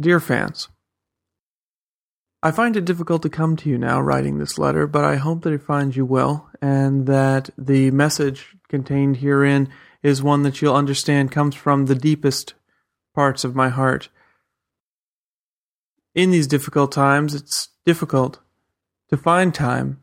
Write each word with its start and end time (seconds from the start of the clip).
Dear 0.00 0.20
fans, 0.20 0.68
I 2.40 2.52
find 2.52 2.76
it 2.76 2.84
difficult 2.84 3.22
to 3.22 3.28
come 3.28 3.56
to 3.56 3.68
you 3.68 3.76
now 3.76 4.00
writing 4.00 4.38
this 4.38 4.56
letter, 4.56 4.86
but 4.86 5.04
I 5.04 5.16
hope 5.16 5.42
that 5.42 5.52
it 5.52 5.62
finds 5.62 5.96
you 5.96 6.04
well 6.04 6.48
and 6.62 7.06
that 7.06 7.50
the 7.58 7.90
message 7.90 8.54
contained 8.68 9.16
herein 9.16 9.68
is 10.04 10.22
one 10.22 10.44
that 10.44 10.62
you'll 10.62 10.76
understand 10.76 11.32
comes 11.32 11.56
from 11.56 11.86
the 11.86 11.96
deepest 11.96 12.54
parts 13.12 13.42
of 13.42 13.56
my 13.56 13.70
heart. 13.70 14.08
In 16.14 16.30
these 16.30 16.46
difficult 16.46 16.92
times, 16.92 17.34
it's 17.34 17.70
difficult 17.84 18.38
to 19.08 19.16
find 19.16 19.52
time 19.52 20.00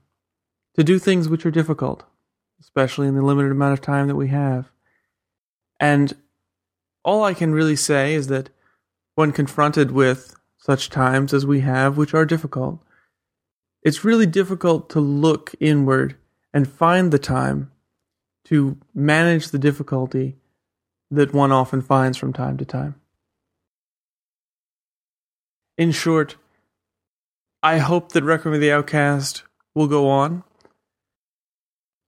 to 0.75 0.83
do 0.83 0.99
things 0.99 1.29
which 1.29 1.45
are 1.45 1.51
difficult, 1.51 2.03
especially 2.59 3.07
in 3.07 3.15
the 3.15 3.21
limited 3.21 3.51
amount 3.53 3.71
of 3.71 3.81
time 3.81 4.07
that 4.09 4.17
we 4.17 4.27
have. 4.27 4.69
And 5.79 6.13
all 7.05 7.23
I 7.23 7.33
can 7.33 7.53
really 7.53 7.77
say 7.77 8.13
is 8.13 8.27
that 8.27 8.49
when 9.15 9.31
confronted 9.31 9.91
with 9.91 10.35
such 10.57 10.89
times 10.89 11.33
as 11.33 11.45
we 11.45 11.61
have, 11.61 11.97
which 11.97 12.13
are 12.13 12.25
difficult, 12.25 12.81
it's 13.81 14.03
really 14.03 14.25
difficult 14.25 14.89
to 14.89 14.99
look 14.99 15.53
inward 15.59 16.15
and 16.53 16.67
find 16.67 17.11
the 17.11 17.19
time 17.19 17.71
to 18.45 18.77
manage 18.93 19.49
the 19.49 19.59
difficulty 19.59 20.35
that 21.11 21.33
one 21.33 21.51
often 21.51 21.81
finds 21.81 22.17
from 22.17 22.33
time 22.33 22.57
to 22.57 22.65
time. 22.65 22.95
In 25.77 25.91
short, 25.91 26.35
I 27.61 27.79
hope 27.79 28.11
that 28.13 28.23
Requiem 28.23 28.55
of 28.55 28.61
the 28.61 28.71
Outcast 28.71 29.43
will 29.73 29.87
go 29.87 30.09
on. 30.09 30.43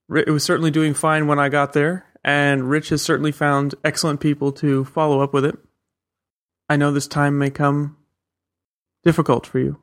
It 0.09 0.29
was 0.29 0.43
certainly 0.43 0.71
doing 0.71 0.93
fine 0.93 1.27
when 1.27 1.39
I 1.39 1.49
got 1.49 1.73
there, 1.73 2.05
and 2.23 2.69
Rich 2.69 2.89
has 2.89 3.01
certainly 3.01 3.31
found 3.31 3.75
excellent 3.83 4.19
people 4.19 4.51
to 4.53 4.85
follow 4.85 5.21
up 5.21 5.33
with 5.33 5.45
it. 5.45 5.57
I 6.69 6.75
know 6.75 6.91
this 6.91 7.07
time 7.07 7.37
may 7.37 7.49
come 7.49 7.97
difficult 9.03 9.47
for 9.47 9.59
you. 9.59 9.81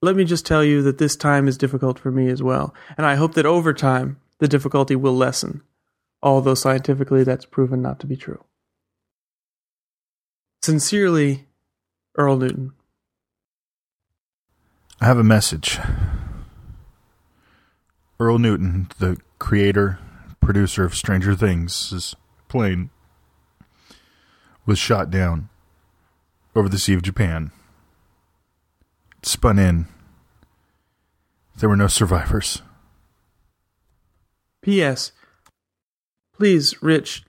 Let 0.00 0.16
me 0.16 0.24
just 0.24 0.46
tell 0.46 0.64
you 0.64 0.82
that 0.82 0.98
this 0.98 1.16
time 1.16 1.48
is 1.48 1.58
difficult 1.58 1.98
for 1.98 2.10
me 2.10 2.28
as 2.28 2.42
well, 2.42 2.74
and 2.96 3.06
I 3.06 3.14
hope 3.14 3.34
that 3.34 3.46
over 3.46 3.72
time 3.72 4.18
the 4.38 4.48
difficulty 4.48 4.96
will 4.96 5.14
lessen, 5.14 5.62
although 6.22 6.54
scientifically 6.54 7.24
that's 7.24 7.46
proven 7.46 7.80
not 7.80 8.00
to 8.00 8.06
be 8.06 8.16
true. 8.16 8.44
Sincerely, 10.62 11.46
Earl 12.16 12.38
Newton. 12.38 12.72
I 15.00 15.06
have 15.06 15.18
a 15.18 15.24
message. 15.24 15.78
Earl 18.18 18.38
Newton, 18.38 18.88
the 18.98 19.18
creator, 19.38 19.98
producer 20.40 20.84
of 20.84 20.94
Stranger 20.94 21.34
Things' 21.34 22.14
plane, 22.48 22.90
was 24.66 24.78
shot 24.78 25.10
down 25.10 25.48
over 26.56 26.68
the 26.68 26.78
Sea 26.78 26.94
of 26.94 27.02
Japan. 27.02 27.50
It 29.18 29.26
spun 29.26 29.58
in. 29.58 29.86
There 31.56 31.68
were 31.68 31.76
no 31.76 31.86
survivors. 31.86 32.62
P.S. 34.62 35.12
Please, 36.36 36.82
Rich, 36.82 37.24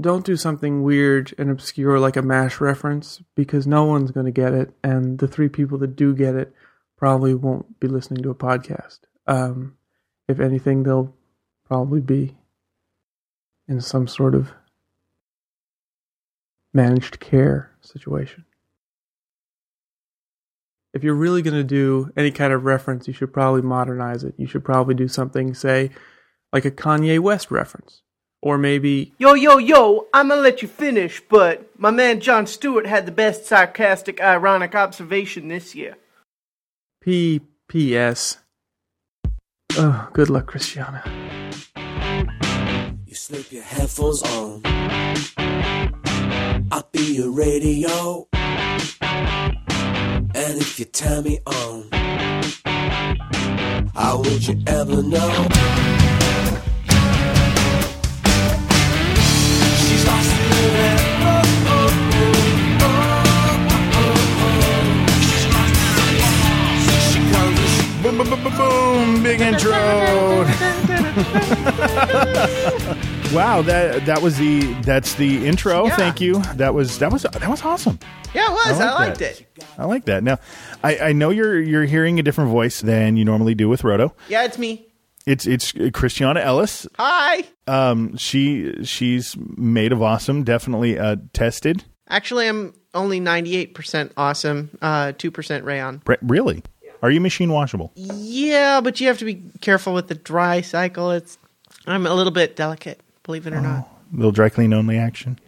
don't 0.00 0.24
do 0.24 0.36
something 0.36 0.82
weird 0.82 1.34
and 1.38 1.50
obscure 1.50 1.98
like 1.98 2.16
a 2.16 2.22
MASH 2.22 2.60
reference 2.60 3.22
because 3.34 3.66
no 3.66 3.84
one's 3.84 4.10
going 4.10 4.26
to 4.26 4.32
get 4.32 4.52
it, 4.52 4.74
and 4.82 5.18
the 5.18 5.28
three 5.28 5.48
people 5.48 5.78
that 5.78 5.96
do 5.96 6.14
get 6.14 6.34
it 6.34 6.54
probably 6.96 7.34
won't 7.34 7.80
be 7.80 7.88
listening 7.88 8.22
to 8.22 8.30
a 8.30 8.34
podcast. 8.34 9.00
Um, 9.26 9.76
if 10.28 10.40
anything, 10.40 10.82
they'll 10.82 11.14
probably 11.66 12.00
be 12.00 12.36
in 13.66 13.80
some 13.80 14.06
sort 14.06 14.34
of 14.34 14.52
managed 16.74 17.20
care 17.20 17.70
situation. 17.80 18.44
If 20.92 21.02
you're 21.02 21.14
really 21.14 21.42
going 21.42 21.56
to 21.56 21.64
do 21.64 22.12
any 22.16 22.30
kind 22.30 22.52
of 22.52 22.64
reference, 22.64 23.08
you 23.08 23.14
should 23.14 23.32
probably 23.32 23.62
modernize 23.62 24.22
it. 24.22 24.34
You 24.36 24.46
should 24.46 24.64
probably 24.64 24.94
do 24.94 25.08
something, 25.08 25.54
say, 25.54 25.90
like 26.52 26.64
a 26.64 26.70
Kanye 26.70 27.18
West 27.18 27.50
reference. 27.50 28.02
Or 28.42 28.58
maybe, 28.58 29.14
Yo, 29.16 29.32
yo, 29.32 29.56
yo, 29.56 30.06
I'm 30.12 30.28
gonna 30.28 30.42
let 30.42 30.60
you 30.60 30.68
finish, 30.68 31.22
but 31.30 31.70
my 31.78 31.90
man 31.90 32.20
Jon 32.20 32.46
Stewart 32.46 32.84
had 32.86 33.06
the 33.06 33.10
best 33.10 33.46
sarcastic, 33.46 34.20
ironic 34.20 34.74
observation 34.74 35.48
this 35.48 35.74
year. 35.74 35.96
P.P.S. 37.00 38.36
Oh, 39.78 40.10
good 40.12 40.28
luck, 40.28 40.46
Christiana. 40.46 41.02
You 43.06 43.14
slip 43.14 43.50
your 43.50 43.62
headphones 43.62 44.22
on. 44.22 44.62
I'll 46.70 46.88
be 46.92 47.14
your 47.16 47.30
radio. 47.30 48.26
And 49.02 50.58
if 50.60 50.78
you 50.78 50.84
turn 50.86 51.24
me 51.24 51.38
on, 51.46 51.88
how 53.94 54.18
would 54.18 54.46
you 54.46 54.62
ever 54.66 55.02
know? 55.02 55.48
She's 59.78 60.04
lost 60.06 60.30
in 60.30 60.72
that. 60.74 61.00
Oh, 61.26 61.42
oh, 61.66 61.88
oh, 62.80 62.98
oh, 63.94 64.14
oh. 64.44 64.92
She 67.10 67.18
comes 67.32 67.68
Boom, 68.02 68.14
boom, 68.18 68.28
boom, 68.28 68.40
boom, 68.42 68.54
boom! 68.56 69.22
Big 69.22 69.40
intro. 69.40 70.44
wow 73.32 73.62
that 73.62 74.06
that 74.06 74.22
was 74.22 74.38
the 74.38 74.60
that's 74.82 75.14
the 75.14 75.46
intro. 75.46 75.86
Yeah. 75.86 75.96
Thank 75.96 76.20
you. 76.20 76.40
That 76.54 76.74
was 76.74 76.98
that 76.98 77.12
was 77.12 77.22
that 77.22 77.48
was 77.48 77.62
awesome. 77.62 77.98
Yeah, 78.34 78.48
it 78.48 78.52
was. 78.52 78.80
I 78.80 78.88
I, 78.88 78.94
liked 78.94 79.20
it. 79.20 79.46
I 79.78 79.84
like 79.84 80.04
that. 80.06 80.22
Now, 80.24 80.38
I, 80.82 80.98
I 80.98 81.12
know 81.12 81.30
you're 81.30 81.60
you're 81.60 81.84
hearing 81.84 82.18
a 82.18 82.22
different 82.22 82.50
voice 82.50 82.80
than 82.80 83.16
you 83.16 83.24
normally 83.24 83.54
do 83.54 83.68
with 83.68 83.84
Roto. 83.84 84.14
Yeah, 84.28 84.44
it's 84.44 84.58
me. 84.58 84.86
It's 85.26 85.46
it's 85.46 85.72
Christiana 85.92 86.40
Ellis. 86.40 86.86
Hi. 86.96 87.44
Um, 87.66 88.16
she 88.16 88.84
she's 88.84 89.36
made 89.56 89.92
of 89.92 90.02
awesome. 90.02 90.44
Definitely 90.44 90.98
uh, 90.98 91.16
tested. 91.32 91.84
Actually, 92.08 92.48
I'm 92.48 92.74
only 92.92 93.18
98% 93.18 94.12
awesome, 94.18 94.76
uh, 94.82 95.12
2% 95.12 95.64
rayon. 95.64 96.02
Re- 96.06 96.18
Really? 96.20 96.62
Are 97.02 97.10
you 97.10 97.20
machine 97.20 97.50
washable? 97.50 97.92
Yeah, 97.96 98.80
but 98.82 99.00
you 99.00 99.08
have 99.08 99.18
to 99.18 99.24
be 99.24 99.42
careful 99.62 99.94
with 99.94 100.08
the 100.08 100.14
dry 100.14 100.60
cycle. 100.60 101.10
It's 101.10 101.38
I'm 101.86 102.06
a 102.06 102.14
little 102.14 102.32
bit 102.32 102.56
delicate, 102.56 103.00
believe 103.24 103.46
it 103.48 103.52
or 103.52 103.60
not. 103.60 103.88
little 104.12 104.32
dry 104.32 104.48
clean 104.48 104.72
only 104.72 104.96
action. 104.96 105.38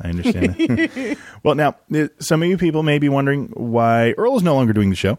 I 0.00 0.08
understand. 0.08 1.16
well, 1.42 1.54
now 1.54 1.76
uh, 1.94 2.08
some 2.18 2.42
of 2.42 2.48
you 2.48 2.58
people 2.58 2.82
may 2.82 2.98
be 2.98 3.08
wondering 3.08 3.46
why 3.54 4.10
Earl 4.18 4.36
is 4.36 4.42
no 4.42 4.54
longer 4.54 4.72
doing 4.74 4.90
the 4.90 4.96
show. 4.96 5.16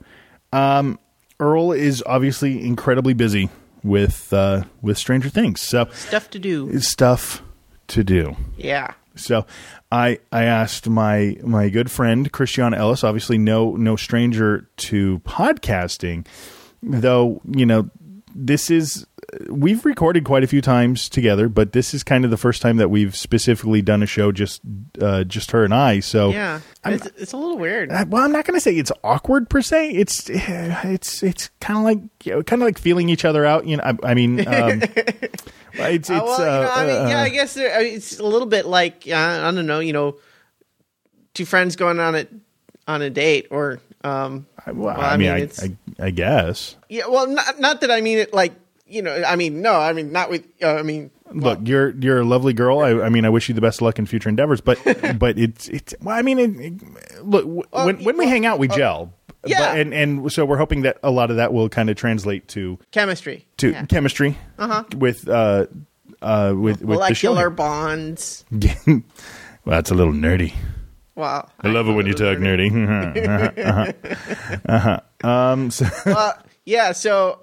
Um, 0.53 0.99
Earl 1.39 1.71
is 1.71 2.03
obviously 2.05 2.63
incredibly 2.63 3.13
busy 3.13 3.49
with 3.83 4.31
uh, 4.33 4.63
with 4.81 4.97
Stranger 4.97 5.29
Things, 5.29 5.61
so 5.61 5.87
Stuff 5.93 6.29
to 6.31 6.39
do. 6.39 6.79
stuff 6.79 7.41
to 7.87 8.03
do. 8.03 8.35
Yeah. 8.57 8.93
So 9.15 9.47
I 9.91 10.19
I 10.31 10.43
asked 10.43 10.87
my 10.87 11.37
my 11.43 11.69
good 11.69 11.89
friend 11.89 12.31
Christiana 12.31 12.77
Ellis, 12.77 13.03
obviously 13.03 13.37
no 13.39 13.75
no 13.75 13.95
stranger 13.95 14.69
to 14.77 15.19
podcasting, 15.19 16.27
though 16.83 17.41
you 17.49 17.65
know 17.65 17.89
this 18.35 18.69
is 18.69 19.07
we've 19.49 19.85
recorded 19.85 20.23
quite 20.23 20.43
a 20.43 20.47
few 20.47 20.61
times 20.61 21.09
together, 21.09 21.49
but 21.49 21.71
this 21.73 21.93
is 21.93 22.03
kind 22.03 22.25
of 22.25 22.31
the 22.31 22.37
first 22.37 22.61
time 22.61 22.77
that 22.77 22.89
we've 22.89 23.15
specifically 23.15 23.81
done 23.81 24.01
a 24.01 24.05
show 24.05 24.31
just 24.31 24.61
uh, 25.01 25.23
just 25.23 25.51
her 25.51 25.63
and 25.63 25.73
I. 25.73 25.99
So 25.99 26.29
Yeah. 26.29 26.61
It's, 26.85 27.05
it's 27.17 27.33
a 27.33 27.37
little 27.37 27.57
weird. 27.57 27.91
uh, 27.91 28.05
well, 28.07 28.23
I'm 28.23 28.31
not 28.31 28.45
going 28.45 28.55
to 28.55 28.61
say 28.61 28.75
it's 28.75 28.91
awkward 29.03 29.49
per 29.49 29.61
se. 29.61 29.91
It's 29.91 30.29
it's 30.33 31.21
it's 31.21 31.49
kind 31.59 31.77
of 31.77 31.83
like 31.83 32.25
you 32.25 32.31
know, 32.33 32.43
kind 32.43 32.61
of 32.61 32.65
like 32.67 32.77
feeling 32.77 33.09
each 33.09 33.25
other 33.25 33.45
out. 33.45 33.67
You 33.67 33.77
know, 33.77 33.83
I, 33.83 34.11
I 34.11 34.13
mean, 34.13 34.39
um, 34.47 34.81
it's 34.83 35.41
it's 35.73 36.09
Uh, 36.09 36.23
well, 36.23 36.39
you 36.39 36.45
know, 36.45 36.71
I 36.71 36.85
mean, 36.85 36.95
uh, 36.95 37.09
yeah, 37.09 37.19
uh, 37.19 37.23
I 37.23 37.29
guess 37.29 37.53
there, 37.53 37.77
I 37.77 37.83
mean, 37.83 37.95
it's 37.95 38.19
a 38.19 38.25
little 38.25 38.47
bit 38.47 38.65
like 38.65 39.03
uh, 39.07 39.15
I 39.15 39.51
don't 39.51 39.65
know, 39.67 39.79
you 39.79 39.93
know, 39.93 40.17
two 41.33 41.45
friends 41.45 41.75
going 41.75 41.99
on 41.99 42.15
a 42.15 42.27
on 42.87 43.01
a 43.01 43.09
date, 43.09 43.47
or 43.51 43.79
um, 44.03 44.45
well, 44.65 44.75
well, 44.75 44.99
I, 44.99 45.13
I 45.13 45.17
mean, 45.17 45.33
mean, 45.33 45.49
I, 45.59 46.03
I, 46.03 46.07
I 46.07 46.09
guess. 46.11 46.77
yeah, 46.87 47.07
well, 47.07 47.27
not 47.27 47.59
not 47.59 47.81
that 47.81 47.91
I 47.91 47.99
mean 48.01 48.19
it 48.19 48.33
like 48.33 48.53
you 48.89 49.01
know, 49.01 49.23
I 49.25 49.35
mean 49.35 49.61
no, 49.61 49.73
I 49.73 49.93
mean 49.93 50.11
not 50.11 50.29
with, 50.29 50.45
uh, 50.61 50.75
I 50.75 50.83
mean 50.83 51.11
Look, 51.31 51.59
you're 51.63 51.89
you're 51.89 52.21
a 52.21 52.25
lovely 52.25 52.53
girl. 52.53 52.79
I, 52.79 52.91
I 53.01 53.09
mean, 53.09 53.25
I 53.25 53.29
wish 53.29 53.49
you 53.49 53.55
the 53.55 53.59
best 53.59 53.79
of 53.79 53.81
luck 53.81 53.99
in 53.99 54.05
future 54.05 54.29
endeavors. 54.29 54.61
But 54.61 54.79
but 55.19 55.37
it's 55.37 55.67
it's. 55.67 55.93
Well, 56.01 56.17
I 56.17 56.21
mean, 56.21 56.39
it, 56.39 56.55
it- 56.57 57.25
look 57.25 57.43
w- 57.43 57.63
when 57.71 58.01
when 58.05 58.17
we 58.17 58.27
hang 58.27 58.45
out, 58.45 58.59
we 58.59 58.69
gel. 58.69 59.11
yeah. 59.45 59.59
But, 59.73 59.79
and 59.81 59.93
and 59.93 60.31
so 60.31 60.45
we're 60.45 60.55
hoping 60.57 60.83
that 60.83 60.97
a 61.03 61.11
lot 61.11 61.29
of 61.29 61.35
that 61.35 61.51
will 61.51 61.67
kind 61.67 61.89
of 61.89 61.97
translate 61.97 62.47
to 62.49 62.79
chemistry, 62.91 63.45
to 63.57 63.71
Yeah. 63.71 63.85
chemistry 63.87 64.37
uh-huh. 64.57 64.85
with 64.95 65.27
uh 65.27 65.65
uh 66.21 66.53
with 66.55 66.81
with 66.81 66.99
the 66.99 67.13
show. 67.13 67.33
molecular 67.33 67.49
bonds. 67.49 68.45
well, 68.87 69.01
that's 69.65 69.91
a 69.91 69.95
little 69.95 70.13
nerdy. 70.13 70.53
Wow, 71.15 71.49
I 71.59 71.67
love 71.67 71.89
it 71.89 71.93
when 71.93 72.05
you 72.05 72.13
talk 72.13 72.37
nerdy. 72.37 72.71
uh-huh. 73.57 73.91
Uh-huh. 74.65 75.27
Um. 75.29 75.71
So, 75.71 75.85
uh, 76.05 76.33
yeah, 76.65 76.91
so 76.93 77.39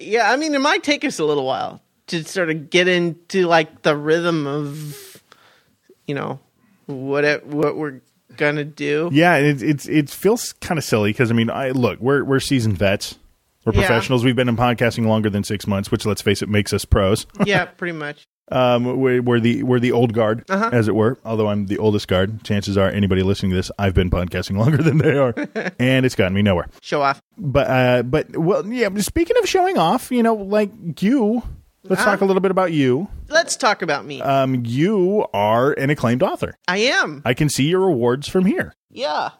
yeah, 0.00 0.30
I 0.30 0.36
mean, 0.36 0.54
it 0.54 0.60
might 0.60 0.82
take 0.82 1.04
us 1.04 1.18
a 1.18 1.24
little 1.24 1.44
while 1.46 1.82
to 2.08 2.24
sort 2.24 2.50
of 2.50 2.70
get 2.70 2.88
into 2.88 3.46
like 3.46 3.82
the 3.82 3.96
rhythm 3.96 4.46
of 4.46 5.22
you 6.06 6.14
know 6.14 6.40
what 6.86 7.24
it, 7.24 7.46
what 7.46 7.76
we're 7.76 8.00
gonna 8.36 8.64
do. 8.64 9.10
Yeah, 9.12 9.36
it 9.36 9.62
it's 9.62 9.86
it 9.88 10.10
feels 10.10 10.52
kind 10.54 10.78
of 10.78 10.84
silly 10.84 11.10
because 11.10 11.30
I 11.30 11.34
mean, 11.34 11.50
I 11.50 11.70
look, 11.70 12.00
we're 12.00 12.24
we're 12.24 12.40
seasoned 12.40 12.78
vets, 12.78 13.18
we're 13.64 13.72
Yeah. 13.72 13.80
professionals. 13.86 14.24
We've 14.24 14.36
been 14.36 14.48
in 14.48 14.56
podcasting 14.56 15.06
longer 15.06 15.30
than 15.30 15.44
six 15.44 15.66
months, 15.66 15.90
which 15.90 16.04
let's 16.06 16.22
face 16.22 16.42
it, 16.42 16.48
makes 16.48 16.72
us 16.72 16.84
pros. 16.84 17.26
Yeah, 17.44 17.64
pretty 17.76 17.96
much. 17.96 18.24
Um, 18.50 18.98
we're, 19.00 19.22
we're 19.22 19.40
the 19.40 19.62
we're 19.62 19.80
the 19.80 19.92
old 19.92 20.12
guard, 20.12 20.44
Uh-huh. 20.48 20.70
as 20.72 20.88
it 20.88 20.94
were. 20.94 21.18
Although 21.24 21.48
I'm 21.48 21.66
the 21.66 21.78
oldest 21.78 22.08
guard, 22.08 22.42
chances 22.44 22.76
are 22.76 22.88
anybody 22.88 23.22
listening 23.22 23.50
to 23.50 23.56
this, 23.56 23.70
I've 23.78 23.94
been 23.94 24.10
podcasting 24.10 24.56
longer 24.58 24.78
than 24.82 24.98
they 24.98 25.16
are, 25.16 25.34
and 25.78 26.04
it's 26.04 26.14
gotten 26.14 26.34
me 26.34 26.42
nowhere. 26.42 26.68
Show 26.82 27.02
off. 27.02 27.20
But 27.38 27.66
uh, 27.70 28.02
but 28.02 28.36
well, 28.36 28.66
yeah. 28.66 28.88
Speaking 28.98 29.36
of 29.38 29.48
showing 29.48 29.78
off, 29.78 30.10
you 30.10 30.22
know, 30.22 30.34
like 30.34 30.70
you, 31.02 31.42
let's 31.84 32.02
Uh-huh. 32.02 32.10
talk 32.12 32.20
a 32.20 32.24
little 32.24 32.40
bit 32.40 32.50
about 32.50 32.72
you. 32.72 33.08
Let's 33.28 33.56
talk 33.56 33.82
about 33.82 34.04
me. 34.04 34.20
Um, 34.20 34.62
you 34.66 35.24
are 35.32 35.72
an 35.72 35.90
acclaimed 35.90 36.22
author. 36.22 36.56
I 36.66 36.78
am. 36.78 37.22
I 37.24 37.34
can 37.34 37.48
see 37.48 37.64
your 37.68 37.84
awards 37.88 38.28
from 38.28 38.44
here. 38.46 38.74
Yeah. 38.90 39.30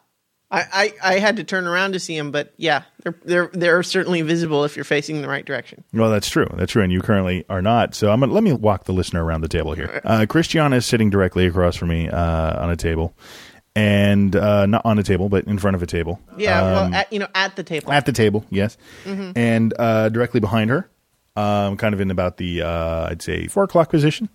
I, 0.53 0.93
I, 1.03 1.15
I 1.15 1.19
had 1.21 1.37
to 1.37 1.45
turn 1.45 1.67
around 1.69 1.93
to 1.93 2.01
see 2.01 2.17
them, 2.19 2.33
but 2.33 2.53
yeah, 2.57 2.83
they're 3.05 3.15
they're 3.25 3.51
they're 3.53 3.83
certainly 3.85 4.23
visible 4.23 4.65
if 4.65 4.75
you're 4.77 4.85
facing 4.85 5.23
the 5.23 5.29
right 5.29 5.45
direction. 5.45 5.85
Well, 5.95 6.11
that's 6.11 6.29
true. 6.29 6.49
That's 6.55 6.73
true, 6.73 6.83
and 6.83 6.93
you 6.93 7.01
currently 7.01 7.45
are 7.49 7.63
not. 7.63 7.95
So 7.95 8.11
I'm 8.11 8.19
gonna 8.21 8.33
let 8.33 8.43
me 8.43 8.53
walk 8.53 8.85
the 8.85 8.93
listener 8.93 9.25
around 9.25 9.43
the 9.43 9.49
table 9.49 9.75
here. 9.75 10.01
Uh, 10.05 10.27
Christiana 10.29 10.77
is 10.77 10.87
sitting 10.87 11.09
directly 11.09 11.47
across 11.47 11.77
from 11.77 11.91
me 11.91 12.09
uh, 12.09 12.63
on 12.63 12.69
a 12.71 12.75
table, 12.77 13.15
and 13.77 14.35
uh, 14.35 14.67
not 14.67 14.83
on 14.85 14.99
a 14.99 15.03
table, 15.03 15.29
but 15.29 15.45
in 15.45 15.59
front 15.59 15.77
of 15.77 15.83
a 15.83 15.87
table. 15.87 16.21
Yeah, 16.37 16.59
Um, 16.61 16.73
well, 16.91 16.95
at, 17.01 17.13
you 17.13 17.19
know, 17.21 17.29
at 17.35 17.55
the 17.57 17.63
table. 17.63 17.93
at 17.93 18.07
the 18.07 18.13
table, 18.13 18.45
yes, 18.51 18.77
Mm-hmm. 19.05 19.33
and 19.37 19.75
uh, 19.79 20.09
directly 20.09 20.41
behind 20.41 20.71
her, 20.71 20.89
um, 21.37 21.77
kind 21.77 21.95
of 21.95 22.01
in 22.01 22.11
about 22.11 22.39
the 22.39 22.63
uh, 22.63 23.07
I'd 23.11 23.23
say 23.23 23.47
four 23.47 23.65
o'clock 23.65 23.91
position, 23.91 24.29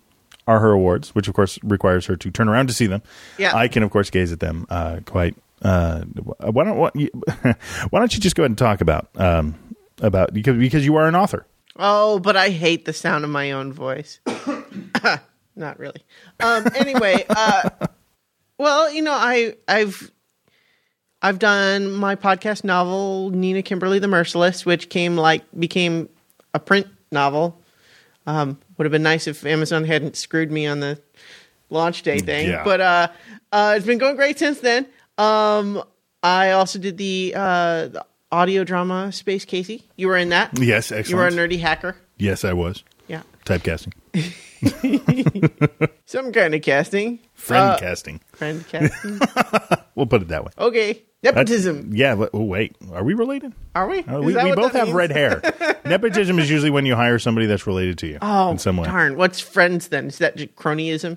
are 0.48 0.60
her 0.60 0.70
awards, 0.72 1.14
which 1.14 1.28
of 1.28 1.34
course 1.34 1.58
requires 1.62 2.06
her 2.06 2.16
to 2.16 2.30
turn 2.30 2.48
around 2.48 2.68
to 2.68 2.72
see 2.72 2.86
them. 2.86 3.02
Yeah. 3.36 3.54
I 3.54 3.68
can 3.68 3.82
of 3.82 3.90
course 3.90 4.08
gaze 4.10 4.32
at 4.32 4.40
them 4.40 4.66
uh, 4.70 5.00
quite. 5.04 5.36
Uh, 5.66 6.04
why 6.50 6.64
don't 6.64 6.94
you, 6.96 7.08
why 7.90 7.98
don't 7.98 8.14
you 8.14 8.20
just 8.20 8.36
go 8.36 8.42
ahead 8.42 8.50
and 8.50 8.58
talk 8.58 8.80
about 8.80 9.08
um, 9.16 9.54
about 10.00 10.32
because 10.32 10.56
because 10.58 10.84
you 10.84 10.96
are 10.96 11.08
an 11.08 11.14
author. 11.16 11.46
Oh, 11.78 12.18
but 12.18 12.36
I 12.36 12.50
hate 12.50 12.84
the 12.84 12.92
sound 12.92 13.24
of 13.24 13.30
my 13.30 13.52
own 13.52 13.72
voice. 13.72 14.20
Not 15.56 15.78
really. 15.78 16.02
Um, 16.40 16.66
anyway, 16.74 17.24
uh, 17.28 17.70
well, 18.58 18.90
you 18.92 19.02
know, 19.02 19.12
I 19.12 19.54
I've 19.66 20.10
I've 21.22 21.38
done 21.38 21.90
my 21.92 22.14
podcast 22.16 22.62
novel 22.62 23.30
Nina 23.30 23.62
Kimberly 23.62 23.98
the 23.98 24.08
Merciless, 24.08 24.64
which 24.66 24.88
came 24.88 25.16
like 25.16 25.42
became 25.58 26.08
a 26.54 26.58
print 26.58 26.86
novel. 27.10 27.60
Um, 28.26 28.58
would 28.76 28.84
have 28.84 28.92
been 28.92 29.02
nice 29.02 29.26
if 29.26 29.46
Amazon 29.46 29.84
hadn't 29.84 30.16
screwed 30.16 30.50
me 30.50 30.66
on 30.66 30.80
the 30.80 31.00
launch 31.70 32.02
day 32.02 32.18
thing, 32.18 32.48
Yeah. 32.50 32.64
but 32.64 32.80
uh, 32.80 33.08
uh, 33.52 33.74
it's 33.76 33.86
been 33.86 33.98
going 33.98 34.16
great 34.16 34.38
since 34.38 34.60
then. 34.60 34.86
Um, 35.18 35.82
I 36.22 36.50
also 36.52 36.78
did 36.78 36.96
the, 36.98 37.32
uh, 37.36 37.88
the 37.88 38.06
audio 38.32 38.64
drama 38.64 39.12
Space 39.12 39.44
Casey. 39.44 39.84
You 39.96 40.08
were 40.08 40.16
in 40.16 40.28
that. 40.30 40.58
Yes, 40.58 40.92
actually. 40.92 41.10
You 41.12 41.16
were 41.16 41.26
a 41.28 41.30
nerdy 41.30 41.58
hacker. 41.60 41.96
Yes, 42.18 42.44
I 42.44 42.52
was 42.52 42.82
Yeah. 43.08 43.22
typecasting, 43.44 43.92
Some 46.06 46.32
kind 46.32 46.54
of 46.54 46.62
casting. 46.62 47.20
friend 47.34 47.70
Uh, 47.72 47.78
casting. 47.78 48.20
Friend 48.32 48.64
casting. 48.70 49.20
We'll 49.94 50.06
put 50.06 50.22
it 50.22 50.28
that 50.28 50.44
way. 50.44 50.50
okay. 50.58 51.02
That's- 51.22 51.48
Nepotism. 51.48 51.90
Yeah. 51.94 52.14
but- 52.14 52.30
Oh, 52.34 52.44
wait, 52.44 52.76
are 52.92 53.02
we 53.04 53.14
related? 53.14 53.52
Are 53.74 53.88
we? 53.88 54.00
Uh, 54.04 54.20
we 54.20 54.34
we 54.36 54.52
both 54.54 54.72
have 54.72 54.90
red 54.92 55.10
hair. 55.10 55.40
Nepotism 55.84 56.38
is 56.38 56.50
usually 56.50 56.70
when 56.70 56.86
you 56.86 56.94
hire 56.94 57.18
somebody 57.18 57.46
that's 57.46 57.66
related 57.66 57.98
to 57.98 58.06
you 58.06 58.18
Oh, 58.22 58.50
in 58.50 58.58
some 58.58 58.76
way. 58.76 58.84
darn. 58.86 59.16
What's 59.16 59.40
friends 59.40 59.88
then? 59.88 60.06
Is 60.06 60.18
that 60.18 60.36
cronyism? 60.56 61.16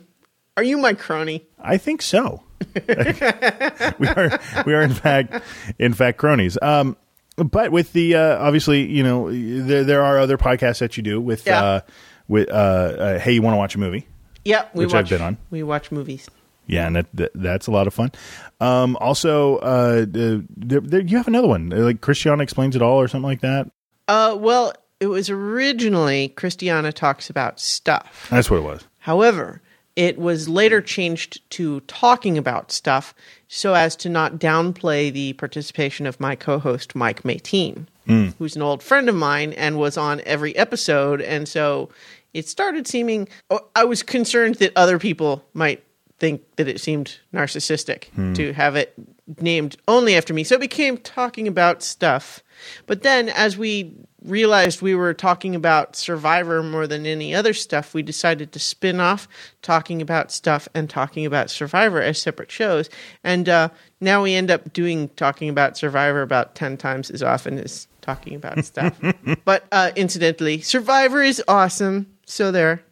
Are 0.59 0.63
you 0.63 0.77
my 0.77 0.91
crony? 0.93 1.47
I 1.57 1.77
think 1.77 2.01
so. 2.01 2.43
we 2.75 4.07
are 4.09 4.39
we 4.65 4.73
are 4.73 4.81
in 4.81 4.91
fact 4.93 5.41
in 5.79 5.93
fact 5.93 6.17
cronies. 6.17 6.57
Um, 6.61 6.97
but 7.37 7.71
with 7.71 7.93
the 7.93 8.15
uh, 8.15 8.37
obviously 8.45 8.85
you 8.85 9.01
know 9.01 9.31
there 9.31 9.85
there 9.85 10.01
are 10.03 10.19
other 10.19 10.37
podcasts 10.37 10.79
that 10.79 10.97
you 10.97 11.03
do 11.03 11.21
with 11.21 11.47
Yeah. 11.47 11.63
uh, 11.63 11.79
with 12.27 12.49
uh, 12.49 12.53
uh, 12.53 13.19
hey 13.19 13.31
you 13.31 13.41
want 13.41 13.53
to 13.53 13.57
watch 13.57 13.75
a 13.75 13.79
movie 13.79 14.05
Yeah, 14.43 14.65
we 14.73 14.83
Which 14.85 14.93
I've 14.93 15.03
watch, 15.05 15.09
been 15.11 15.21
on. 15.21 15.37
We 15.49 15.63
watch 15.63 15.93
movies. 15.93 16.27
yeah 16.67 16.87
and 16.87 16.97
that, 16.97 17.05
that 17.13 17.31
that's 17.35 17.67
a 17.67 17.71
lot 17.71 17.87
of 17.87 17.93
fun. 17.93 18.11
Um, 18.59 18.97
also 18.99 19.59
uh, 19.59 20.05
uh, 20.13 20.41
there, 20.57 20.81
there, 20.81 20.99
you 20.99 21.15
have 21.15 21.29
another 21.29 21.47
one 21.47 21.69
like 21.69 22.01
Christiana 22.01 22.43
explains 22.43 22.75
it 22.75 22.81
all 22.81 22.97
or 22.99 23.07
something 23.07 23.29
like 23.29 23.39
that. 23.41 23.71
Uh, 24.09 24.35
well, 24.37 24.73
it 24.99 25.07
was 25.07 25.29
originally 25.29 26.27
Christiana 26.27 26.91
talks 26.91 27.29
about 27.29 27.61
stuff. 27.61 28.27
That's 28.29 28.51
what 28.51 28.57
it 28.57 28.63
was. 28.63 28.83
However, 28.97 29.61
it 29.99 30.17
was 30.17 30.47
later 30.47 30.81
changed 30.81 31.41
to 31.49 31.81
talking 31.81 32.37
about 32.37 32.71
stuff 32.71 33.13
so 33.49 33.73
as 33.73 33.97
to 33.97 34.07
not 34.07 34.39
downplay 34.39 35.11
the 35.11 35.33
participation 35.33 36.05
of 36.05 36.21
my 36.21 36.37
co 36.37 36.57
host, 36.57 36.95
Mike 36.95 37.23
Mayteen, 37.23 37.85
hmm. 38.05 38.27
who's 38.37 38.55
an 38.55 38.61
old 38.61 38.81
friend 38.81 39.09
of 39.09 39.15
mine 39.15 39.51
and 39.51 39.77
was 39.77 39.97
on 39.97 40.21
every 40.25 40.55
episode. 40.55 41.19
And 41.19 41.49
so 41.49 41.89
it 42.33 42.47
started 42.47 42.87
seeming, 42.87 43.27
oh, 43.49 43.59
I 43.75 43.83
was 43.83 44.01
concerned 44.01 44.55
that 44.55 44.71
other 44.77 44.99
people 44.99 45.43
might 45.53 45.83
think 46.17 46.43
that 46.55 46.69
it 46.69 46.79
seemed 46.79 47.17
narcissistic 47.33 48.05
hmm. 48.11 48.31
to 48.35 48.53
have 48.53 48.77
it 48.77 48.93
named 49.41 49.75
only 49.85 50.15
after 50.15 50.33
me. 50.33 50.45
So 50.45 50.55
it 50.55 50.61
became 50.61 50.97
talking 50.97 51.45
about 51.45 51.83
stuff. 51.83 52.41
But 52.85 53.03
then 53.03 53.27
as 53.27 53.57
we 53.57 53.97
realized 54.23 54.81
we 54.81 54.95
were 54.95 55.13
talking 55.13 55.55
about 55.55 55.95
Survivor 55.95 56.61
more 56.61 56.87
than 56.87 57.05
any 57.05 57.33
other 57.33 57.53
stuff, 57.53 57.93
we 57.93 58.01
decided 58.01 58.51
to 58.51 58.59
spin 58.59 58.99
off 58.99 59.27
talking 59.61 60.01
about 60.01 60.31
stuff 60.31 60.67
and 60.73 60.89
talking 60.89 61.25
about 61.25 61.49
Survivor 61.49 62.01
as 62.01 62.21
separate 62.21 62.51
shows. 62.51 62.89
And 63.23 63.47
uh, 63.47 63.69
now 64.01 64.23
we 64.23 64.33
end 64.33 64.51
up 64.51 64.73
doing 64.73 65.09
talking 65.09 65.49
about 65.49 65.77
Survivor 65.77 66.21
about 66.21 66.55
10 66.55 66.77
times 66.77 67.09
as 67.09 67.23
often 67.23 67.59
as 67.59 67.87
talking 68.01 68.35
about 68.35 68.65
stuff. 68.65 68.99
but 69.45 69.65
uh, 69.71 69.91
incidentally, 69.95 70.61
Survivor 70.61 71.21
is 71.21 71.41
awesome. 71.47 72.07
So 72.25 72.51
there. 72.51 72.83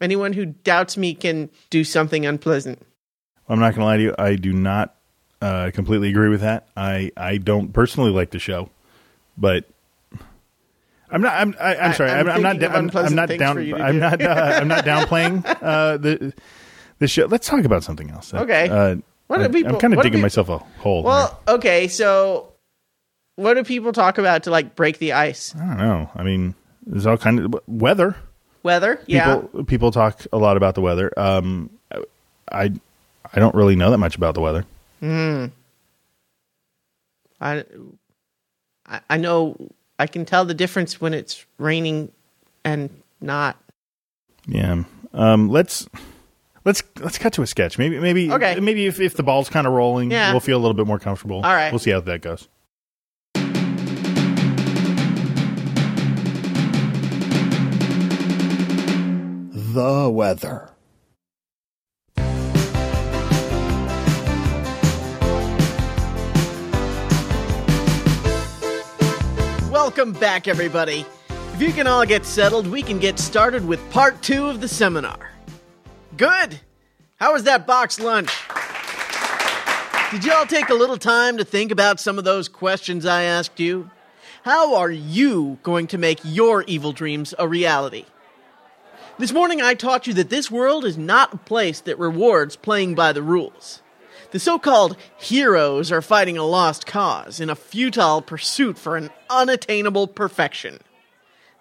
Anyone 0.00 0.32
who 0.32 0.46
doubts 0.46 0.96
me 0.96 1.14
can 1.14 1.50
do 1.70 1.82
something 1.82 2.24
unpleasant. 2.24 2.80
I'm 3.48 3.58
not 3.58 3.74
going 3.74 3.80
to 3.80 3.84
lie 3.84 3.96
to 3.96 4.02
you. 4.02 4.14
I 4.16 4.36
do 4.36 4.52
not 4.52 4.94
uh, 5.42 5.70
completely 5.74 6.10
agree 6.10 6.28
with 6.28 6.42
that. 6.42 6.68
I, 6.76 7.10
I 7.16 7.38
don't 7.38 7.72
personally 7.72 8.12
like 8.12 8.30
the 8.30 8.38
show, 8.38 8.70
but 9.36 9.64
I'm 11.10 11.22
not. 11.22 11.34
I'm. 11.34 11.54
I, 11.60 11.76
I'm 11.76 11.90
I- 11.90 11.94
sorry. 11.94 12.10
I'm 12.10 12.28
I'm, 12.28 12.42
not. 12.42 12.62
I'm, 12.62 12.90
I'm 12.94 13.14
not 13.14 13.28
down. 13.30 13.54
for 13.56 13.60
you 13.62 13.76
to 13.76 13.82
I'm 13.82 13.98
not. 13.98 14.20
Uh, 14.20 14.58
I'm 14.60 14.68
not 14.68 14.84
downplaying 14.84 15.44
uh, 15.62 15.96
the 15.96 16.32
the 16.98 17.08
show. 17.08 17.26
Let's 17.26 17.46
talk 17.46 17.64
about 17.64 17.82
something 17.84 18.10
else. 18.10 18.34
Okay. 18.34 18.68
Uh, 18.68 18.96
What 19.28 19.38
do 19.38 19.48
people- 19.48 19.74
I'm 19.74 19.80
kind 19.80 19.94
of 19.94 19.98
digging 20.02 20.18
peop- 20.18 20.22
myself 20.22 20.48
a 20.48 20.58
hole. 20.80 21.02
Well, 21.02 21.40
okay, 21.48 21.88
so 21.88 22.52
what 23.36 23.54
do 23.54 23.64
people 23.64 23.92
talk 23.92 24.18
about 24.18 24.42
to 24.44 24.50
like 24.50 24.74
break 24.76 24.98
the 24.98 25.12
ice? 25.12 25.54
I 25.56 25.66
don't 25.66 25.78
know. 25.78 26.10
I 26.14 26.22
mean, 26.22 26.54
there's 26.86 27.06
all 27.06 27.16
kind 27.18 27.38
of 27.40 27.54
weather. 27.66 28.16
Weather? 28.62 29.00
Yeah. 29.06 29.36
People 29.36 29.64
people 29.64 29.90
talk 29.92 30.26
a 30.32 30.38
lot 30.38 30.56
about 30.56 30.74
the 30.74 30.80
weather. 30.80 31.12
Um, 31.16 31.70
I 32.50 32.72
I 33.32 33.38
don't 33.40 33.54
really 33.54 33.76
know 33.76 33.90
that 33.92 33.98
much 33.98 34.16
about 34.16 34.34
the 34.34 34.40
weather. 34.40 34.64
I, 37.40 37.64
I 38.86 39.00
I 39.10 39.16
know 39.16 39.56
I 39.98 40.06
can 40.06 40.24
tell 40.24 40.44
the 40.44 40.54
difference 40.54 41.00
when 41.00 41.14
it's 41.14 41.44
raining 41.58 42.12
and 42.64 42.90
not. 43.20 43.56
Yeah. 44.46 44.84
Um, 45.12 45.48
let's 45.48 45.88
let's 46.64 46.82
let's 47.00 47.18
cut 47.18 47.32
to 47.34 47.42
a 47.42 47.46
sketch. 47.46 47.78
Maybe 47.78 47.98
maybe 47.98 48.30
Okay. 48.30 48.58
maybe 48.60 48.86
if, 48.86 49.00
if 49.00 49.14
the 49.16 49.22
ball's 49.22 49.48
kind 49.48 49.66
of 49.66 49.72
rolling, 49.72 50.10
Yeah. 50.10 50.30
we'll 50.32 50.40
feel 50.40 50.56
a 50.56 50.62
little 50.62 50.74
bit 50.74 50.86
more 50.86 50.98
comfortable. 50.98 51.36
All 51.36 51.42
right. 51.54 51.72
We'll 51.72 51.78
see 51.80 51.90
how 51.90 52.00
that 52.00 52.20
goes. 52.22 52.48
The 59.52 60.08
weather. 60.12 60.67
Welcome 69.80 70.12
back, 70.12 70.48
everybody. 70.48 71.06
If 71.54 71.62
you 71.62 71.72
can 71.72 71.86
all 71.86 72.04
get 72.04 72.26
settled, 72.26 72.66
we 72.66 72.82
can 72.82 72.98
get 72.98 73.16
started 73.16 73.64
with 73.64 73.78
part 73.92 74.20
two 74.22 74.46
of 74.46 74.60
the 74.60 74.66
seminar. 74.66 75.30
Good. 76.16 76.58
How 77.14 77.32
was 77.32 77.44
that 77.44 77.64
box 77.64 78.00
lunch? 78.00 78.28
Did 80.10 80.24
you 80.24 80.32
all 80.32 80.46
take 80.46 80.68
a 80.68 80.74
little 80.74 80.98
time 80.98 81.36
to 81.36 81.44
think 81.44 81.70
about 81.70 82.00
some 82.00 82.18
of 82.18 82.24
those 82.24 82.48
questions 82.48 83.06
I 83.06 83.22
asked 83.22 83.60
you? 83.60 83.88
How 84.42 84.74
are 84.74 84.90
you 84.90 85.60
going 85.62 85.86
to 85.86 85.96
make 85.96 86.18
your 86.24 86.64
evil 86.64 86.92
dreams 86.92 87.32
a 87.38 87.46
reality? 87.46 88.04
This 89.16 89.32
morning 89.32 89.62
I 89.62 89.74
taught 89.74 90.08
you 90.08 90.14
that 90.14 90.28
this 90.28 90.50
world 90.50 90.84
is 90.84 90.98
not 90.98 91.34
a 91.34 91.38
place 91.38 91.80
that 91.82 92.00
rewards 92.00 92.56
playing 92.56 92.96
by 92.96 93.12
the 93.12 93.22
rules. 93.22 93.80
The 94.30 94.38
so 94.38 94.58
called 94.58 94.96
heroes 95.16 95.90
are 95.90 96.02
fighting 96.02 96.36
a 96.36 96.44
lost 96.44 96.86
cause 96.86 97.40
in 97.40 97.48
a 97.48 97.56
futile 97.56 98.20
pursuit 98.20 98.78
for 98.78 98.96
an 98.96 99.10
unattainable 99.30 100.06
perfection. 100.06 100.80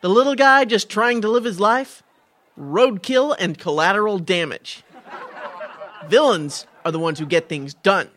The 0.02 0.10
little 0.10 0.36
guy 0.36 0.66
just 0.66 0.90
trying 0.90 1.22
to 1.22 1.30
live 1.30 1.46
his 1.46 1.60
life? 1.60 2.04
Roadkill 2.60 3.36
and 3.40 3.58
collateral 3.58 4.20
damage. 4.20 4.84
Villains 6.08 6.68
are 6.84 6.92
the 6.92 7.00
ones 7.00 7.20
who 7.20 7.26
get 7.26 7.48
things 7.50 7.74
done. 7.74 8.10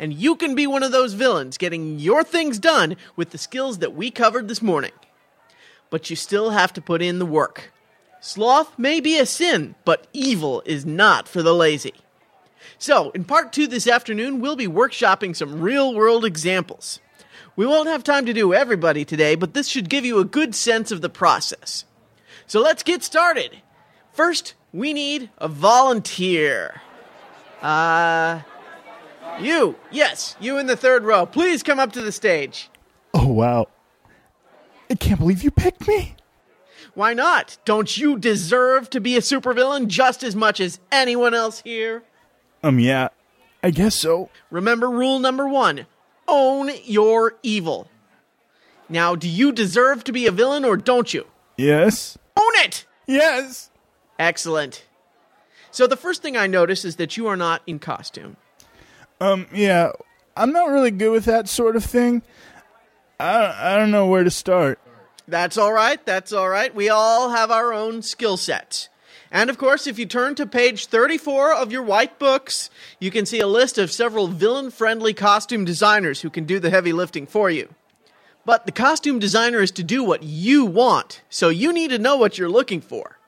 and 0.00 0.14
you 0.14 0.34
can 0.34 0.54
be 0.54 0.66
one 0.66 0.82
of 0.82 0.92
those 0.92 1.12
villains 1.12 1.58
getting 1.58 1.98
your 1.98 2.24
things 2.24 2.58
done 2.58 2.96
with 3.16 3.30
the 3.30 3.38
skills 3.38 3.78
that 3.78 3.94
we 3.94 4.10
covered 4.10 4.48
this 4.48 4.62
morning. 4.62 4.92
But 5.90 6.08
you 6.08 6.16
still 6.16 6.50
have 6.50 6.72
to 6.72 6.80
put 6.80 7.02
in 7.02 7.18
the 7.18 7.26
work. 7.26 7.70
Sloth 8.20 8.78
may 8.78 9.00
be 9.00 9.18
a 9.18 9.26
sin, 9.26 9.74
but 9.84 10.06
evil 10.14 10.62
is 10.64 10.86
not 10.86 11.28
for 11.28 11.42
the 11.42 11.54
lazy. 11.54 11.92
So, 12.80 13.10
in 13.10 13.24
part 13.24 13.52
two 13.52 13.66
this 13.66 13.86
afternoon, 13.86 14.40
we'll 14.40 14.56
be 14.56 14.66
workshopping 14.66 15.36
some 15.36 15.60
real 15.60 15.94
world 15.94 16.24
examples. 16.24 16.98
We 17.54 17.66
won't 17.66 17.90
have 17.90 18.02
time 18.02 18.24
to 18.24 18.32
do 18.32 18.54
everybody 18.54 19.04
today, 19.04 19.34
but 19.34 19.52
this 19.52 19.68
should 19.68 19.90
give 19.90 20.06
you 20.06 20.18
a 20.18 20.24
good 20.24 20.54
sense 20.54 20.90
of 20.90 21.02
the 21.02 21.10
process. 21.10 21.84
So 22.46 22.62
let's 22.62 22.82
get 22.82 23.02
started. 23.02 23.58
First, 24.14 24.54
we 24.72 24.94
need 24.94 25.28
a 25.36 25.46
volunteer. 25.46 26.80
Uh, 27.60 28.40
you, 29.38 29.76
yes, 29.90 30.34
you 30.40 30.56
in 30.56 30.66
the 30.66 30.74
third 30.74 31.04
row. 31.04 31.26
Please 31.26 31.62
come 31.62 31.78
up 31.78 31.92
to 31.92 32.00
the 32.00 32.12
stage. 32.12 32.70
Oh 33.12 33.26
wow! 33.26 33.68
I 34.88 34.94
can't 34.94 35.20
believe 35.20 35.42
you 35.42 35.50
picked 35.50 35.86
me. 35.86 36.14
Why 36.94 37.12
not? 37.12 37.58
Don't 37.66 37.94
you 37.94 38.18
deserve 38.18 38.88
to 38.88 39.02
be 39.02 39.18
a 39.18 39.20
supervillain 39.20 39.88
just 39.88 40.22
as 40.22 40.34
much 40.34 40.60
as 40.60 40.80
anyone 40.90 41.34
else 41.34 41.60
here? 41.60 42.04
Um, 42.62 42.78
yeah, 42.78 43.08
I 43.62 43.70
guess 43.70 43.96
so. 43.96 44.30
Remember 44.50 44.90
rule 44.90 45.18
number 45.18 45.48
one 45.48 45.86
own 46.30 46.70
your 46.84 47.34
evil. 47.42 47.88
Now, 48.88 49.14
do 49.14 49.28
you 49.28 49.52
deserve 49.52 50.04
to 50.04 50.12
be 50.12 50.26
a 50.26 50.32
villain 50.32 50.64
or 50.64 50.76
don't 50.76 51.12
you? 51.12 51.26
Yes. 51.56 52.16
Own 52.36 52.52
it! 52.56 52.86
Yes. 53.06 53.70
Excellent. 54.18 54.84
So, 55.70 55.86
the 55.86 55.96
first 55.96 56.22
thing 56.22 56.36
I 56.36 56.46
notice 56.46 56.84
is 56.84 56.96
that 56.96 57.16
you 57.16 57.26
are 57.26 57.36
not 57.36 57.62
in 57.66 57.78
costume. 57.78 58.36
Um, 59.20 59.46
yeah, 59.52 59.92
I'm 60.36 60.52
not 60.52 60.70
really 60.70 60.90
good 60.90 61.10
with 61.10 61.26
that 61.26 61.48
sort 61.48 61.76
of 61.76 61.84
thing. 61.84 62.22
I 63.18 63.74
I 63.74 63.76
don't 63.76 63.90
know 63.90 64.06
where 64.06 64.24
to 64.24 64.30
start. 64.30 64.78
That's 65.28 65.56
all 65.56 65.72
right. 65.72 66.04
That's 66.04 66.32
all 66.32 66.48
right. 66.48 66.74
We 66.74 66.88
all 66.88 67.30
have 67.30 67.50
our 67.50 67.72
own 67.72 68.02
skill 68.02 68.36
sets. 68.36 68.88
And 69.30 69.48
of 69.48 69.58
course, 69.58 69.86
if 69.86 69.98
you 69.98 70.06
turn 70.06 70.34
to 70.36 70.46
page 70.46 70.86
34 70.86 71.54
of 71.54 71.70
your 71.70 71.82
white 71.82 72.18
books, 72.18 72.68
you 72.98 73.10
can 73.10 73.26
see 73.26 73.38
a 73.40 73.46
list 73.46 73.78
of 73.78 73.92
several 73.92 74.26
villain 74.26 74.70
friendly 74.70 75.14
costume 75.14 75.64
designers 75.64 76.22
who 76.22 76.30
can 76.30 76.44
do 76.44 76.58
the 76.58 76.70
heavy 76.70 76.92
lifting 76.92 77.26
for 77.26 77.48
you. 77.50 77.68
But 78.44 78.66
the 78.66 78.72
costume 78.72 79.18
designer 79.18 79.60
is 79.60 79.70
to 79.72 79.84
do 79.84 80.02
what 80.02 80.22
you 80.22 80.64
want, 80.64 81.22
so 81.28 81.48
you 81.48 81.72
need 81.72 81.90
to 81.90 81.98
know 81.98 82.16
what 82.16 82.38
you're 82.38 82.48
looking 82.48 82.80
for. 82.80 83.18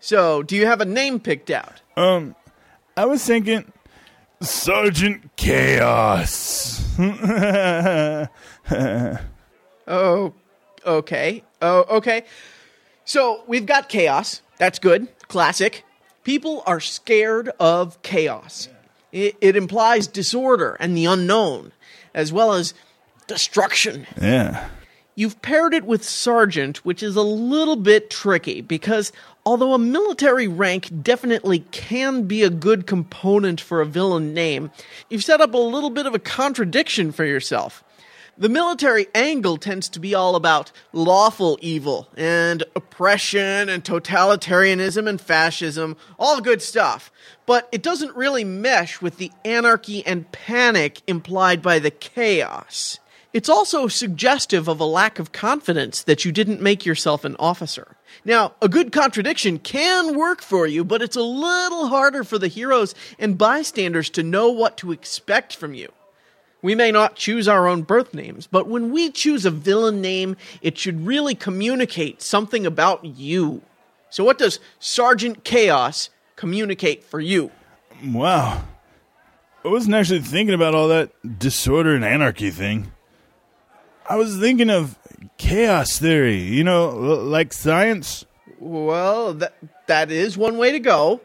So, 0.00 0.42
do 0.42 0.54
you 0.54 0.66
have 0.66 0.80
a 0.80 0.84
name 0.84 1.18
picked 1.20 1.50
out? 1.50 1.80
Um, 1.96 2.34
I 2.96 3.06
was 3.06 3.24
thinking 3.24 3.72
Sergeant 4.40 5.34
Chaos. 5.36 6.84
Oh, 9.88 10.34
okay. 10.84 11.42
Oh, 11.62 11.96
okay. 11.96 12.24
So 13.06 13.42
we've 13.46 13.64
got 13.64 13.88
chaos. 13.88 14.42
That's 14.58 14.78
good. 14.78 15.08
Classic. 15.28 15.84
People 16.24 16.62
are 16.66 16.80
scared 16.80 17.50
of 17.60 18.00
chaos. 18.02 18.68
It, 19.12 19.36
it 19.40 19.56
implies 19.56 20.06
disorder 20.06 20.76
and 20.78 20.96
the 20.96 21.06
unknown, 21.06 21.72
as 22.14 22.32
well 22.32 22.52
as 22.52 22.74
destruction. 23.26 24.06
yeah. 24.20 24.68
You've 25.14 25.42
paired 25.42 25.74
it 25.74 25.82
with 25.82 26.04
sergeant, 26.04 26.84
which 26.84 27.02
is 27.02 27.16
a 27.16 27.22
little 27.22 27.74
bit 27.74 28.08
tricky 28.08 28.60
because 28.60 29.10
although 29.44 29.74
a 29.74 29.78
military 29.78 30.46
rank 30.46 30.90
definitely 31.02 31.60
can 31.72 32.28
be 32.28 32.44
a 32.44 32.50
good 32.50 32.86
component 32.86 33.60
for 33.60 33.80
a 33.80 33.86
villain 33.86 34.32
name, 34.32 34.70
you've 35.10 35.24
set 35.24 35.40
up 35.40 35.54
a 35.54 35.58
little 35.58 35.90
bit 35.90 36.06
of 36.06 36.14
a 36.14 36.20
contradiction 36.20 37.10
for 37.10 37.24
yourself. 37.24 37.82
The 38.40 38.48
military 38.48 39.08
angle 39.16 39.56
tends 39.56 39.88
to 39.88 39.98
be 39.98 40.14
all 40.14 40.36
about 40.36 40.70
lawful 40.92 41.58
evil 41.60 42.08
and 42.16 42.62
oppression 42.76 43.68
and 43.68 43.82
totalitarianism 43.82 45.08
and 45.08 45.20
fascism, 45.20 45.96
all 46.20 46.40
good 46.40 46.62
stuff. 46.62 47.10
But 47.46 47.68
it 47.72 47.82
doesn't 47.82 48.14
really 48.14 48.44
mesh 48.44 49.02
with 49.02 49.16
the 49.16 49.32
anarchy 49.44 50.06
and 50.06 50.30
panic 50.30 51.02
implied 51.08 51.62
by 51.62 51.80
the 51.80 51.90
chaos. 51.90 53.00
It's 53.32 53.48
also 53.48 53.88
suggestive 53.88 54.68
of 54.68 54.78
a 54.78 54.84
lack 54.84 55.18
of 55.18 55.32
confidence 55.32 56.04
that 56.04 56.24
you 56.24 56.30
didn't 56.30 56.62
make 56.62 56.86
yourself 56.86 57.24
an 57.24 57.34
officer. 57.40 57.96
Now, 58.24 58.52
a 58.62 58.68
good 58.68 58.92
contradiction 58.92 59.58
can 59.58 60.16
work 60.16 60.42
for 60.42 60.64
you, 60.64 60.84
but 60.84 61.02
it's 61.02 61.16
a 61.16 61.22
little 61.22 61.88
harder 61.88 62.22
for 62.22 62.38
the 62.38 62.46
heroes 62.46 62.94
and 63.18 63.36
bystanders 63.36 64.10
to 64.10 64.22
know 64.22 64.48
what 64.48 64.76
to 64.78 64.92
expect 64.92 65.56
from 65.56 65.74
you. 65.74 65.92
We 66.60 66.74
may 66.74 66.90
not 66.90 67.14
choose 67.14 67.46
our 67.46 67.68
own 67.68 67.82
birth 67.82 68.12
names, 68.12 68.48
but 68.48 68.66
when 68.66 68.90
we 68.90 69.10
choose 69.10 69.44
a 69.44 69.50
villain 69.50 70.00
name, 70.00 70.36
it 70.60 70.76
should 70.76 71.06
really 71.06 71.34
communicate 71.34 72.20
something 72.20 72.66
about 72.66 73.04
you. 73.04 73.62
So, 74.10 74.24
what 74.24 74.38
does 74.38 74.58
Sergeant 74.80 75.44
Chaos 75.44 76.10
communicate 76.34 77.04
for 77.04 77.20
you? 77.20 77.52
Wow. 78.04 78.64
I 79.64 79.68
wasn't 79.68 79.94
actually 79.94 80.20
thinking 80.20 80.54
about 80.54 80.74
all 80.74 80.88
that 80.88 81.10
disorder 81.38 81.94
and 81.94 82.04
anarchy 82.04 82.50
thing. 82.50 82.92
I 84.08 84.16
was 84.16 84.38
thinking 84.38 84.70
of 84.70 84.98
chaos 85.36 85.98
theory, 85.98 86.40
you 86.40 86.64
know, 86.64 86.88
like 86.88 87.52
science. 87.52 88.24
Well, 88.58 89.34
that, 89.34 89.54
that 89.86 90.10
is 90.10 90.38
one 90.38 90.56
way 90.56 90.72
to 90.72 90.80
go. 90.80 91.20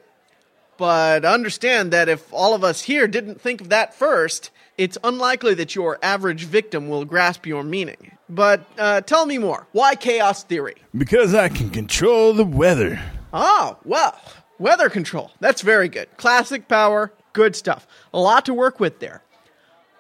But 0.78 1.24
understand 1.24 1.94
that 1.94 2.10
if 2.10 2.34
all 2.34 2.54
of 2.54 2.64
us 2.64 2.82
here 2.82 3.08
didn't 3.08 3.40
think 3.40 3.62
of 3.62 3.70
that 3.70 3.94
first, 3.94 4.50
it's 4.78 4.98
unlikely 5.04 5.54
that 5.56 5.76
your 5.76 6.00
average 6.02 6.46
victim 6.46 6.90
will 6.90 7.06
grasp 7.06 7.46
your 7.46 7.64
meaning. 7.64 8.18
But 8.30 8.66
uh, 8.78 9.02
tell 9.02 9.26
me 9.26 9.38
more. 9.38 9.68
Why 9.72 9.96
chaos 9.96 10.44
theory? 10.44 10.76
Because 10.98 11.36
I 11.36 11.50
can 11.50 11.70
control 11.70 12.34
the 12.34 12.46
weather. 12.46 13.02
Oh, 13.34 13.78
well, 13.86 14.20
weather 14.60 14.90
control. 14.90 15.32
That's 15.40 15.62
very 15.62 15.90
good. 15.90 16.08
Classic 16.18 16.68
power, 16.68 17.12
good 17.34 17.56
stuff. 17.56 17.88
A 18.14 18.20
lot 18.20 18.46
to 18.46 18.54
work 18.54 18.80
with 18.80 19.00
there. 19.00 19.22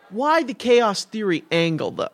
Why 0.09 0.43
the 0.43 0.53
chaos 0.53 1.05
theory 1.05 1.43
angle, 1.51 1.91
though? 1.91 2.09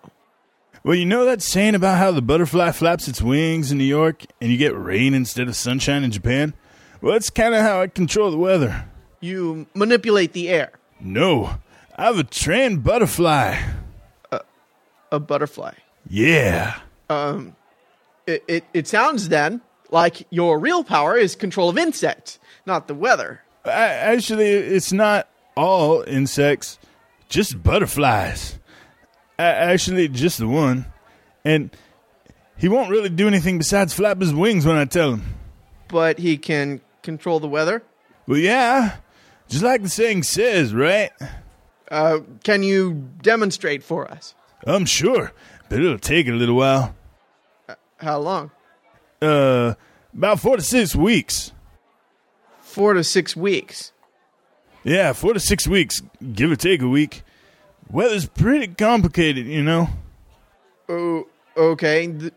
Well, 0.83 0.95
you 0.95 1.05
know 1.05 1.25
that 1.25 1.41
saying 1.41 1.75
about 1.75 1.97
how 1.97 2.11
the 2.11 2.21
butterfly 2.21 2.71
flaps 2.71 3.07
its 3.09 3.21
wings 3.21 3.71
in 3.71 3.77
New 3.77 3.83
York 3.83 4.23
and 4.39 4.49
you 4.49 4.57
get 4.57 4.75
rain 4.75 5.13
instead 5.13 5.49
of 5.49 5.55
sunshine 5.57 6.05
in 6.05 6.11
Japan? 6.11 6.53
Well, 7.01 7.13
that's 7.13 7.29
kind 7.29 7.53
of 7.53 7.61
how 7.61 7.81
I 7.81 7.87
control 7.87 8.31
the 8.31 8.37
weather. 8.37 8.85
You 9.19 9.67
manipulate 9.73 10.31
the 10.31 10.47
air. 10.47 10.71
No, 11.01 11.59
I 11.99 12.03
have 12.05 12.17
a 12.17 12.23
trained 12.23 12.81
butterfly. 12.81 13.61
A 15.11 15.19
butterfly. 15.19 15.73
Yeah. 16.09 16.79
Um, 17.09 17.57
It, 18.25 18.43
it, 18.47 18.63
it 18.73 18.87
sounds 18.87 19.27
then 19.27 19.59
like 19.91 20.25
your 20.29 20.59
real 20.59 20.85
power 20.85 21.17
is 21.17 21.35
control 21.35 21.67
of 21.67 21.77
insects, 21.77 22.39
not 22.65 22.87
the 22.87 22.93
weather. 22.93 23.41
I, 23.65 23.71
actually, 23.71 24.49
it's 24.49 24.93
not 24.93 25.27
all 25.57 26.03
insects, 26.07 26.79
just 27.27 27.61
butterflies. 27.61 28.57
A- 29.37 29.41
actually, 29.41 30.07
just 30.07 30.37
the 30.37 30.47
one. 30.47 30.85
And 31.43 31.75
he 32.55 32.69
won't 32.69 32.91
really 32.91 33.09
do 33.09 33.27
anything 33.27 33.57
besides 33.57 33.93
flap 33.93 34.21
his 34.21 34.33
wings 34.33 34.65
when 34.65 34.77
I 34.77 34.85
tell 34.85 35.13
him. 35.13 35.23
But 35.89 36.19
he 36.19 36.37
can 36.37 36.79
control 37.01 37.41
the 37.41 37.49
weather. 37.49 37.83
Well, 38.25 38.37
yeah, 38.37 38.97
just 39.49 39.63
like 39.63 39.81
the 39.81 39.89
saying 39.89 40.23
says, 40.23 40.73
right? 40.73 41.11
Uh, 41.89 42.19
can 42.43 42.63
you 42.63 43.09
demonstrate 43.21 43.83
for 43.83 44.09
us? 44.09 44.35
I'm 44.65 44.85
sure, 44.85 45.31
but 45.69 45.79
it'll 45.79 45.97
take 45.99 46.27
a 46.27 46.31
little 46.31 46.55
while. 46.55 46.95
How 47.97 48.19
long? 48.19 48.51
Uh, 49.21 49.73
about 50.13 50.39
four 50.39 50.55
to 50.57 50.61
six 50.63 50.95
weeks. 50.95 51.51
Four 52.61 52.93
to 52.93 53.03
six 53.03 53.35
weeks. 53.35 53.91
Yeah, 54.83 55.13
four 55.13 55.33
to 55.33 55.39
six 55.39 55.67
weeks, 55.67 56.01
give 56.33 56.51
or 56.51 56.55
take 56.55 56.81
a 56.81 56.87
week. 56.87 57.23
Weather's 57.89 58.27
pretty 58.27 58.67
complicated, 58.67 59.47
you 59.47 59.63
know. 59.63 59.89
Oh, 60.87 61.27
okay. 61.57 62.07
Th- 62.07 62.33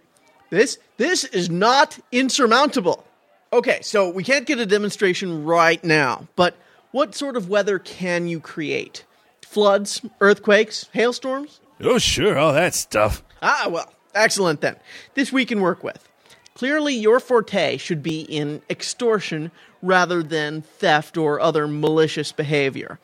This 0.50 0.78
this 0.97 1.25
is 1.25 1.49
not 1.50 1.99
insurmountable. 2.11 3.04
Okay, 3.52 3.80
so 3.82 4.09
we 4.09 4.25
can't 4.25 4.47
get 4.47 4.59
a 4.59 4.66
demonstration 4.66 5.44
right 5.44 5.82
now, 5.85 6.26
but 6.37 6.56
what 6.90 7.14
sort 7.14 7.37
of 7.37 7.49
weather 7.49 7.78
can 7.78 8.26
you 8.26 8.40
create? 8.40 9.04
Floods, 9.52 10.00
earthquakes, 10.23 10.88
hailstorms? 10.94 11.61
Oh, 11.78 11.99
sure, 11.99 12.38
all 12.38 12.54
that 12.54 12.75
stuff. 12.75 13.23
Ah, 13.42 13.66
well, 13.68 13.92
excellent 14.14 14.62
then. 14.62 14.76
This 15.12 15.30
we 15.30 15.44
can 15.44 15.61
work 15.61 15.85
with. 15.85 16.09
Clearly, 16.54 16.94
your 16.94 17.21
forte 17.21 17.76
should 17.76 18.02
be 18.02 18.23
in 18.23 18.62
extortion 18.71 19.50
rather 19.82 20.23
than 20.23 20.62
theft 20.62 21.18
or 21.18 21.38
other 21.38 21.68
malicious 21.68 22.32
behavior. 22.32 22.99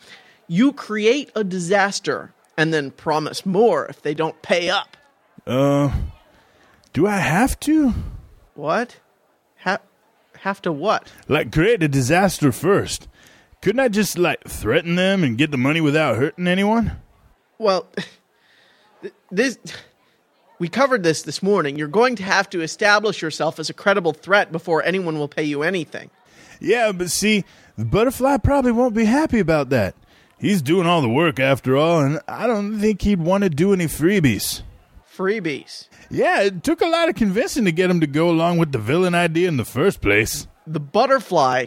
You 0.47 0.73
create 0.73 1.31
a 1.35 1.45
disaster 1.45 2.33
and 2.57 2.73
then 2.73 2.93
promise 2.93 3.45
more 3.45 3.85
if 3.85 4.01
they 4.01 4.15
don't 4.15 4.41
pay 4.41 4.71
up. 4.71 4.97
Uh, 5.47 5.93
do 6.95 7.07
I 7.07 7.19
have 7.19 7.61
to? 7.61 7.93
What? 8.55 8.97
Ha- 9.65 9.81
have 10.39 10.63
to 10.63 10.73
what? 10.73 11.13
Like, 11.29 11.53
create 11.53 11.83
a 11.83 11.89
disaster 11.89 12.53
first. 12.53 13.07
Couldn't 13.61 13.81
I 13.81 13.89
just, 13.89 14.17
like, 14.19 14.45
threaten 14.45 14.95
them 14.95 15.25
and 15.25 15.37
get 15.37 15.51
the 15.51 15.59
money 15.59 15.81
without 15.81 16.17
hurting 16.17 16.47
anyone? 16.47 16.93
Well, 17.59 17.89
this 19.31 19.59
we 20.59 20.69
covered 20.69 21.03
this 21.03 21.23
this 21.23 21.43
morning. 21.43 21.77
You're 21.77 21.89
going 21.89 22.17
to 22.17 22.23
have 22.23 22.51
to 22.51 22.61
establish 22.63 23.23
yourself 23.23 23.59
as 23.59 23.71
a 23.71 23.75
credible 23.75 24.13
threat 24.13 24.51
before 24.53 24.83
anyone 24.83 25.19
will 25.19 25.29
pay 25.29 25.45
you 25.45 25.63
anything. 25.63 26.11
Yeah, 26.61 26.93
but 26.93 27.11
see, 27.11 27.45
the 27.77 27.85
butterfly 27.85 28.39
probably 28.39 28.73
won't 28.73 28.95
be 28.95 29.05
happy 29.05 29.39
about 29.39 29.71
that. 29.71 29.95
He's 30.41 30.63
doing 30.63 30.87
all 30.87 31.03
the 31.03 31.09
work 31.09 31.41
after 31.41 31.77
all, 31.77 32.01
and 32.01 32.21
I 32.29 32.47
don't 32.47 32.81
think 32.81 33.03
he'd 33.03 33.21
want 33.21 33.45
to 33.45 33.51
do 33.51 33.73
any 33.73 33.87
freebies. 33.87 34.63
Freebies. 35.13 35.89
Yeah, 36.11 36.43
it 36.43 36.63
took 36.63 36.81
a 36.81 36.87
lot 36.87 37.09
of 37.09 37.17
convincing 37.17 37.65
to 37.65 37.73
get 37.73 37.91
him 37.91 38.01
to 38.01 38.07
go 38.07 38.31
along 38.31 38.59
with 38.59 38.71
the 38.71 38.79
villain 38.79 39.17
idea 39.17 39.49
in 39.49 39.57
the 39.57 39.65
first 39.65 40.01
place. 40.01 40.47
The 40.67 40.81
butterfly 40.81 41.67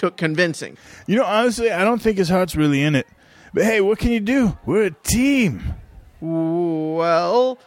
took 0.00 0.16
convincing. 0.16 0.78
You 1.06 1.16
know, 1.16 1.26
honestly, 1.26 1.70
I 1.70 1.84
don't 1.84 2.00
think 2.00 2.16
his 2.16 2.30
heart's 2.30 2.56
really 2.56 2.82
in 2.82 2.94
it. 2.94 3.06
But 3.52 3.64
hey, 3.64 3.82
what 3.82 3.98
can 3.98 4.10
you 4.10 4.20
do? 4.20 4.56
We're 4.64 4.84
a 4.84 4.90
team. 4.90 5.74
Well, 6.22 7.58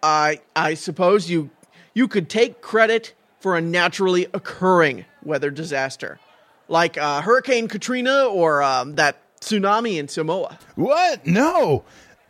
I 0.00 0.40
I 0.54 0.74
suppose 0.74 1.28
you 1.28 1.50
you 1.92 2.06
could 2.06 2.30
take 2.30 2.60
credit 2.60 3.12
for 3.40 3.56
a 3.56 3.60
naturally 3.60 4.28
occurring 4.32 5.04
weather 5.24 5.50
disaster, 5.50 6.20
like 6.68 6.96
uh, 6.96 7.20
Hurricane 7.22 7.66
Katrina 7.66 8.24
or 8.26 8.62
um, 8.62 8.94
that 8.94 9.16
tsunami 9.40 9.98
in 9.98 10.06
Samoa. 10.06 10.58
What? 10.76 11.26
No. 11.26 11.84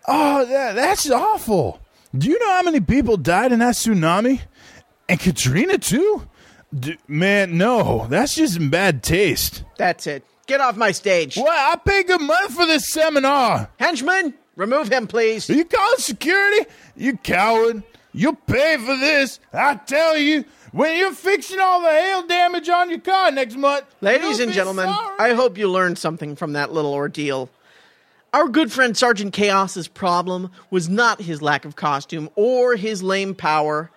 Oh, 0.09 0.45
that, 0.47 0.75
that's 0.75 1.11
awful. 1.11 1.81
Do 2.17 2.31
you 2.31 2.39
know 2.39 2.53
how 2.53 2.63
many 2.63 2.81
people 2.81 3.17
died 3.19 3.53
in 3.53 3.59
that 3.59 3.75
tsunami? 3.75 4.41
And 5.09 5.21
Katrina, 5.21 5.77
too? 5.79 6.29
D- 6.79 6.99
man, 7.07 7.57
no. 7.57 8.07
That's 8.09 8.35
just 8.35 8.57
in 8.57 8.71
bad 8.71 9.03
taste. 9.03 9.63
That's 9.77 10.07
it. 10.07 10.25
Get 10.47 10.61
off 10.61 10.77
my 10.77 10.93
stage, 10.93 11.37
What? 11.37 11.49
I 11.51 11.77
pay 11.77 12.03
good 12.03 12.21
money 12.21 12.49
for 12.51 12.67
this 12.67 12.91
seminar. 12.91 13.71
henchman. 13.79 14.35
Remove 14.57 14.89
him, 14.93 15.07
please. 15.07 15.49
Are 15.51 15.55
you 15.55 15.65
calling 15.65 15.99
security? 15.99 16.67
You 16.97 17.17
coward. 17.17 17.83
You'll 18.13 18.35
pay 18.37 18.77
for 18.77 18.97
this. 18.97 19.41
I 19.53 19.75
tell 19.77 20.17
you, 20.17 20.45
when 20.71 20.97
you're 20.99 21.13
fixing 21.13 21.59
all 21.59 21.81
the 21.81 21.89
hail 21.89 22.27
damage 22.27 22.69
on 22.69 22.91
your 22.91 23.01
car 23.01 23.31
next 23.33 23.57
month. 23.57 23.85
Ladies 24.01 24.39
and 24.39 24.53
gentlemen, 24.53 24.87
sorry. 24.87 25.17
I 25.19 25.35
hope 25.35 25.57
you 25.59 25.69
learned 25.69 25.99
something 25.99 26.37
from 26.37 26.53
that 26.53 26.73
little 26.73 26.93
ordeal. 26.93 27.49
Our 28.33 28.49
good 28.49 28.71
friend 28.71 28.97
Sergeant 28.97 29.35
Chaos's 29.35 29.89
problem 29.89 30.51
was 30.71 30.89
not 30.89 31.21
his 31.23 31.41
lack 31.43 31.65
of 31.65 31.75
costume 31.77 32.29
or 32.37 32.77
his 32.77 33.03
lame 33.03 33.35
power. 33.35 33.91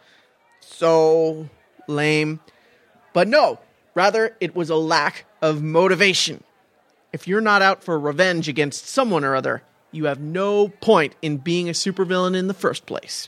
So 0.61 1.49
lame. 1.87 2.39
But 3.13 3.27
no, 3.27 3.59
rather, 3.95 4.35
it 4.39 4.55
was 4.55 4.69
a 4.69 4.75
lack 4.75 5.25
of 5.41 5.61
motivation. 5.63 6.43
If 7.13 7.27
you're 7.27 7.41
not 7.41 7.61
out 7.61 7.83
for 7.83 7.99
revenge 7.99 8.47
against 8.47 8.87
someone 8.87 9.23
or 9.23 9.35
other, 9.35 9.63
you 9.91 10.05
have 10.05 10.19
no 10.19 10.67
point 10.67 11.15
in 11.21 11.37
being 11.37 11.69
a 11.69 11.73
supervillain 11.73 12.35
in 12.35 12.47
the 12.47 12.53
first 12.53 12.85
place. 12.85 13.27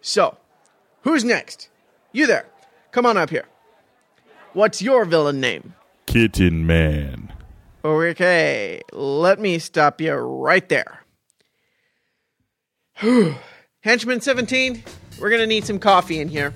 So, 0.00 0.36
who's 1.02 1.24
next? 1.24 1.68
You 2.12 2.26
there. 2.26 2.46
Come 2.90 3.06
on 3.06 3.16
up 3.16 3.30
here. 3.30 3.46
What's 4.52 4.82
your 4.82 5.04
villain 5.04 5.40
name? 5.40 5.74
Kitten 6.06 6.66
Man. 6.66 7.32
Okay, 7.84 8.82
let 8.92 9.38
me 9.38 9.58
stop 9.58 10.00
you 10.00 10.12
right 10.12 10.68
there. 10.68 11.04
Henchman 13.82 14.20
17, 14.20 14.82
we're 15.18 15.30
gonna 15.30 15.46
need 15.46 15.64
some 15.64 15.78
coffee 15.78 16.20
in 16.20 16.28
here. 16.28 16.52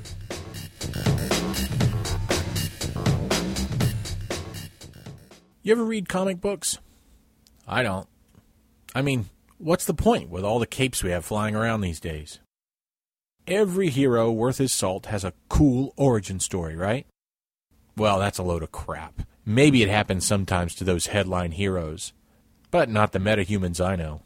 You 5.64 5.72
ever 5.72 5.82
read 5.82 6.10
comic 6.10 6.42
books? 6.42 6.78
I 7.66 7.82
don't. 7.82 8.06
I 8.94 9.00
mean, 9.00 9.30
what's 9.56 9.86
the 9.86 9.94
point 9.94 10.28
with 10.28 10.44
all 10.44 10.58
the 10.58 10.66
capes 10.66 11.02
we 11.02 11.08
have 11.10 11.24
flying 11.24 11.56
around 11.56 11.80
these 11.80 12.00
days? 12.00 12.38
Every 13.46 13.88
hero 13.88 14.30
worth 14.30 14.58
his 14.58 14.74
salt 14.74 15.06
has 15.06 15.24
a 15.24 15.32
cool 15.48 15.94
origin 15.96 16.38
story, 16.38 16.76
right? 16.76 17.06
Well, 17.96 18.18
that's 18.18 18.36
a 18.36 18.42
load 18.42 18.62
of 18.62 18.72
crap. 18.72 19.22
Maybe 19.46 19.82
it 19.82 19.88
happens 19.88 20.26
sometimes 20.26 20.74
to 20.74 20.84
those 20.84 21.06
headline 21.06 21.52
heroes, 21.52 22.12
but 22.70 22.90
not 22.90 23.12
the 23.12 23.18
metahumans 23.18 23.82
I 23.82 23.96
know. 23.96 24.20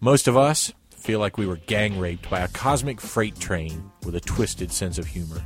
Most 0.00 0.26
of 0.26 0.34
us 0.34 0.72
feel 0.96 1.20
like 1.20 1.36
we 1.36 1.46
were 1.46 1.56
gang 1.56 1.98
raped 1.98 2.30
by 2.30 2.40
a 2.40 2.48
cosmic 2.48 3.02
freight 3.02 3.38
train 3.38 3.90
with 4.02 4.14
a 4.14 4.20
twisted 4.20 4.72
sense 4.72 4.96
of 4.96 5.08
humor. 5.08 5.44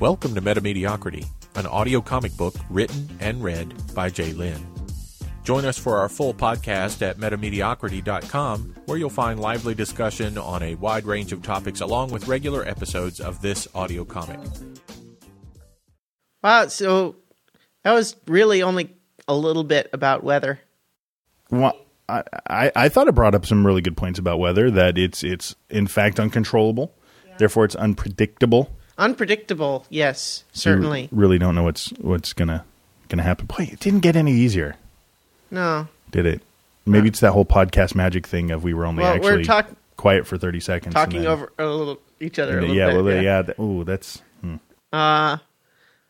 Welcome 0.00 0.34
to 0.34 0.42
Metamediocrity, 0.42 1.28
an 1.60 1.66
audio 1.66 2.00
comic 2.00 2.36
book 2.36 2.54
written 2.70 3.08
and 3.20 3.44
read 3.44 3.72
by 3.94 4.08
Jay 4.08 4.32
Lynn. 4.32 4.66
Join 5.44 5.64
us 5.64 5.78
for 5.78 5.98
our 5.98 6.08
full 6.08 6.32
podcast 6.32 7.02
at 7.02 7.18
metamediocrity.com, 7.18 8.74
where 8.86 8.98
you'll 8.98 9.10
find 9.10 9.38
lively 9.38 9.74
discussion 9.74 10.38
on 10.38 10.62
a 10.62 10.74
wide 10.76 11.04
range 11.04 11.32
of 11.32 11.42
topics 11.42 11.80
along 11.80 12.10
with 12.10 12.28
regular 12.28 12.66
episodes 12.66 13.20
of 13.20 13.42
this 13.42 13.68
audio 13.74 14.04
comic. 14.04 14.40
Wow, 16.42 16.68
so 16.68 17.16
that 17.84 17.92
was 17.92 18.16
really 18.26 18.62
only 18.62 18.96
a 19.28 19.34
little 19.34 19.64
bit 19.64 19.90
about 19.92 20.24
weather. 20.24 20.60
Well, 21.50 21.76
I, 22.08 22.22
I, 22.48 22.72
I 22.74 22.88
thought 22.88 23.08
it 23.08 23.14
brought 23.14 23.34
up 23.34 23.44
some 23.44 23.66
really 23.66 23.82
good 23.82 23.96
points 23.96 24.18
about 24.18 24.38
weather. 24.38 24.70
That 24.70 24.96
it's 24.96 25.22
it's 25.22 25.54
in 25.68 25.86
fact 25.86 26.18
uncontrollable, 26.18 26.94
therefore 27.38 27.64
it's 27.66 27.76
unpredictable. 27.76 28.76
Unpredictable, 29.00 29.86
yes, 29.90 30.44
certainly. 30.52 31.02
You 31.02 31.08
really 31.10 31.38
don't 31.38 31.54
know 31.54 31.62
what's 31.64 31.88
what's 31.98 32.32
gonna 32.34 32.64
gonna 33.08 33.22
happen. 33.22 33.46
Boy, 33.46 33.68
it 33.72 33.80
didn't 33.80 34.00
get 34.00 34.14
any 34.14 34.32
easier, 34.32 34.76
No. 35.50 35.88
did 36.12 36.26
it? 36.26 36.42
Maybe 36.86 37.08
it's 37.08 37.20
that 37.20 37.32
whole 37.32 37.44
podcast 37.46 37.94
magic 37.94 38.26
thing 38.26 38.50
of 38.50 38.62
we 38.62 38.74
were 38.74 38.84
only 38.84 39.02
Well, 39.02 39.18
we're 39.20 39.30
actually 39.32 39.44
talk- 39.44 39.70
quiet 39.96 40.26
for 40.26 40.36
thirty 40.38 40.60
seconds, 40.60 40.94
Talking 40.94 41.26
over 41.26 41.50
a 41.58 41.66
little 41.66 41.98
each 42.20 42.38
other 42.38 42.58
a 42.58 42.60
little 42.60 42.76
yeah, 42.76 42.90
bit. 42.90 43.02
well, 43.04 43.22
yeah. 43.22 43.42
that- 43.42 43.58
ooh, 43.58 43.84
that's 43.84 44.20
hmm. 44.42 44.56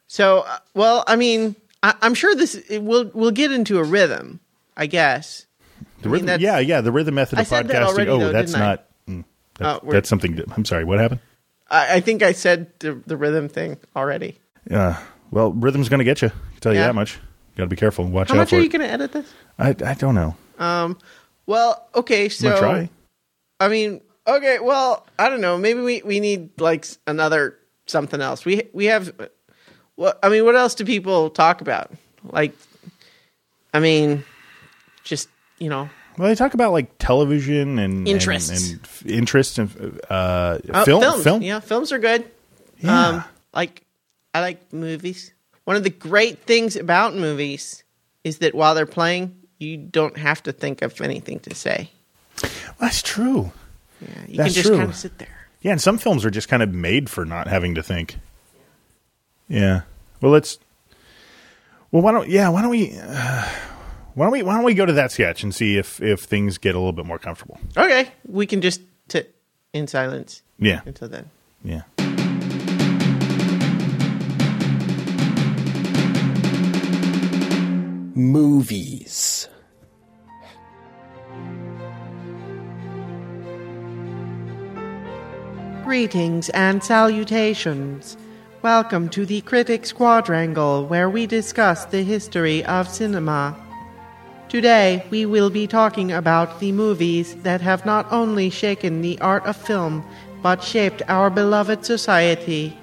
So, 0.08 0.38
uh, 0.40 0.58
well, 0.74 1.04
I 1.06 1.14
mean, 1.16 1.54
I, 1.84 1.94
I'm 2.02 2.14
sure 2.14 2.34
this 2.34 2.54
it 2.56 2.80
will 2.82 3.10
we'll 3.14 3.30
get 3.30 3.52
into 3.52 3.78
a 3.78 3.84
rhythm, 3.84 4.40
I 4.76 4.86
guess. 4.86 5.46
the 6.02 6.08
mean, 6.08 6.12
rhythm. 6.12 6.26
that's- 6.26 6.42
yeah, 6.42 6.58
yeah, 6.58 6.80
the 6.80 6.90
rhythm 6.92 7.14
method 7.14 7.38
I 7.38 7.42
of 7.42 7.46
said 7.48 7.68
that 7.68 7.82
podcasting. 7.82 7.86
already, 7.86 8.10
oh, 8.10 8.18
though, 8.18 8.32
that's 8.32 8.54
I? 8.54 8.78
mm, 9.08 9.24
that's, 9.58 9.80
Oh, 9.84 9.90
that's 9.92 10.08
something. 10.08 10.40
I'm 10.56 10.64
sorry. 10.64 10.84
What 10.84 10.98
happened? 10.98 11.20
I, 11.70 11.96
I 11.96 12.00
think 12.00 12.22
I 12.22 12.32
said 12.32 12.72
the, 12.80 12.94
the 13.06 13.16
rhythm 13.16 13.48
thing 13.48 13.78
already. 13.94 14.38
Uh, 14.70 14.98
well, 15.30 15.52
rhythm's 15.52 15.88
going 15.88 15.98
to 15.98 16.04
get 16.04 16.22
you. 16.22 16.28
I 16.28 16.50
can 16.52 16.60
tell 16.60 16.72
you 16.72 16.80
Yeah. 16.80 16.86
that 16.86 16.94
much. 16.94 17.18
Got 17.56 17.64
to 17.64 17.68
be 17.68 17.76
careful. 17.76 18.04
Watch 18.06 18.28
How 18.28 18.34
out 18.34 18.38
much 18.38 18.50
for 18.50 18.56
are 18.56 18.58
it. 18.60 18.64
you 18.64 18.68
going 18.68 18.82
to 18.86 18.90
edit 18.92 19.12
this? 19.12 19.32
I 19.58 19.70
I 19.84 19.94
don't 19.94 20.14
know. 20.14 20.36
Um. 20.58 20.98
Well, 21.46 21.86
okay, 21.94 22.28
so 22.28 22.56
try. 22.58 22.88
I 23.58 23.68
mean, 23.68 24.00
okay, 24.26 24.58
well, 24.60 25.06
I 25.18 25.28
don't 25.28 25.40
know. 25.40 25.58
Maybe 25.58 25.80
we, 25.80 26.00
we 26.02 26.20
need 26.20 26.60
like 26.60 26.86
another 27.06 27.58
something 27.86 28.20
else. 28.20 28.44
We 28.44 28.62
we 28.72 28.86
have. 28.86 29.12
What 29.96 30.18
I 30.22 30.28
mean, 30.28 30.44
what 30.44 30.54
else 30.56 30.74
do 30.74 30.84
people 30.84 31.28
talk 31.30 31.60
about? 31.60 31.92
Like, 32.22 32.52
I 33.74 33.80
mean, 33.80 34.24
just 35.02 35.28
you 35.58 35.68
know, 35.68 35.90
Well, 36.20 36.28
they 36.28 36.34
talk 36.34 36.52
about 36.52 36.72
like 36.72 36.98
television 36.98 37.78
and 37.78 38.06
Interests. 38.06 38.50
and, 38.50 38.72
and 38.72 38.80
f- 38.84 39.06
interests 39.06 39.56
and 39.56 40.00
uh, 40.10 40.58
uh, 40.70 40.84
film. 40.84 41.00
films. 41.00 41.24
Film. 41.24 41.42
Yeah, 41.42 41.60
films 41.60 41.92
are 41.92 41.98
good. 41.98 42.30
Yeah. 42.80 43.06
Um, 43.08 43.24
like 43.54 43.84
I 44.34 44.40
like 44.42 44.70
movies. 44.70 45.32
One 45.64 45.76
of 45.76 45.82
the 45.82 45.88
great 45.88 46.40
things 46.40 46.76
about 46.76 47.14
movies 47.14 47.84
is 48.22 48.40
that 48.40 48.54
while 48.54 48.74
they're 48.74 48.84
playing, 48.84 49.34
you 49.58 49.78
don't 49.78 50.18
have 50.18 50.42
to 50.42 50.52
think 50.52 50.82
of 50.82 51.00
anything 51.00 51.40
to 51.40 51.54
say. 51.54 51.90
That's 52.78 53.00
true. 53.00 53.50
Yeah, 54.02 54.08
you 54.28 54.36
That's 54.36 54.48
can 54.48 54.54
just 54.54 54.66
true. 54.66 54.76
kind 54.76 54.90
of 54.90 54.96
sit 54.96 55.16
there. 55.16 55.46
Yeah, 55.62 55.72
and 55.72 55.80
some 55.80 55.96
films 55.96 56.26
are 56.26 56.30
just 56.30 56.50
kind 56.50 56.62
of 56.62 56.74
made 56.74 57.08
for 57.08 57.24
not 57.24 57.46
having 57.48 57.74
to 57.76 57.82
think. 57.82 58.18
Yeah. 59.48 59.82
Well, 60.20 60.32
let's. 60.32 60.58
Well, 61.90 62.02
why 62.02 62.12
don't 62.12 62.28
yeah? 62.28 62.50
Why 62.50 62.60
don't 62.60 62.70
we? 62.70 62.94
Uh, 63.02 63.48
why 64.20 64.26
don't 64.26 64.32
we? 64.32 64.42
Why 64.42 64.54
don't 64.56 64.64
we 64.64 64.74
go 64.74 64.84
to 64.84 64.92
that 64.92 65.12
sketch 65.12 65.42
and 65.42 65.54
see 65.54 65.78
if 65.78 65.98
if 66.02 66.20
things 66.20 66.58
get 66.58 66.74
a 66.74 66.78
little 66.78 66.92
bit 66.92 67.06
more 67.06 67.18
comfortable? 67.18 67.58
Okay, 67.74 68.12
we 68.28 68.44
can 68.44 68.60
just 68.60 68.82
sit 69.08 69.34
in 69.72 69.86
silence 69.86 70.42
Yeah. 70.58 70.82
until 70.84 71.08
then. 71.08 71.30
Yeah. 71.64 71.84
Movies. 78.14 79.48
Greetings 85.82 86.50
and 86.50 86.84
salutations. 86.84 88.18
Welcome 88.60 89.08
to 89.08 89.24
the 89.24 89.40
Critics 89.40 89.94
Quadrangle, 89.94 90.84
where 90.86 91.08
we 91.08 91.24
discuss 91.26 91.86
the 91.86 92.02
history 92.02 92.62
of 92.66 92.86
cinema. 92.86 93.56
Today, 94.50 95.06
we 95.10 95.26
will 95.26 95.48
be 95.48 95.68
talking 95.68 96.10
about 96.10 96.58
the 96.58 96.72
movies 96.72 97.36
that 97.44 97.60
have 97.60 97.86
not 97.86 98.04
only 98.10 98.50
shaken 98.50 99.00
the 99.00 99.16
art 99.20 99.46
of 99.46 99.56
film, 99.56 100.04
but 100.42 100.60
shaped 100.60 101.02
our 101.06 101.30
beloved 101.30 101.84
society. 101.84 102.76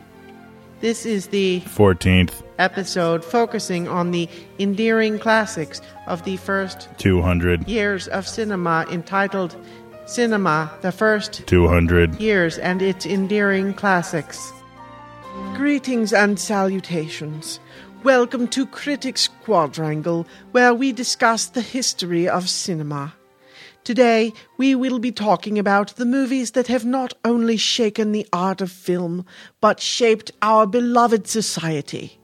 This 0.80 1.06
is 1.06 1.28
the 1.28 1.60
Fourteenth 1.60 2.42
episode 2.58 3.26
focusing 3.26 3.86
on 3.90 4.12
the 4.12 4.30
endearing 4.60 5.20
classics 5.20 5.82
of 6.06 6.24
the 6.24 6.38
first 6.38 6.88
200. 7.00 7.68
years 7.68 8.08
of 8.08 8.26
cinema 8.26 8.86
entitled 8.90 9.54
Cinema, 10.06 10.72
the 10.80 10.94
First 10.94 11.46
200. 11.48 12.16
Years 12.18 12.58
and 12.60 12.82
Its 12.82 13.06
Endearing 13.06 13.74
Classics. 13.74 14.54
Greetings 15.54 16.14
and 16.14 16.40
salutations. 16.40 17.60
Welcome 18.08 18.48
to 18.52 18.66
Critics 18.66 19.28
Quadrangle, 19.44 20.26
where 20.52 20.74
we 20.74 20.94
discuss 20.94 21.48
the 21.48 21.60
history 21.60 22.26
of 22.26 22.50
cinema. 22.50 23.14
Today, 23.84 24.32
we 24.56 24.76
will 24.76 24.98
be 24.98 25.12
talking 25.12 25.60
about 25.60 25.98
the 25.98 26.06
movies 26.06 26.52
that 26.52 26.68
have 26.68 26.86
not 26.86 27.14
only 27.26 27.58
shaken 27.58 28.14
the 28.14 28.26
art 28.32 28.62
of 28.62 28.72
film, 28.72 29.26
but 29.60 29.82
shaped 29.82 30.32
our 30.42 30.66
beloved 30.66 31.28
society. 31.28 32.18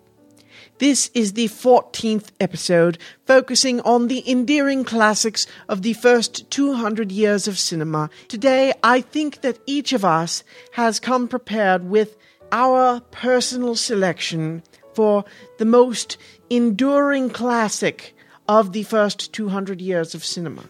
This 0.78 1.12
is 1.14 1.34
the 1.34 1.50
14th 1.50 2.30
episode, 2.40 2.98
focusing 3.26 3.82
on 3.82 4.08
the 4.08 4.24
endearing 4.26 4.86
classics 4.86 5.48
of 5.68 5.82
the 5.82 5.92
first 5.92 6.50
200 6.50 7.12
years 7.12 7.46
of 7.46 7.60
cinema. 7.60 8.10
Today, 8.30 8.72
I 8.86 9.02
think 9.02 9.42
that 9.42 9.60
each 9.66 9.92
of 9.92 10.06
us 10.06 10.46
has 10.76 11.02
come 11.02 11.28
prepared 11.28 11.90
with 11.90 12.16
our 12.54 13.02
personal 13.12 13.76
selection 13.76 14.64
for 14.94 15.26
the 15.58 15.66
most 15.66 16.18
enduring 16.50 17.30
classic 17.30 18.16
of 18.48 18.74
the 18.74 18.84
first 18.84 19.34
200 19.34 19.82
years 19.82 20.14
of 20.14 20.24
cinema. 20.24 20.64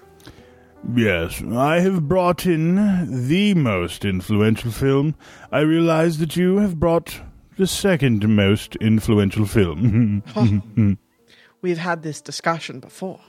Yes, 0.95 1.41
I 1.41 1.79
have 1.79 2.07
brought 2.07 2.45
in 2.45 3.27
the 3.27 3.53
most 3.53 4.03
influential 4.03 4.71
film. 4.71 5.15
I 5.51 5.59
realize 5.59 6.17
that 6.17 6.35
you 6.35 6.57
have 6.57 6.79
brought 6.79 7.21
the 7.57 7.67
second 7.67 8.27
most 8.27 8.75
influential 8.77 9.45
film. 9.45 10.23
We've 11.61 11.77
had 11.77 12.03
this 12.03 12.21
discussion 12.21 12.79
before. 12.81 13.21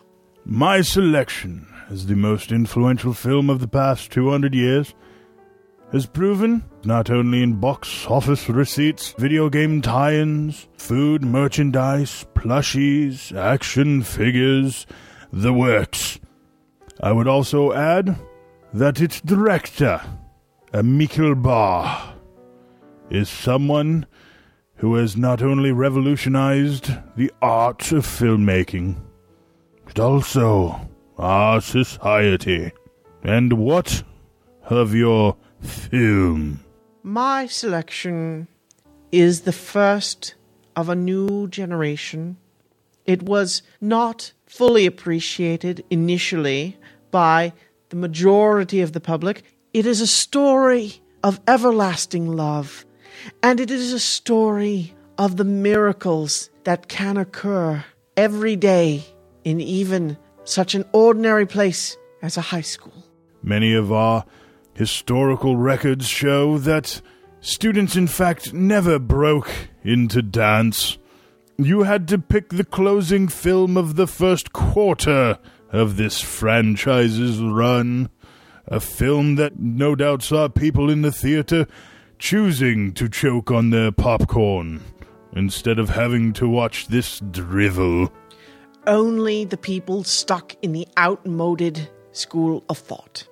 My 0.45 0.81
selection 0.81 1.69
as 1.89 2.07
the 2.07 2.17
most 2.17 2.51
influential 2.51 3.15
film 3.15 3.49
of 3.49 3.61
the 3.61 3.69
past 3.69 4.11
200 4.11 4.55
years 4.55 4.95
has 5.95 6.07
proven 6.07 6.65
not 6.85 7.09
only 7.09 7.41
in 7.41 7.61
box 7.61 8.05
office 8.09 8.49
receipts, 8.49 9.13
video 9.13 9.49
game 9.49 9.81
tie 9.81 10.15
ins, 10.15 10.67
food, 10.77 11.23
merchandise, 11.23 12.27
plushies, 12.35 13.33
action 13.37 14.03
figures, 14.03 14.89
the 15.33 15.53
works. 15.53 16.19
I 17.01 17.13
would 17.13 17.29
also 17.29 17.73
add 17.73 18.19
that 18.73 19.01
its 19.01 19.21
director, 19.21 20.01
Michael 20.73 21.37
Bay, 21.37 21.97
is 23.11 23.29
someone 23.29 24.05
who 24.75 24.97
has 24.97 25.17
not 25.17 25.43
only 25.43 25.71
revolutionized 25.71 26.91
the 27.17 27.31
art 27.41 27.93
of 27.93 28.05
filmmaking, 28.05 28.97
but 29.85 30.01
also 30.01 30.91
our 31.19 31.61
society. 31.61 32.73
And 33.23 33.53
what 33.53 34.03
of 34.65 34.93
your 34.93 35.37
film? 35.65 36.61
My 37.03 37.47
selection 37.47 38.49
is 39.13 39.43
the 39.43 39.53
first 39.53 40.35
of 40.77 40.89
a 40.89 40.95
new 40.95 41.49
generation. 41.49 42.37
It 43.07 43.23
was 43.23 43.63
not 43.81 44.33
fully 44.47 44.87
appreciated 44.87 45.85
initially 45.91 46.77
by 47.11 47.53
the 47.91 47.97
majority 47.97 48.81
of 48.81 48.93
the 48.93 49.01
public. 49.01 49.43
It 49.73 49.87
is 49.87 50.01
a 50.01 50.07
story 50.07 51.01
of 51.23 51.41
everlasting 51.47 52.29
love, 52.29 52.85
and 53.43 53.61
it 53.61 53.71
is 53.71 53.93
a 53.93 54.01
story 54.01 54.95
of 55.19 55.37
the 55.37 55.45
miracles 55.45 56.51
that 56.65 56.89
can 56.89 57.17
occur 57.17 57.85
every 58.17 58.57
day 58.57 59.05
in 59.45 59.61
even 59.61 60.17
such 60.45 60.75
an 60.75 60.85
ordinary 60.93 61.47
place 61.47 61.97
as 62.23 62.37
a 62.37 62.41
high 62.41 62.61
school. 62.61 63.05
Many 63.43 63.75
of 63.75 63.93
our 63.93 64.25
historical 64.75 65.57
records 65.57 66.07
show 66.07 66.59
that 66.59 67.01
students, 67.41 67.97
in 67.97 68.07
fact, 68.07 68.53
never 68.53 68.99
broke 68.99 69.51
into 69.83 70.23
dance. 70.23 70.99
You 71.57 71.85
had 71.85 72.09
to 72.09 72.19
pick 72.19 72.51
the 72.51 72.65
closing 72.65 73.29
film 73.29 73.77
of 73.77 73.97
the 73.97 74.07
first 74.07 74.53
quarter 74.53 75.39
of 75.71 75.97
this 75.97 76.21
franchise's 76.21 77.41
run. 77.41 78.11
A 78.67 78.81
film 78.81 79.37
that 79.37 79.59
no 79.59 79.95
doubt 79.95 80.23
saw 80.23 80.49
people 80.49 80.91
in 80.91 81.03
the 81.03 81.13
theater 81.13 81.67
choosing 82.19 82.93
to 82.95 83.09
choke 83.09 83.51
on 83.51 83.71
their 83.71 83.93
popcorn 83.93 84.83
instead 85.37 85.79
of 85.79 85.91
having 85.91 86.33
to 86.33 86.49
watch 86.49 86.87
this 86.89 87.21
drivel. 87.31 88.11
only 88.87 89.45
the 89.45 89.57
people 89.57 90.05
stuck 90.05 90.55
in 90.63 90.73
the 90.73 90.87
outmoded 90.99 91.89
school 92.13 92.63
of 92.69 92.79
thought. 92.79 93.27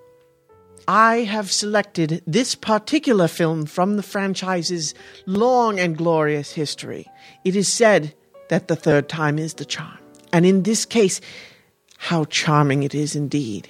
I 0.88 1.18
have 1.18 1.50
selected 1.50 2.22
this 2.26 2.54
particular 2.54 3.28
film 3.28 3.66
from 3.66 3.96
the 3.96 4.02
franchise's 4.02 4.94
long 5.26 5.78
and 5.78 5.96
glorious 5.96 6.52
history. 6.52 7.06
It 7.44 7.56
is 7.56 7.72
said 7.72 8.14
that 8.48 8.68
the 8.68 8.76
third 8.76 9.08
time 9.08 9.38
is 9.38 9.54
the 9.54 9.64
charm. 9.64 9.98
And 10.32 10.44
in 10.44 10.62
this 10.62 10.84
case, 10.84 11.20
how 11.98 12.24
charming 12.24 12.82
it 12.82 12.94
is 12.94 13.14
indeed. 13.14 13.68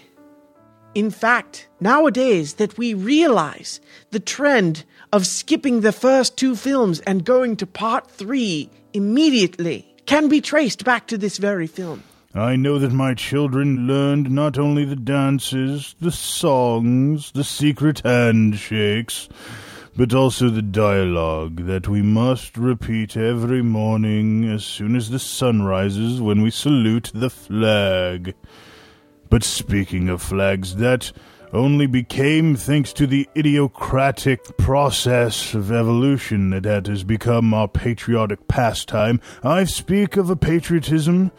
In 0.95 1.11
fact, 1.11 1.69
nowadays 1.81 2.55
that 2.55 2.77
we 2.77 2.95
realize 2.95 3.81
the 4.11 4.21
trend 4.21 4.85
of 5.13 5.27
skipping 5.27 5.81
the 5.81 5.93
first 5.93 6.37
two 6.37 6.57
films 6.57 7.01
and 7.01 7.25
going 7.25 7.57
to 7.57 7.67
part 7.67 8.11
three 8.11 8.71
immediately 8.93 9.95
can 10.07 10.29
be 10.29 10.41
traced 10.41 10.85
back 10.85 11.07
to 11.07 11.19
this 11.19 11.39
very 11.39 11.67
film. 11.67 12.03
I 12.35 12.57
know 12.57 12.79
that 12.79 12.93
my 12.93 13.13
children 13.13 13.87
learned 13.87 14.31
not 14.31 14.59
only 14.59 14.87
the 14.87 14.97
dances, 14.97 15.95
the 16.01 16.11
songs, 16.11 17.31
the 17.33 17.45
secret 17.45 18.01
handshakes, 18.07 19.29
but 19.95 20.15
also 20.15 20.49
the 20.49 20.63
dialogue 20.63 21.67
that 21.67 21.89
we 21.89 22.01
must 22.01 22.57
repeat 22.57 23.19
every 23.19 23.61
morning 23.61 24.49
as 24.49 24.65
soon 24.65 24.97
as 24.97 25.11
the 25.11 25.19
sun 25.19 25.63
rises 25.63 26.23
when 26.23 26.41
we 26.41 26.51
salute 26.51 27.11
the 27.15 27.29
flag. 27.29 28.35
But 29.29 29.45
speaking 29.45 30.09
of 30.09 30.23
flags, 30.23 30.77
that 30.77 31.13
only 31.53 31.87
became 31.87 32.57
thanks 32.57 32.95
to 32.95 33.07
the 33.07 33.29
idiocratic 33.37 34.57
process 34.57 35.53
of 35.53 35.71
evolution 35.71 36.49
that 36.63 36.87
has 36.87 37.05
become 37.05 37.53
our 37.53 37.69
patriotic 37.69 38.49
pastime. 38.49 39.21
I 39.43 39.65
speak 39.65 40.17
of 40.17 40.31
a 40.31 40.37
patriotism 40.37 41.31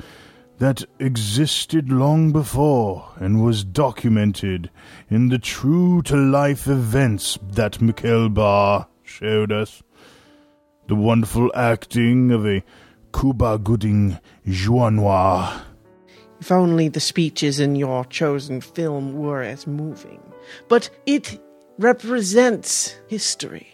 that 0.59 0.83
existed 0.99 1.91
long 1.91 2.31
before 2.31 3.09
and 3.17 3.43
was 3.43 3.63
documented 3.63 4.69
in 5.09 5.29
the 5.29 5.39
true 5.39 6.01
to 6.03 6.15
life 6.15 6.67
events 6.67 7.37
that 7.41 7.81
Michael 7.81 8.29
Bay 8.29 8.85
showed 9.03 9.51
us. 9.51 9.81
The 10.87 10.95
wonderful 10.95 11.51
acting 11.55 12.31
of 12.31 12.45
a 12.45 12.63
Cuba 13.13 13.57
Gooding 13.57 14.19
Joanois. 14.45 15.61
If 16.39 16.51
only 16.51 16.89
the 16.89 16.99
speeches 16.99 17.59
in 17.59 17.75
your 17.75 18.05
chosen 18.05 18.59
film 18.59 19.13
were 19.13 19.41
as 19.41 19.65
moving. 19.65 20.21
But 20.67 20.89
it 21.05 21.39
represents 21.77 22.95
history. 23.07 23.73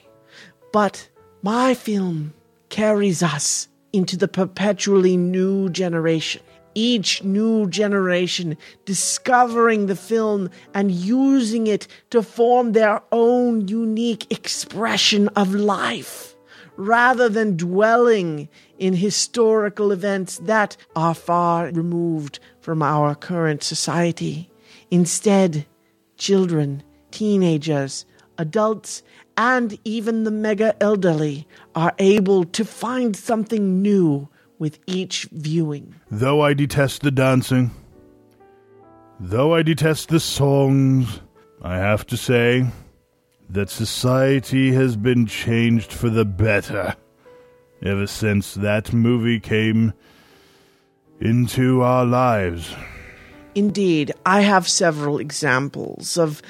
But 0.72 1.10
my 1.42 1.74
film 1.74 2.34
carries 2.70 3.24
us 3.24 3.68
into 3.92 4.18
the 4.18 4.28
perpetually 4.28 5.18
new 5.18 5.70
generation. 5.70 6.42
Each 6.76 7.24
new 7.24 7.68
generation 7.68 8.58
discovering 8.86 9.88
the 9.88 9.96
film 9.96 10.50
and 10.74 10.92
using 10.92 11.68
it 11.68 11.88
to 12.12 12.22
form 12.22 12.72
their 12.72 13.02
own 13.12 13.68
unique 13.68 14.32
expression 14.32 15.28
of 15.30 15.54
life 15.54 16.36
rather 16.80 17.28
than 17.28 17.58
dwelling 17.58 18.48
in 18.78 18.94
historical 18.94 19.92
events 19.92 20.38
that 20.40 20.78
are 20.96 21.14
far 21.14 21.66
removed 21.68 22.40
from 22.62 22.82
our 22.82 23.14
current 23.16 23.62
society. 23.64 24.50
Instead, 24.90 25.66
children, 26.18 26.82
teenagers, 27.12 28.06
adults, 28.38 29.04
and 29.36 29.78
even 29.84 30.24
the 30.24 30.32
mega 30.32 30.74
elderly 30.82 31.46
are 31.76 31.94
able 32.00 32.46
to 32.46 32.64
find 32.64 33.16
something 33.16 33.82
new 33.82 34.30
with 34.60 34.78
each 34.86 35.28
viewing. 35.32 35.96
Though 36.12 36.42
I 36.42 36.54
detest 36.54 37.02
the 37.02 37.12
dancing, 37.12 37.72
though 39.20 39.56
I 39.56 39.64
detest 39.64 40.10
the 40.10 40.20
songs, 40.20 41.22
I 41.62 41.78
have 41.78 42.06
to 42.08 42.18
say 42.18 42.68
that 43.50 43.70
society 43.70 44.74
has 44.74 44.96
been 44.96 45.26
changed 45.26 45.92
for 45.92 46.10
the 46.10 46.26
better 46.26 46.96
ever 47.82 48.06
since 48.06 48.54
that 48.54 48.94
movie 48.94 49.40
came 49.40 49.94
into 51.20 51.82
our 51.82 52.06
lives. 52.06 52.76
Indeed, 53.56 54.12
I 54.26 54.42
have 54.42 54.68
several 54.68 55.18
examples 55.20 56.18
of 56.18 56.42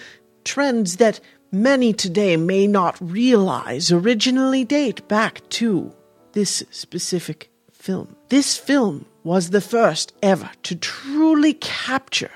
trends 0.43 0.97
that 0.97 1.19
many 1.51 1.93
today 1.93 2.37
may 2.37 2.67
not 2.67 2.97
realize 2.99 3.91
originally 3.91 4.63
date 4.65 5.07
back 5.07 5.47
to 5.49 5.93
this 6.33 6.63
specific 6.69 7.48
film. 7.89 8.15
This 8.27 8.55
film 8.55 9.07
was 9.23 9.49
the 9.49 9.61
first 9.61 10.13
ever 10.21 10.51
to 10.61 10.75
truly 10.75 11.55
capture 11.55 12.29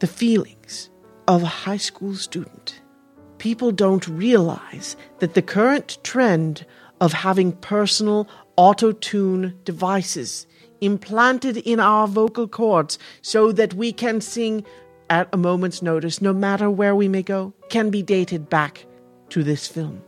the 0.00 0.06
feelings 0.06 0.90
of 1.26 1.42
a 1.42 1.56
high 1.64 1.78
school 1.78 2.14
student. 2.14 2.82
People 3.38 3.72
don't 3.72 4.06
realize 4.06 4.98
that 5.20 5.32
the 5.32 5.40
current 5.40 5.96
trend 6.04 6.66
of 7.00 7.14
having 7.14 7.52
personal 7.52 8.28
auto 8.56 8.92
tune 8.92 9.58
devices 9.64 10.46
implanted 10.82 11.56
in 11.56 11.80
our 11.80 12.06
vocal 12.06 12.46
cords 12.46 12.98
so 13.22 13.52
that 13.52 13.72
we 13.72 13.94
can 13.94 14.20
sing 14.20 14.62
at 15.08 15.30
a 15.32 15.38
moment's 15.38 15.80
notice, 15.80 16.20
no 16.20 16.34
matter 16.34 16.68
where 16.68 16.94
we 16.94 17.08
may 17.08 17.22
go, 17.22 17.54
can 17.70 17.88
be 17.88 18.02
dated 18.02 18.50
back 18.50 18.84
to 19.30 19.42
this 19.42 19.66
film 19.66 20.02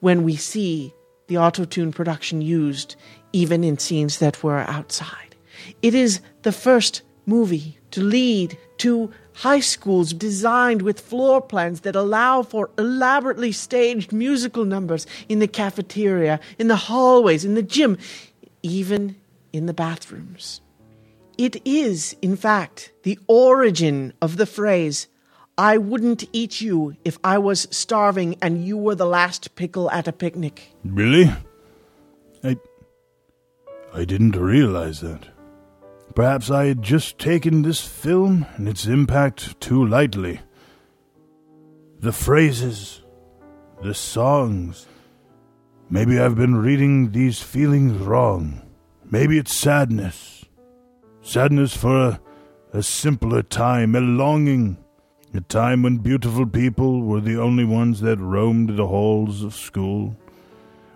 when 0.00 0.22
we 0.22 0.36
see 0.36 0.94
the 1.26 1.36
auto 1.36 1.66
tune 1.66 1.92
production 1.92 2.40
used 2.40 2.96
even 3.32 3.64
in 3.64 3.78
scenes 3.78 4.18
that 4.18 4.42
were 4.42 4.60
outside. 4.60 5.36
It 5.82 5.94
is 5.94 6.20
the 6.42 6.52
first 6.52 7.02
movie 7.26 7.78
to 7.90 8.02
lead 8.02 8.56
to 8.78 9.10
high 9.34 9.60
schools 9.60 10.12
designed 10.12 10.82
with 10.82 11.00
floor 11.00 11.40
plans 11.40 11.82
that 11.82 11.94
allow 11.94 12.42
for 12.42 12.70
elaborately 12.78 13.52
staged 13.52 14.12
musical 14.12 14.64
numbers 14.64 15.06
in 15.28 15.38
the 15.38 15.46
cafeteria, 15.46 16.40
in 16.58 16.68
the 16.68 16.76
hallways, 16.76 17.44
in 17.44 17.54
the 17.54 17.62
gym, 17.62 17.96
even 18.62 19.14
in 19.52 19.66
the 19.66 19.74
bathrooms. 19.74 20.60
It 21.36 21.62
is, 21.64 22.16
in 22.20 22.36
fact, 22.36 22.92
the 23.04 23.18
origin 23.28 24.12
of 24.20 24.38
the 24.38 24.46
phrase, 24.46 25.06
I 25.56 25.78
wouldn't 25.78 26.24
eat 26.32 26.60
you 26.60 26.96
if 27.04 27.18
I 27.22 27.38
was 27.38 27.68
starving 27.70 28.36
and 28.42 28.64
you 28.64 28.76
were 28.76 28.96
the 28.96 29.06
last 29.06 29.54
pickle 29.54 29.90
at 29.90 30.08
a 30.08 30.12
picnic. 30.12 30.72
Really? 30.84 31.30
I. 33.98 34.04
Didn't 34.04 34.36
realize 34.36 35.00
that. 35.00 35.28
Perhaps 36.14 36.50
I 36.50 36.66
had 36.66 36.82
just 36.82 37.18
taken 37.18 37.62
this 37.62 37.80
film 37.80 38.46
and 38.56 38.68
its 38.68 38.86
impact 38.86 39.60
too 39.60 39.84
lightly. 39.84 40.40
The 42.00 42.12
phrases, 42.12 43.02
the 43.82 43.94
songs. 43.94 44.86
Maybe 45.90 46.18
I've 46.18 46.36
been 46.36 46.56
reading 46.56 47.10
these 47.10 47.42
feelings 47.42 47.92
wrong. 48.00 48.62
Maybe 49.04 49.36
it's 49.36 49.54
sadness. 49.54 50.44
Sadness 51.22 51.76
for 51.76 51.96
a, 51.96 52.20
a 52.72 52.82
simpler 52.82 53.42
time, 53.42 53.94
a 53.94 54.00
longing. 54.00 54.78
A 55.34 55.40
time 55.40 55.82
when 55.82 55.98
beautiful 55.98 56.46
people 56.46 57.02
were 57.02 57.20
the 57.20 57.36
only 57.36 57.64
ones 57.64 58.00
that 58.00 58.18
roamed 58.18 58.76
the 58.76 58.86
halls 58.86 59.42
of 59.42 59.54
school. 59.54 60.16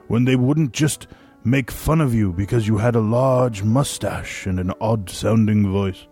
When 0.08 0.24
they 0.24 0.36
wouldn't 0.36 0.72
just 0.72 1.06
make 1.44 1.70
fun 1.70 2.00
of 2.00 2.14
you 2.14 2.32
because 2.32 2.66
you 2.68 2.78
had 2.78 2.94
a 2.94 3.00
large 3.00 3.62
mustache 3.62 4.46
and 4.46 4.60
an 4.60 4.72
odd 4.80 5.10
sounding 5.10 5.70
voice, 5.70 6.06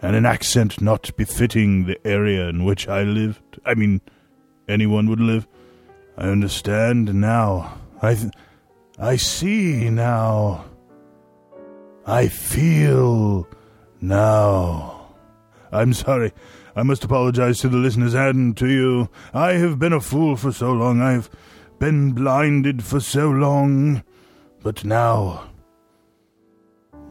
and 0.00 0.16
an 0.16 0.26
accent 0.26 0.80
not 0.80 1.14
befitting 1.16 1.86
the 1.86 2.06
area 2.06 2.48
in 2.48 2.64
which 2.64 2.88
I 2.88 3.02
lived. 3.02 3.60
I 3.64 3.74
mean, 3.74 4.00
anyone 4.68 5.08
would 5.08 5.20
live. 5.20 5.46
I 6.16 6.28
understand 6.28 7.14
now. 7.14 7.78
I, 8.02 8.14
th- 8.14 8.32
I 8.98 9.16
see 9.16 9.88
now. 9.90 10.64
I 12.04 12.28
feel 12.28 13.48
now. 14.00 15.14
I'm 15.70 15.92
sorry. 15.94 16.32
I 16.74 16.82
must 16.82 17.04
apologize 17.04 17.60
to 17.60 17.68
the 17.68 17.76
listeners 17.76 18.14
and 18.14 18.56
to 18.56 18.66
you. 18.68 19.08
I 19.32 19.52
have 19.52 19.78
been 19.78 19.92
a 19.92 20.00
fool 20.00 20.36
for 20.36 20.52
so 20.52 20.72
long. 20.72 21.00
I've 21.00 21.30
been 21.78 22.12
blinded 22.12 22.82
for 22.82 23.00
so 23.00 23.30
long. 23.30 24.02
But 24.62 24.84
now, 24.84 25.50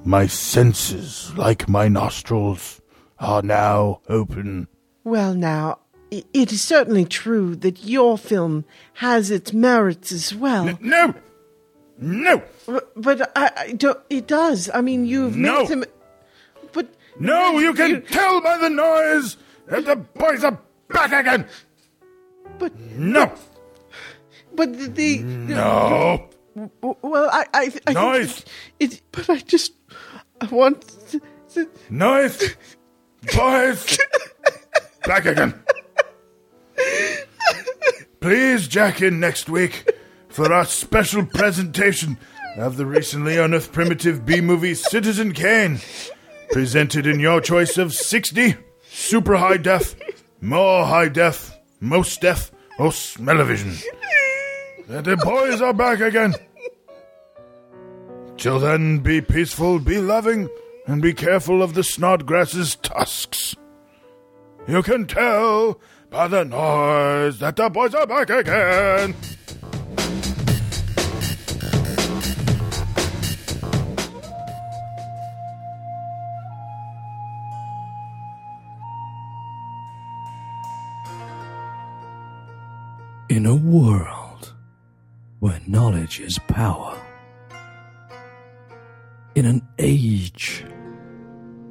my 0.05 0.27
senses, 0.27 1.33
like 1.35 1.67
my 1.67 1.87
nostrils, 1.87 2.81
are 3.19 3.41
now 3.41 4.01
open. 4.07 4.67
Well, 5.03 5.33
now, 5.33 5.79
it 6.11 6.51
is 6.51 6.61
certainly 6.61 7.05
true 7.05 7.55
that 7.57 7.83
your 7.83 8.17
film 8.17 8.65
has 8.95 9.31
its 9.31 9.51
merits 9.53 10.11
as 10.11 10.33
well. 10.33 10.77
No! 10.81 11.13
No! 11.97 12.41
But, 12.65 12.91
but 13.01 13.31
I, 13.37 13.51
I 13.57 13.71
don't, 13.73 13.99
it 14.09 14.27
does. 14.27 14.69
I 14.73 14.81
mean, 14.81 15.05
you've 15.05 15.35
No. 15.37 15.59
made 15.59 15.67
some. 15.67 15.85
But 16.73 16.93
No, 17.19 17.59
you 17.59 17.73
can 17.73 18.01
tell 18.03 18.41
by 18.41 18.57
the 18.57 18.69
noise 18.69 19.37
that 19.67 19.85
the 19.85 19.97
boys 19.97 20.43
are 20.43 20.57
back 20.89 21.11
again! 21.11 21.45
but 22.59 22.77
No! 22.79 23.31
but 24.53 24.73
the, 24.77 24.87
the 24.87 25.17
No! 25.23 26.27
Well, 26.55 27.29
I 27.31 27.45
I, 27.53 27.71
I 27.87 27.93
Noise. 27.93 28.45
it, 28.79 28.93
it. 28.93 29.01
But 29.11 29.29
I 29.29 29.37
just 29.37 29.73
I 30.39 30.45
want. 30.45 30.81
To, 31.09 31.21
to, 31.53 31.69
Noise! 31.89 32.55
Boys! 33.35 33.97
Back 35.05 35.25
again. 35.25 35.61
Please 38.19 38.67
jack 38.67 39.01
in 39.01 39.19
next 39.19 39.49
week 39.49 39.89
for 40.29 40.51
our 40.53 40.65
special 40.65 41.25
presentation 41.25 42.17
of 42.57 42.77
the 42.77 42.85
recently 42.85 43.37
unearthed 43.37 43.71
primitive 43.71 44.25
B 44.25 44.41
movie 44.41 44.75
Citizen 44.75 45.33
Kane. 45.33 45.79
Presented 46.51 47.07
in 47.07 47.19
your 47.19 47.39
choice 47.41 47.77
of 47.77 47.93
60, 47.93 48.55
super 48.83 49.37
high 49.37 49.57
def, 49.57 49.95
more 50.41 50.85
high 50.85 51.07
def, 51.07 51.57
most 51.79 52.21
def, 52.21 52.51
or 52.77 52.91
smell-o-vision. 52.91 53.75
The 54.91 55.15
boys 55.15 55.61
are 55.61 55.73
back 55.73 56.01
again. 56.01 56.35
Till 58.35 58.59
then, 58.59 58.99
be 58.99 59.21
peaceful, 59.21 59.79
be 59.79 59.99
loving, 59.99 60.49
and 60.85 61.01
be 61.01 61.13
careful 61.13 61.63
of 61.63 61.75
the 61.75 61.83
snodgrass's 61.83 62.75
tusks. 62.75 63.55
You 64.67 64.83
can 64.83 65.07
tell 65.07 65.79
by 66.09 66.27
the 66.27 66.43
noise 66.43 67.39
that 67.39 67.55
the 67.55 67.69
boys 67.69 67.95
are 67.95 68.05
back 68.05 68.29
again. 68.29 69.15
In 83.29 83.45
a 83.45 83.55
world 83.55 84.20
where 85.41 85.59
knowledge 85.65 86.19
is 86.19 86.37
power, 86.47 86.95
in 89.33 89.43
an 89.43 89.59
age 89.79 90.63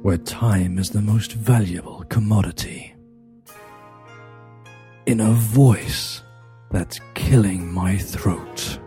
where 0.01 0.17
time 0.17 0.77
is 0.77 0.89
the 0.89 1.01
most 1.01 1.31
valuable 1.31 2.03
commodity, 2.09 2.93
in 5.05 5.21
a 5.21 5.31
voice 5.31 6.21
that's 6.69 6.99
killing 7.13 7.71
my 7.71 7.97
throat, 7.97 8.77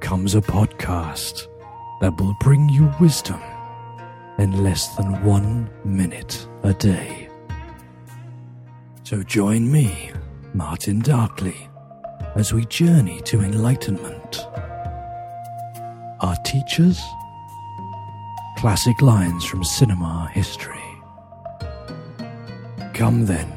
comes 0.00 0.34
a 0.34 0.40
podcast 0.40 1.46
that 2.00 2.20
will 2.20 2.34
bring 2.40 2.68
you 2.68 2.92
wisdom 3.00 3.40
in 4.38 4.64
less 4.64 4.88
than 4.96 5.22
one 5.22 5.70
minute 5.84 6.48
a 6.64 6.74
day. 6.74 7.28
So 9.04 9.22
join 9.22 9.70
me, 9.70 10.10
Martin 10.52 11.00
Darkley, 11.00 11.68
as 12.34 12.52
we 12.52 12.64
journey 12.66 13.20
to 13.22 13.40
enlightenment. 13.40 14.46
Our 16.20 16.36
teachers? 16.44 17.00
Classic 18.58 19.00
lines 19.02 19.44
from 19.44 19.64
cinema 19.64 20.28
history. 20.32 20.78
Come 22.94 23.26
then 23.26 23.48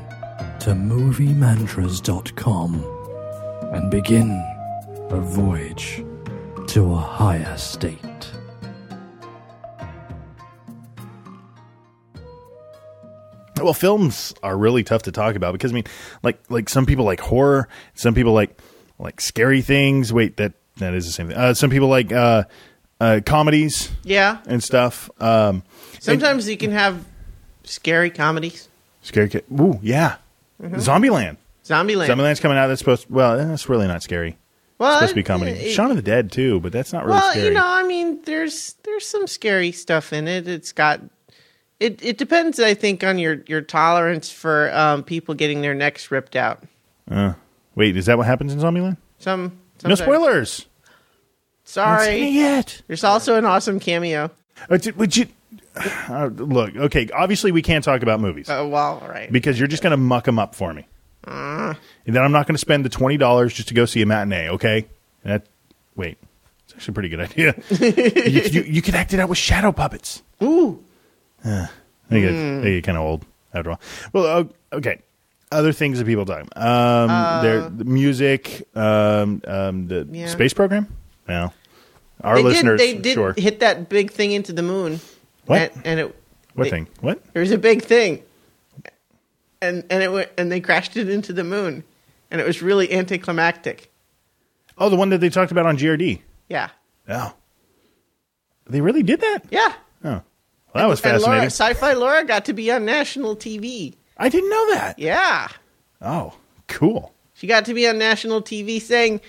to 0.62 0.72
moviemantras.com 0.72 2.84
and 3.74 3.92
begin 3.92 4.32
a 5.10 5.20
voyage 5.20 6.04
to 6.68 6.94
a 6.94 6.98
higher 6.98 7.58
state. 7.58 8.15
Well, 13.66 13.74
films 13.74 14.34
are 14.44 14.58
really 14.58 14.84
tough 14.84 15.04
to 15.04 15.12
talk 15.12 15.36
about 15.36 15.52
because 15.54 15.72
I 15.72 15.76
mean, 15.76 15.84
like 16.24 16.40
like 16.50 16.70
some 16.70 16.86
people 16.86 17.04
like 17.04 17.20
horror, 17.20 17.68
some 17.96 18.14
people 18.14 18.32
like 18.34 18.58
like 19.00 19.20
scary 19.20 19.62
things. 19.62 20.14
Wait, 20.14 20.38
that 20.38 20.54
that 20.78 20.94
is 20.94 21.06
the 21.06 21.12
same 21.12 21.28
thing. 21.28 21.38
Uh, 21.38 21.54
some 21.54 21.70
people 21.70 21.88
like 21.88 22.12
uh, 22.12 22.44
uh, 23.02 23.20
comedies 23.26 23.92
yeah, 24.04 24.38
and 24.48 24.64
stuff. 24.64 25.10
Um, 25.22 25.64
sometimes 26.00 26.48
you 26.48 26.58
can 26.58 26.72
have 26.72 27.04
scary 27.64 28.10
comedies. 28.12 28.70
scary. 29.02 29.30
Ca- 29.30 29.42
Ooh, 29.60 29.80
yeah. 29.82 30.16
Zombieland. 30.62 31.38
Zombieland. 31.66 32.08
Zombieland's 32.08 32.40
coming 32.40 32.58
out. 32.58 32.68
That's 32.68 32.80
supposed. 32.80 33.10
well, 33.10 33.38
that's 33.38 33.68
really 33.68 33.88
not 33.88 34.04
scary. 34.04 34.38
well, 34.78 34.92
It's 34.92 34.98
supposed 34.98 35.12
to 35.12 35.16
be 35.16 35.24
comedy. 35.24 35.52
it- 35.52 35.72
Shaun 35.74 35.90
of 35.90 35.96
the 35.98 36.02
Dead 36.04 36.32
too, 36.32 36.60
but 36.60 36.72
that's 36.72 36.94
not 36.94 37.06
really 37.06 37.18
well, 37.18 37.32
scary. 37.32 37.48
you 37.48 37.54
know, 37.54 37.66
I 37.66 37.84
mean, 37.84 38.22
there's 38.24 38.76
there's 38.84 39.08
some 39.08 39.28
scary 39.28 39.72
stuff 39.72 40.14
in 40.14 40.28
it. 40.28 40.48
It's 40.48 40.72
got 40.72 41.02
it. 41.80 42.04
It 42.04 42.18
depends, 42.18 42.60
I 42.60 42.74
think, 42.74 43.04
on 43.04 43.18
your 43.20 43.44
your 43.48 43.62
tolerance 43.62 44.32
for 44.32 44.74
um, 44.76 45.04
people 45.04 45.36
getting 45.36 45.62
their 45.62 45.74
necks 45.74 46.12
ripped 46.12 46.36
out. 46.36 46.64
Uh, 47.10 47.34
wait, 47.76 47.96
is 47.98 48.06
that 48.08 48.18
what 48.18 48.28
happens 48.28 48.54
in 48.54 48.60
Zombieland? 48.60 48.98
Some 49.20 49.58
No 49.84 49.96
spoilers. 49.96 50.66
Sorry. 51.64 52.22
it. 52.38 52.82
There's 52.88 53.04
also 53.04 53.36
an 53.38 53.46
awesome 53.46 53.80
cameo. 53.80 54.30
Uh, 54.70 54.78
d- 54.78 54.92
Would 54.92 55.18
you 55.18 55.28
uh, 56.10 56.30
look? 56.34 56.76
Okay, 56.76 57.10
obviously 57.14 57.52
we 57.52 57.62
can't 57.62 57.84
talk 57.84 58.02
about 58.04 58.20
movies 58.20 58.50
Oh, 58.50 58.68
well, 58.68 59.00
all 59.02 59.08
right. 59.10 59.32
because 59.32 59.60
you're 59.60 59.68
just 59.68 59.84
going 59.84 59.92
to 59.92 59.98
muck 59.98 60.26
them 60.26 60.40
up 60.40 60.56
for 60.56 60.74
me, 60.74 60.88
and 61.26 61.76
then 62.06 62.24
I'm 62.24 62.32
not 62.32 62.48
going 62.48 62.56
to 62.56 62.60
spend 62.60 62.86
the 62.86 62.90
twenty 62.90 63.18
dollars 63.18 63.54
just 63.54 63.68
to 63.70 63.74
go 63.74 63.86
see 63.86 64.02
a 64.02 64.06
matinee. 64.06 64.50
Okay, 64.50 64.86
that 65.24 65.48
wait, 65.96 66.18
it's 66.66 66.74
actually 66.76 66.92
a 66.92 66.96
pretty 66.96 67.10
good 67.10 67.20
idea. 67.22 67.56
you, 67.70 68.42
you, 68.42 68.62
you 68.76 68.82
could 68.82 68.96
act 68.96 69.14
it 69.14 69.20
out 69.20 69.28
with 69.30 69.38
shadow 69.38 69.72
puppets. 69.72 70.22
Ooh. 70.44 70.82
I 71.46 71.70
think 72.10 72.26
it, 72.26 72.62
they 72.64 72.72
get 72.76 72.84
kind 72.84 72.98
of 72.98 73.04
old 73.04 73.26
after 73.54 73.70
a 73.70 73.74
while. 73.74 73.82
Well, 74.14 74.26
uh, 74.72 74.76
okay. 74.78 75.02
Other 75.52 75.72
things 75.72 76.00
that 76.00 76.06
people 76.06 76.26
talk 76.26 76.42
about. 76.48 76.58
Um, 77.10 77.44
their 77.44 77.70
the 77.70 77.86
music, 77.86 78.68
um, 78.76 79.42
um, 79.48 79.88
the 79.88 80.08
Yeah. 80.12 80.28
space 80.28 80.54
program. 80.54 80.88
No, 81.28 81.54
our 82.22 82.36
They 82.38 82.44
listeners, 82.44 82.80
did, 82.82 82.98
they 82.98 83.02
did 83.02 83.14
sure. 83.14 83.34
hit 83.38 83.60
that 83.62 83.88
big 83.90 84.12
thing 84.12 84.32
into 84.32 84.54
the 84.54 84.64
moon. 84.64 85.00
What? 85.46 85.72
And, 85.76 85.86
and 85.88 86.00
it 86.00 86.16
what 86.56 86.64
they- 86.66 86.70
thing? 86.72 86.88
What? 87.02 87.22
There 87.34 87.42
was 87.42 87.52
a 87.52 87.58
big 87.58 87.84
thing, 87.84 88.24
and 89.62 89.84
and 89.90 90.04
it 90.04 90.12
went 90.12 90.30
and 90.38 90.52
they 90.52 90.60
crashed 90.60 90.98
it 90.98 91.10
into 91.10 91.32
the 91.34 91.44
moon, 91.44 91.84
and 92.32 92.42
it 92.42 92.48
was 92.48 92.62
really 92.62 92.92
anticlimactic. 92.92 93.92
Oh, 94.78 94.90
the 94.90 94.96
one 94.98 95.10
that 95.10 95.20
they 95.20 95.30
talked 95.30 95.52
about 95.52 95.66
on 95.66 95.78
GRD. 95.78 96.22
Yeah, 96.50 96.70
Oh, 97.08 97.34
they 98.68 98.82
really 98.82 99.04
did 99.04 99.22
that. 99.22 99.40
yeah. 99.50 99.74
Oh, 100.04 100.22
well, 100.76 100.84
that 100.84 100.90
was 100.90 101.00
And 101.00 101.14
fascinating. 101.14 101.32
Laura, 101.38 101.46
Sci-Fi 101.48 101.94
Laura 101.94 102.24
got 102.26 102.46
to 102.46 102.54
be 102.54 102.72
on 102.72 102.86
national 102.86 103.36
TV. 103.36 103.96
I 104.18 104.30
didn't 104.30 104.50
know 104.50 104.72
that. 104.74 105.00
Yeah, 105.00 105.48
Oh, 106.02 106.34
cool. 106.68 107.14
she 107.34 107.48
got 107.48 107.66
to 107.66 107.74
be 107.74 107.88
on 107.88 107.98
national 107.98 108.42
TV 108.42 108.80
saying 108.82 109.22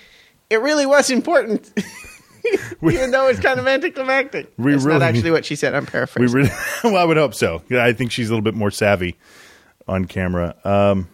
it 0.49 0.61
really 0.61 0.85
was 0.85 1.09
important, 1.09 1.71
even 2.83 3.11
though 3.11 3.27
it's 3.27 3.39
kind 3.39 3.59
of 3.59 3.67
anticlimactic. 3.67 4.51
We 4.57 4.71
That's 4.73 4.83
really- 4.85 4.99
not 4.99 5.05
actually 5.07 5.31
what 5.31 5.45
she 5.45 5.55
said. 5.55 5.73
I'm 5.73 5.83
We 5.85 5.89
paraphrasing. 5.91 6.35
really, 6.35 6.49
well, 6.83 6.97
I 6.97 7.03
would 7.05 7.17
hope 7.17 7.33
so. 7.33 7.63
I 7.71 7.93
think 7.93 8.11
she's 8.11 8.29
a 8.29 8.33
little 8.33 8.43
bit 8.43 8.53
more 8.53 8.71
savvy 8.71 9.15
on 9.87 10.05
camera. 10.05 10.55
Um, 10.63 11.07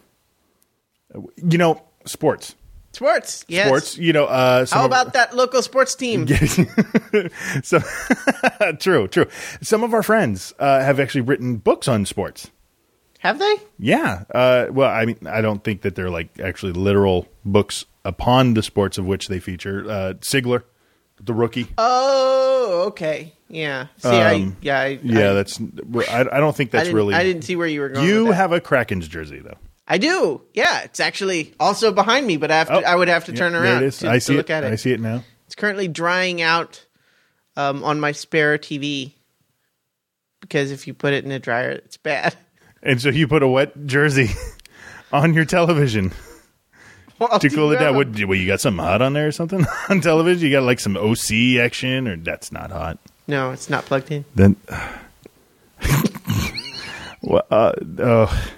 you 1.36 1.58
know, 1.58 1.80
sports, 2.06 2.54
sports, 2.94 3.44
yes. 3.48 3.66
sports. 3.66 3.98
You 3.98 4.12
know, 4.12 4.24
uh, 4.26 4.64
some 4.66 4.78
How 4.78 4.84
of- 4.84 4.90
about 4.90 5.12
that 5.14 5.34
local 5.34 5.62
sports 5.62 5.94
team? 5.94 6.26
so 7.62 7.80
true, 8.80 9.08
true. 9.08 9.26
Some 9.62 9.82
of 9.82 9.94
our 9.94 10.02
friends 10.02 10.52
uh, 10.58 10.80
have 10.80 11.00
actually 11.00 11.22
written 11.22 11.56
books 11.56 11.88
on 11.88 12.06
sports. 12.06 12.50
Have 13.20 13.38
they? 13.38 13.54
Yeah. 13.78 14.24
Uh, 14.34 14.66
well, 14.70 14.90
I 14.90 15.06
mean, 15.06 15.18
I 15.26 15.40
don't 15.40 15.64
think 15.64 15.80
that 15.82 15.94
they're 15.94 16.10
like 16.10 16.38
actually 16.40 16.72
literal 16.72 17.26
books 17.44 17.86
upon 18.04 18.52
the 18.54 18.62
sports 18.62 18.98
of 18.98 19.06
which 19.06 19.28
they 19.28 19.40
feature. 19.40 19.84
Uh, 19.88 20.12
Sigler, 20.20 20.62
the 21.22 21.32
rookie. 21.32 21.68
Oh, 21.78 22.84
okay. 22.88 23.32
Yeah. 23.48 23.86
See, 23.96 24.08
I 24.08 24.34
yeah, 24.60 24.78
I, 24.78 24.94
Um, 24.96 25.00
yeah, 25.04 25.30
I, 25.30 25.32
that's. 25.34 25.60
I, 26.10 26.20
I 26.32 26.40
don't 26.40 26.54
think 26.54 26.70
that's 26.70 26.84
didn't, 26.84 26.96
really. 26.96 27.14
I 27.14 27.22
didn't 27.24 27.42
see 27.42 27.56
where 27.56 27.66
you 27.66 27.80
were 27.80 27.88
going. 27.88 28.06
You 28.06 28.24
with 28.24 28.32
that. 28.32 28.36
have 28.36 28.52
a 28.52 28.60
Kraken's 28.60 29.08
jersey 29.08 29.38
though. 29.38 29.56
I 29.86 29.98
do. 29.98 30.40
Yeah, 30.54 30.82
it's 30.82 31.00
actually 31.00 31.54
also 31.60 31.92
behind 31.92 32.26
me, 32.26 32.36
but 32.36 32.50
I 32.50 32.58
have 32.58 32.68
to. 32.68 32.74
Oh, 32.74 32.80
I 32.80 32.96
would 32.96 33.08
have 33.08 33.26
to 33.26 33.32
turn 33.32 33.54
around 33.54 33.90
to, 33.92 34.08
I 34.08 34.14
to 34.14 34.20
see 34.20 34.36
look 34.36 34.50
it. 34.50 34.52
at 34.52 34.64
it. 34.64 34.72
I 34.72 34.76
see 34.76 34.92
it 34.92 35.00
now. 35.00 35.22
It's 35.46 35.54
currently 35.54 35.88
drying 35.88 36.40
out 36.40 36.84
um, 37.56 37.84
on 37.84 38.00
my 38.00 38.12
spare 38.12 38.58
TV 38.58 39.12
because 40.40 40.70
if 40.70 40.86
you 40.86 40.94
put 40.94 41.12
it 41.12 41.24
in 41.24 41.32
a 41.32 41.38
dryer, 41.38 41.70
it's 41.70 41.96
bad. 41.96 42.34
And 42.86 43.00
so 43.00 43.08
you 43.08 43.26
put 43.26 43.42
a 43.42 43.48
wet 43.48 43.86
jersey 43.86 44.28
on 45.12 45.32
your 45.32 45.46
television 45.46 46.12
Well, 47.18 47.38
to 47.38 47.48
cool 47.48 47.72
it 47.72 47.78
down. 47.78 47.96
What? 47.96 48.08
Well, 48.14 48.34
you 48.34 48.46
got 48.46 48.60
something 48.60 48.84
hot 48.84 49.00
on 49.00 49.14
there 49.14 49.26
or 49.26 49.32
something 49.32 49.64
on 49.88 50.02
television? 50.02 50.44
You 50.44 50.52
got 50.52 50.64
like 50.64 50.80
some 50.80 50.94
OC 50.96 51.58
action, 51.60 52.06
or 52.06 52.16
that's 52.16 52.52
not 52.52 52.70
hot. 52.70 52.98
No, 53.26 53.52
it's 53.52 53.70
not 53.70 53.86
plugged 53.86 54.10
in. 54.10 54.26
Then, 54.34 54.56
well, 57.22 57.46
uh, 57.50 57.72
oh. 58.00 58.48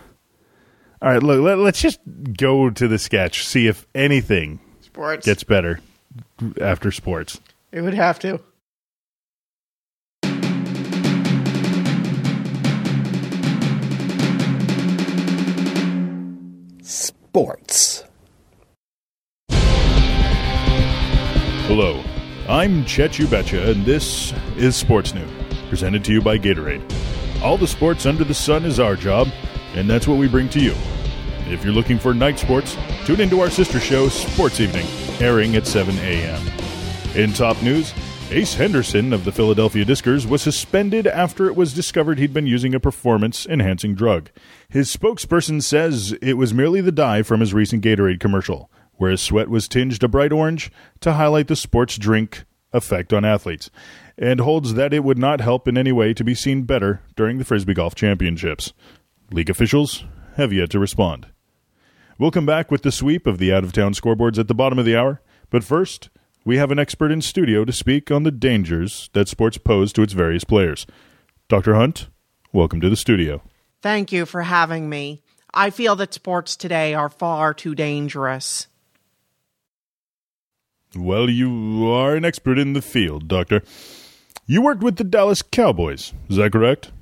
All 1.07 1.13
right. 1.13 1.23
Look, 1.23 1.41
let, 1.41 1.59
let's 1.59 1.81
just 1.81 2.01
go 2.37 2.69
to 2.69 2.89
the 2.89 2.99
sketch. 2.99 3.47
See 3.47 3.69
if 3.69 3.87
anything 3.95 4.59
Sports. 4.81 5.25
gets 5.25 5.45
better 5.45 5.79
after 6.61 6.91
sports. 6.91 7.41
it 7.71 7.81
would 7.83 7.95
have 7.95 8.19
to. 8.19 8.41
Sports. 16.83 18.03
Hello, 21.69 22.03
I'm 22.49 22.85
Chet 22.85 23.13
Ubetcha, 23.13 23.69
and 23.71 23.85
this 23.85 24.33
is 24.57 24.75
Sports 24.75 25.15
Noon, 25.15 25.29
presented 25.69 26.05
to 26.07 26.13
you 26.13 26.21
by 26.21 26.37
Gatorade. 26.37 26.83
All 27.43 27.57
the 27.57 27.69
sports 27.69 28.07
under 28.07 28.25
the 28.25 28.35
sun 28.35 28.65
is 28.65 28.81
our 28.81 28.97
job, 28.97 29.29
and 29.77 29.89
that's 29.89 30.09
what 30.09 30.19
we 30.19 30.27
bring 30.27 30.49
to 30.49 30.59
you. 30.59 30.75
If 31.49 31.63
you're 31.63 31.73
looking 31.73 31.99
for 31.99 32.13
night 32.13 32.41
sports, 32.41 32.77
tune 33.05 33.21
into 33.21 33.41
our 33.41 33.51
sister 33.51 33.79
show, 33.79 34.09
Sports 34.09 34.59
Evening, 34.59 34.87
airing 35.21 35.55
at 35.55 35.65
7 35.67 35.97
a.m. 35.99 36.45
In 37.15 37.33
top 37.33 37.63
news, 37.63 37.95
Ace 38.31 38.55
Henderson 38.55 39.13
of 39.13 39.25
the 39.25 39.31
Philadelphia 39.31 39.85
Discers 39.85 40.27
was 40.27 40.43
suspended 40.43 41.07
after 41.07 41.47
it 41.47 41.55
was 41.55 41.73
discovered 41.73 42.19
he'd 42.19 42.35
been 42.35 42.49
using 42.49 42.75
a 42.75 42.81
performance 42.81 43.47
enhancing 43.47 43.95
drug. 43.95 44.31
His 44.69 44.95
spokesperson 44.95 45.63
says 45.63 46.13
it 46.21 46.33
was 46.33 46.53
merely 46.53 46.81
the 46.81 46.91
dye 46.91 47.23
from 47.23 47.39
his 47.39 47.55
recent 47.55 47.85
Gatorade 47.85 48.19
commercial, 48.19 48.69
where 48.95 49.13
his 49.13 49.21
sweat 49.21 49.49
was 49.49 49.69
tinged 49.69 50.03
a 50.03 50.09
bright 50.09 50.33
orange 50.33 50.73
to 51.01 51.13
highlight 51.13 51.47
the 51.47 51.55
sports 51.55 51.97
drink 51.97 52.45
effect 52.73 53.13
on 53.13 53.25
athletes, 53.25 53.71
and 54.19 54.41
holds 54.41 54.75
that 54.75 54.93
it 54.93 55.05
would 55.05 55.19
not 55.19 55.41
help 55.41 55.69
in 55.69 55.79
any 55.79 55.93
way 55.93 56.13
to 56.13 56.25
be 56.25 56.35
seen 56.35 56.65
better 56.65 57.03
during 57.15 57.39
the 57.39 57.45
Frisbee 57.45 57.75
Golf 57.75 57.95
Championships. 57.95 58.73
League 59.31 59.49
officials 59.49 60.05
have 60.37 60.53
yet 60.53 60.71
to 60.71 60.81
respond. 60.81 61.29
We'll 62.19 62.31
come 62.31 62.47
back 62.47 62.71
with 62.71 62.81
the 62.81 62.93
sweep 62.93 63.27
of 63.27 63.37
the 63.37 63.53
out 63.53 63.63
of 63.63 63.75
town 63.75 63.93
scoreboards 63.93 64.39
at 64.39 64.49
the 64.49 64.55
bottom 64.55 64.79
of 64.79 64.87
the 64.87 64.97
hour, 64.97 65.21
but 65.51 65.63
first, 65.63 66.09
we 66.47 66.57
have 66.57 66.71
an 66.71 66.79
expert 66.79 67.11
in 67.11 67.21
studio 67.21 67.63
to 67.67 67.73
speak 67.73 68.11
on 68.11 68.23
the 68.23 68.31
dangers 68.31 69.11
that 69.13 69.29
sports 69.29 69.59
pose 69.59 69.93
to 69.93 70.03
its 70.03 70.15
various 70.15 70.43
players. 70.43 70.87
Dr. 71.49 71.75
Hunt, 71.75 72.09
welcome 72.55 72.81
to 72.81 72.89
the 72.89 72.97
studio. 72.97 73.43
Thank 73.83 74.13
you 74.13 74.25
for 74.25 74.43
having 74.43 74.89
me. 74.89 75.23
I 75.53 75.69
feel 75.69 75.95
that 75.97 76.15
sports 76.15 76.57
today 76.57 76.95
are 76.95 77.11
far 77.11 77.53
too 77.53 77.75
dangerous. 77.75 78.67
Well, 80.97 81.29
you 81.29 81.87
are 81.91 82.17
an 82.17 82.25
expert 82.25 82.59
in 82.59 82.73
the 82.73 82.81
field, 82.81 83.29
Doctor. 83.29 83.61
You 84.47 84.63
worked 84.63 84.83
with 84.83 84.97
the 84.97 85.05
Dallas 85.05 85.43
Cowboys, 85.43 86.15
is 86.31 86.37
that 86.37 86.53
correct? 86.53 86.93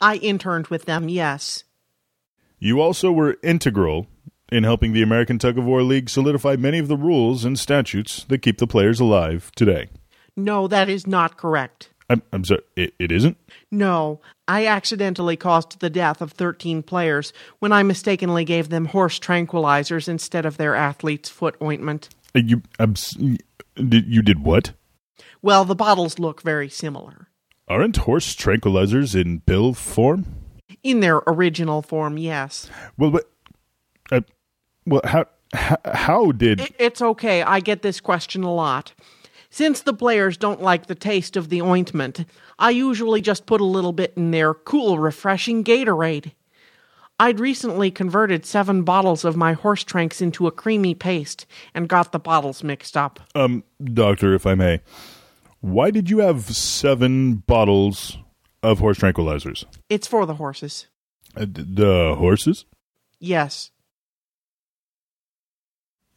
I 0.00 0.16
interned 0.16 0.66
with 0.68 0.86
them, 0.86 1.08
yes. 1.08 1.62
You 2.58 2.80
also 2.80 3.12
were 3.12 3.36
integral 3.44 4.08
in 4.50 4.64
helping 4.64 4.92
the 4.92 5.02
American 5.02 5.38
Tug 5.38 5.58
of 5.58 5.64
War 5.64 5.82
League 5.82 6.08
solidify 6.08 6.56
many 6.56 6.78
of 6.78 6.88
the 6.88 6.96
rules 6.96 7.44
and 7.44 7.58
statutes 7.58 8.24
that 8.28 8.42
keep 8.42 8.58
the 8.58 8.66
players 8.66 9.00
alive 9.00 9.50
today. 9.56 9.88
No, 10.36 10.68
that 10.68 10.88
is 10.88 11.06
not 11.06 11.36
correct. 11.36 11.90
I'm, 12.08 12.22
I'm 12.32 12.44
sorry, 12.44 12.62
it, 12.76 12.94
it 12.98 13.10
isn't? 13.10 13.36
No, 13.72 14.20
I 14.46 14.66
accidentally 14.66 15.36
caused 15.36 15.80
the 15.80 15.90
death 15.90 16.20
of 16.20 16.32
13 16.32 16.82
players 16.82 17.32
when 17.58 17.72
I 17.72 17.82
mistakenly 17.82 18.44
gave 18.44 18.68
them 18.68 18.86
horse 18.86 19.18
tranquilizers 19.18 20.08
instead 20.08 20.46
of 20.46 20.56
their 20.56 20.76
athlete's 20.76 21.28
foot 21.28 21.56
ointment. 21.60 22.08
Uh, 22.34 22.40
You, 23.18 23.38
you 23.76 24.22
did 24.22 24.44
what? 24.44 24.72
Well, 25.42 25.64
the 25.64 25.74
bottles 25.74 26.18
look 26.18 26.42
very 26.42 26.68
similar. 26.68 27.28
Aren't 27.68 27.96
horse 27.96 28.36
tranquilizers 28.36 29.20
in 29.20 29.40
pill 29.40 29.74
form? 29.74 30.26
In 30.82 31.00
their 31.00 31.22
original 31.26 31.82
form, 31.82 32.16
yes. 32.16 32.70
Well, 32.96 33.10
but, 33.10 33.28
well, 34.86 35.00
how, 35.04 35.26
how, 35.54 35.76
how 35.84 36.32
did? 36.32 36.60
I- 36.60 36.68
It's 36.78 37.02
okay, 37.02 37.42
I 37.42 37.60
get 37.60 37.82
this 37.82 38.00
question 38.00 38.42
a 38.42 38.52
lot. 38.54 38.92
Since 39.50 39.82
the 39.82 39.94
players 39.94 40.36
don't 40.36 40.60
like 40.60 40.86
the 40.86 40.94
taste 40.94 41.36
of 41.36 41.48
the 41.48 41.62
ointment, 41.62 42.24
I 42.58 42.70
usually 42.70 43.20
just 43.20 43.46
put 43.46 43.60
a 43.60 43.64
little 43.64 43.92
bit 43.92 44.12
in 44.16 44.30
their 44.30 44.52
cool, 44.54 44.98
refreshing 44.98 45.64
Gatorade. 45.64 46.32
I'd 47.18 47.40
recently 47.40 47.90
converted 47.90 48.44
seven 48.44 48.82
bottles 48.82 49.24
of 49.24 49.36
my 49.36 49.54
horse 49.54 49.82
tranks 49.82 50.20
into 50.20 50.46
a 50.46 50.50
creamy 50.50 50.94
paste 50.94 51.46
and 51.74 51.88
got 51.88 52.12
the 52.12 52.18
bottles 52.18 52.62
mixed 52.62 52.94
up. 52.96 53.20
um, 53.34 53.64
doctor, 53.82 54.34
if 54.34 54.46
I 54.46 54.54
may, 54.54 54.80
why 55.60 55.90
did 55.90 56.10
you 56.10 56.18
have 56.18 56.44
seven 56.54 57.36
bottles 57.36 58.18
of 58.62 58.80
horse 58.80 58.98
tranquilizers? 58.98 59.64
It's 59.88 60.06
for 60.06 60.26
the 60.26 60.34
horses. 60.34 60.88
Uh, 61.34 61.46
d- 61.46 61.64
the 61.66 62.14
horses? 62.18 62.66
Yes. 63.18 63.70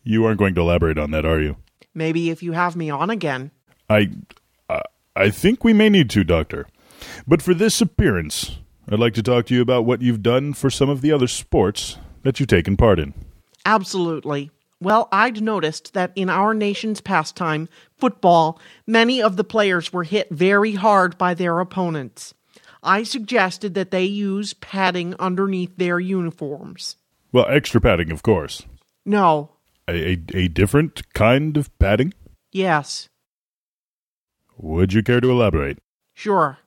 You 0.09 0.25
aren't 0.25 0.39
going 0.39 0.55
to 0.55 0.61
elaborate 0.61 0.97
on 0.97 1.11
that, 1.11 1.23
are 1.23 1.39
you? 1.39 1.57
Maybe 1.93 2.31
if 2.31 2.41
you 2.41 2.53
have 2.53 2.75
me 2.75 2.89
on 2.89 3.11
again. 3.11 3.51
I, 3.87 4.09
I, 4.67 4.81
I 5.15 5.29
think 5.29 5.63
we 5.63 5.71
may 5.71 5.87
need 5.87 6.09
to, 6.09 6.23
Doctor. 6.23 6.65
But 7.27 7.43
for 7.43 7.53
this 7.53 7.79
appearance, 7.79 8.57
I'd 8.89 8.97
like 8.97 9.13
to 9.13 9.21
talk 9.21 9.45
to 9.45 9.53
you 9.53 9.61
about 9.61 9.85
what 9.85 10.01
you've 10.01 10.23
done 10.23 10.53
for 10.53 10.71
some 10.71 10.89
of 10.89 11.01
the 11.01 11.11
other 11.11 11.27
sports 11.27 11.99
that 12.23 12.39
you've 12.39 12.49
taken 12.49 12.75
part 12.75 12.97
in. 12.97 13.13
Absolutely. 13.67 14.49
Well, 14.81 15.09
I'd 15.11 15.43
noticed 15.43 15.93
that 15.93 16.11
in 16.15 16.27
our 16.27 16.55
nation's 16.55 17.01
pastime, 17.01 17.69
football, 17.99 18.59
many 18.87 19.21
of 19.21 19.35
the 19.35 19.43
players 19.43 19.93
were 19.93 20.05
hit 20.05 20.27
very 20.31 20.73
hard 20.73 21.19
by 21.19 21.35
their 21.35 21.59
opponents. 21.59 22.33
I 22.81 23.03
suggested 23.03 23.75
that 23.75 23.91
they 23.91 24.05
use 24.05 24.55
padding 24.55 25.13
underneath 25.19 25.77
their 25.77 25.99
uniforms. 25.99 26.95
Well, 27.31 27.45
extra 27.47 27.79
padding, 27.79 28.09
of 28.09 28.23
course. 28.23 28.65
No, 29.05 29.51
A, 29.89 30.17
a, 30.33 30.47
different 30.47 31.11
kind 31.13 31.57
of 31.57 31.69
padding? 31.79 32.13
yes, 32.51 33.09
Would 34.57 34.93
you 34.93 35.03
care 35.03 35.21
to 35.21 35.29
elaborate? 35.31 35.79
sure. 36.13 36.59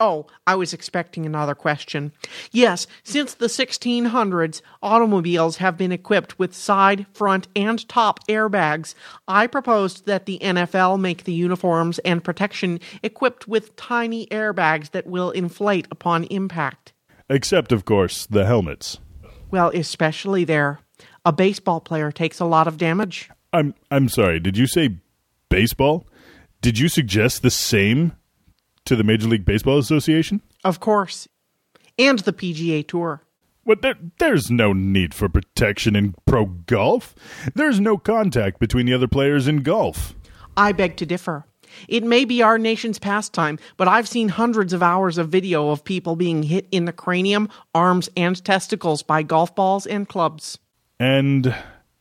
Oh, 0.00 0.26
I 0.48 0.56
was 0.56 0.72
expecting 0.72 1.24
another 1.26 1.54
question. 1.54 2.10
Yes, 2.50 2.88
since 3.04 3.34
the 3.34 3.46
1600s, 3.46 4.60
automobiles 4.82 5.58
have 5.58 5.76
been 5.78 5.92
equipped 5.92 6.40
with 6.40 6.56
side, 6.56 7.06
front, 7.12 7.46
and 7.54 7.88
top 7.88 8.26
airbags. 8.26 8.96
I 9.28 9.46
proposed 9.46 10.06
that 10.06 10.26
the 10.26 10.40
NFL 10.42 10.98
make 10.98 11.22
the 11.22 11.32
uniforms 11.32 12.00
and 12.00 12.24
protection 12.24 12.80
equipped 13.04 13.46
with 13.46 13.76
tiny 13.76 14.26
airbags 14.26 14.90
that 14.90 15.06
will 15.06 15.30
inflate 15.30 15.86
upon 15.92 16.24
impact. 16.24 16.92
Except, 17.30 17.70
of 17.70 17.84
course, 17.84 18.26
the 18.26 18.44
helmets. 18.44 18.98
Well, 19.52 19.70
especially 19.72 20.42
there. 20.42 20.80
A 21.24 21.32
baseball 21.32 21.80
player 21.80 22.10
takes 22.10 22.40
a 22.40 22.44
lot 22.44 22.66
of 22.66 22.76
damage. 22.76 23.30
I'm 23.52 23.74
I'm 23.90 24.08
sorry. 24.08 24.40
Did 24.40 24.56
you 24.56 24.66
say 24.66 24.96
baseball? 25.48 26.06
Did 26.60 26.78
you 26.78 26.88
suggest 26.88 27.42
the 27.42 27.50
same 27.50 28.12
to 28.84 28.96
the 28.96 29.04
Major 29.04 29.28
League 29.28 29.44
Baseball 29.44 29.78
Association? 29.78 30.42
Of 30.64 30.80
course. 30.80 31.28
And 31.98 32.18
the 32.20 32.32
PGA 32.32 32.86
Tour. 32.86 33.22
But 33.64 33.82
there, 33.82 33.94
there's 34.18 34.50
no 34.50 34.72
need 34.72 35.14
for 35.14 35.28
protection 35.28 35.94
in 35.94 36.14
pro 36.26 36.46
golf. 36.46 37.14
There's 37.54 37.78
no 37.78 37.96
contact 37.96 38.58
between 38.58 38.86
the 38.86 38.94
other 38.94 39.06
players 39.06 39.46
in 39.46 39.62
golf. 39.62 40.14
I 40.56 40.72
beg 40.72 40.96
to 40.96 41.06
differ. 41.06 41.46
It 41.88 42.04
may 42.04 42.24
be 42.24 42.42
our 42.42 42.58
nation's 42.58 42.98
pastime, 42.98 43.58
but 43.76 43.88
I've 43.88 44.08
seen 44.08 44.28
hundreds 44.28 44.72
of 44.72 44.82
hours 44.82 45.16
of 45.16 45.28
video 45.28 45.70
of 45.70 45.84
people 45.84 46.16
being 46.16 46.42
hit 46.42 46.66
in 46.70 46.84
the 46.84 46.92
cranium, 46.92 47.48
arms, 47.74 48.10
and 48.16 48.44
testicles 48.44 49.02
by 49.02 49.22
golf 49.22 49.54
balls 49.54 49.86
and 49.86 50.08
clubs. 50.08 50.58
And 51.02 51.52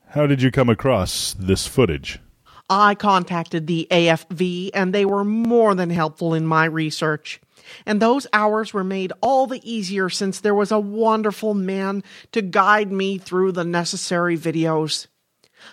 how 0.10 0.28
did 0.28 0.44
you 0.44 0.52
come 0.52 0.70
across 0.70 1.34
this 1.34 1.66
footage? 1.66 2.20
I 2.70 2.94
contacted 2.94 3.66
the 3.66 3.88
AFV, 3.90 4.70
and 4.76 4.94
they 4.94 5.06
were 5.06 5.24
more 5.24 5.74
than 5.74 5.90
helpful 5.90 6.36
in 6.36 6.46
my 6.46 6.66
research. 6.66 7.42
And 7.88 8.00
those 8.00 8.28
hours 8.32 8.76
were 8.76 8.84
made 8.84 9.12
all 9.20 9.48
the 9.48 9.60
easier 9.64 10.08
since 10.08 10.40
there 10.40 10.54
was 10.54 10.72
a 10.72 10.80
wonderful 10.80 11.56
man 11.56 12.04
to 12.32 12.44
guide 12.44 12.92
me 12.92 13.18
through 13.18 13.54
the 13.54 13.64
necessary 13.64 14.38
videos. 14.38 15.08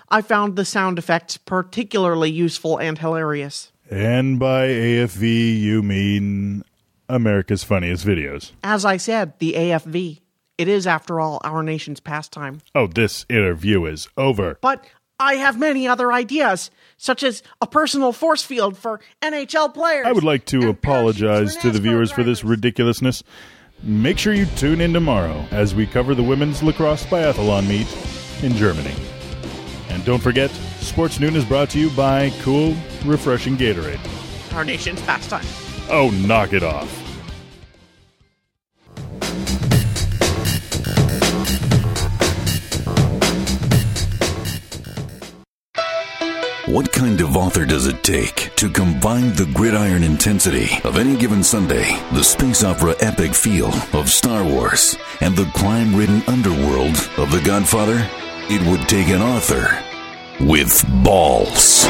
I 0.08 0.22
found 0.22 0.56
the 0.56 0.64
sound 0.64 0.98
effects 0.98 1.36
particularly 1.36 2.30
useful 2.30 2.78
and 2.78 2.96
hilarious. 2.96 3.72
And 3.90 4.38
by 4.38 4.68
AFV, 4.68 5.60
you 5.60 5.82
mean 5.82 6.64
America's 7.10 7.62
Funniest 7.62 8.06
Videos. 8.06 8.52
As 8.64 8.86
I 8.86 8.96
said, 8.96 9.38
the 9.38 9.52
AFV. 9.52 10.20
It 10.58 10.66
is, 10.66 10.88
after 10.88 11.20
all, 11.20 11.40
our 11.44 11.62
nation's 11.62 12.00
pastime. 12.00 12.60
Oh, 12.74 12.88
this 12.88 13.24
interview 13.28 13.84
is 13.86 14.08
over. 14.16 14.58
But 14.60 14.84
I 15.20 15.34
have 15.34 15.56
many 15.58 15.86
other 15.86 16.12
ideas, 16.12 16.72
such 16.96 17.22
as 17.22 17.44
a 17.60 17.66
personal 17.68 18.12
force 18.12 18.42
field 18.42 18.76
for 18.76 19.00
NHL 19.22 19.72
players. 19.72 20.06
I 20.06 20.12
would 20.12 20.24
like 20.24 20.46
to 20.46 20.68
apologize 20.68 21.56
to 21.58 21.70
the 21.70 21.78
viewers 21.80 22.10
for 22.10 22.24
this 22.24 22.42
ridiculousness. 22.42 23.22
Make 23.84 24.18
sure 24.18 24.34
you 24.34 24.46
tune 24.56 24.80
in 24.80 24.92
tomorrow 24.92 25.46
as 25.52 25.76
we 25.76 25.86
cover 25.86 26.14
the 26.16 26.24
women's 26.24 26.60
lacrosse 26.60 27.06
biathlon 27.06 27.68
meet 27.68 27.86
in 28.42 28.56
Germany. 28.56 28.94
And 29.90 30.04
don't 30.04 30.22
forget, 30.22 30.50
Sports 30.80 31.20
Noon 31.20 31.36
is 31.36 31.44
brought 31.44 31.70
to 31.70 31.78
you 31.78 31.90
by 31.90 32.30
Cool, 32.40 32.74
Refreshing 33.04 33.56
Gatorade. 33.56 34.00
Our 34.54 34.64
nation's 34.64 35.00
pastime. 35.02 35.46
Oh, 35.88 36.10
knock 36.26 36.52
it 36.52 36.64
off. 36.64 37.07
What 46.68 46.92
kind 46.92 47.18
of 47.22 47.34
author 47.34 47.64
does 47.64 47.86
it 47.86 48.04
take 48.04 48.54
to 48.56 48.68
combine 48.68 49.32
the 49.32 49.50
gridiron 49.54 50.02
intensity 50.02 50.68
of 50.84 50.98
any 50.98 51.16
given 51.16 51.42
Sunday, 51.42 51.98
the 52.12 52.22
space 52.22 52.62
opera 52.62 52.94
epic 53.00 53.32
feel 53.32 53.72
of 53.94 54.10
Star 54.10 54.44
Wars, 54.44 54.94
and 55.22 55.34
the 55.34 55.50
crime 55.54 55.96
ridden 55.96 56.22
underworld 56.26 56.94
of 57.16 57.32
The 57.32 57.40
Godfather? 57.42 58.06
It 58.50 58.60
would 58.70 58.86
take 58.86 59.08
an 59.08 59.22
author 59.22 59.82
with 60.40 60.84
balls. 61.02 61.86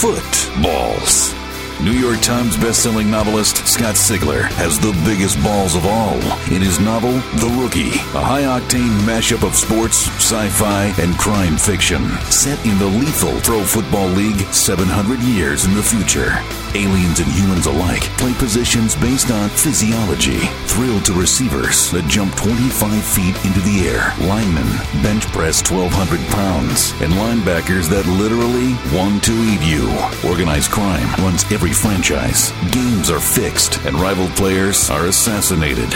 Footballs. 0.00 1.35
New 1.82 1.92
York 1.92 2.20
Times 2.22 2.56
bestselling 2.56 3.06
novelist 3.06 3.66
Scott 3.66 3.96
Sigler 3.96 4.44
has 4.52 4.78
the 4.78 4.96
biggest 5.04 5.40
balls 5.44 5.76
of 5.76 5.84
all 5.84 6.16
in 6.50 6.62
his 6.62 6.80
novel 6.80 7.12
The 7.36 7.52
Rookie, 7.60 8.00
a 8.16 8.24
high-octane 8.24 9.04
mashup 9.04 9.46
of 9.46 9.54
sports, 9.54 10.08
sci-fi, 10.16 10.94
and 10.98 11.18
crime 11.18 11.58
fiction 11.58 12.08
set 12.32 12.58
in 12.64 12.78
the 12.78 12.86
lethal 12.86 13.38
Pro 13.42 13.62
Football 13.62 14.08
League 14.08 14.40
700 14.54 15.20
years 15.20 15.66
in 15.66 15.74
the 15.74 15.82
future. 15.82 16.32
Aliens 16.74 17.20
and 17.20 17.30
humans 17.32 17.66
alike 17.66 18.02
play 18.18 18.34
positions 18.34 18.96
based 18.96 19.30
on 19.30 19.48
physiology. 19.48 20.40
Thrilled 20.66 21.04
to 21.06 21.12
receivers 21.12 21.90
that 21.92 22.04
jump 22.08 22.34
25 22.36 23.02
feet 23.04 23.36
into 23.44 23.60
the 23.60 23.88
air, 23.88 24.12
linemen 24.28 24.68
bench 25.02 25.24
press 25.28 25.62
1,200 25.70 26.20
pounds, 26.32 26.92
and 27.00 27.12
linebackers 27.14 27.88
that 27.88 28.04
literally 28.20 28.76
want 28.92 29.24
to 29.24 29.32
eat 29.48 29.62
you. 29.64 29.88
Organized 30.28 30.70
crime 30.70 31.08
runs 31.24 31.44
every 31.52 31.65
franchise. 31.72 32.52
Games 32.72 33.10
are 33.10 33.20
fixed, 33.20 33.78
and 33.84 33.96
rival 34.00 34.28
players 34.28 34.90
are 34.90 35.06
assassinated. 35.06 35.92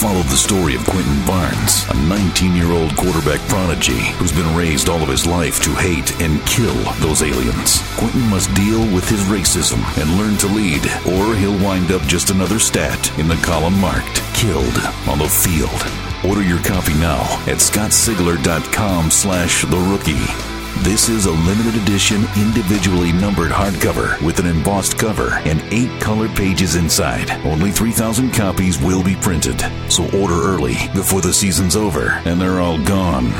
Follow 0.00 0.22
the 0.22 0.36
story 0.36 0.74
of 0.74 0.84
Quentin 0.84 1.24
Barnes, 1.26 1.84
a 1.88 1.94
19 2.08 2.56
year 2.56 2.72
old 2.72 2.94
quarterback 2.96 3.40
prodigy 3.48 4.00
who's 4.18 4.32
been 4.32 4.56
raised 4.56 4.88
all 4.88 5.02
of 5.02 5.08
his 5.08 5.26
life 5.26 5.62
to 5.62 5.70
hate 5.70 6.20
and 6.20 6.44
kill 6.46 6.74
those 7.00 7.22
aliens. 7.22 7.80
Quentin 7.96 8.28
must 8.28 8.52
deal 8.54 8.80
with 8.94 9.08
his 9.08 9.22
racism 9.24 9.80
and 10.00 10.18
learn 10.18 10.36
to 10.38 10.46
lead, 10.48 10.84
or 11.06 11.34
he'll 11.36 11.62
wind 11.64 11.92
up 11.92 12.02
just 12.02 12.30
another 12.30 12.58
stat 12.58 13.16
in 13.18 13.28
the 13.28 13.36
column 13.36 13.78
marked 13.80 14.22
Killed 14.34 14.78
on 15.08 15.18
the 15.18 15.28
Field. 15.28 15.82
Order 16.28 16.42
your 16.42 16.62
copy 16.62 16.94
now 16.94 17.22
at 17.46 17.58
scottsigler.com 17.58 19.10
slash 19.10 19.62
the 19.62 19.78
rookie. 19.78 20.53
This 20.82 21.08
is 21.08 21.26
a 21.26 21.30
limited 21.30 21.80
edition, 21.82 22.24
individually 22.36 23.12
numbered 23.12 23.50
hardcover 23.50 24.20
with 24.22 24.38
an 24.38 24.46
embossed 24.46 24.98
cover 24.98 25.30
and 25.46 25.62
eight 25.72 26.00
color 26.00 26.28
pages 26.30 26.74
inside. 26.74 27.30
Only 27.46 27.70
3,000 27.70 28.32
copies 28.32 28.78
will 28.78 29.02
be 29.02 29.14
printed, 29.16 29.60
so 29.90 30.04
order 30.18 30.34
early 30.42 30.74
before 30.94 31.20
the 31.20 31.32
season's 31.32 31.76
over 31.76 32.10
and 32.26 32.40
they're 32.40 32.60
all 32.60 32.82
gone. 32.84 33.30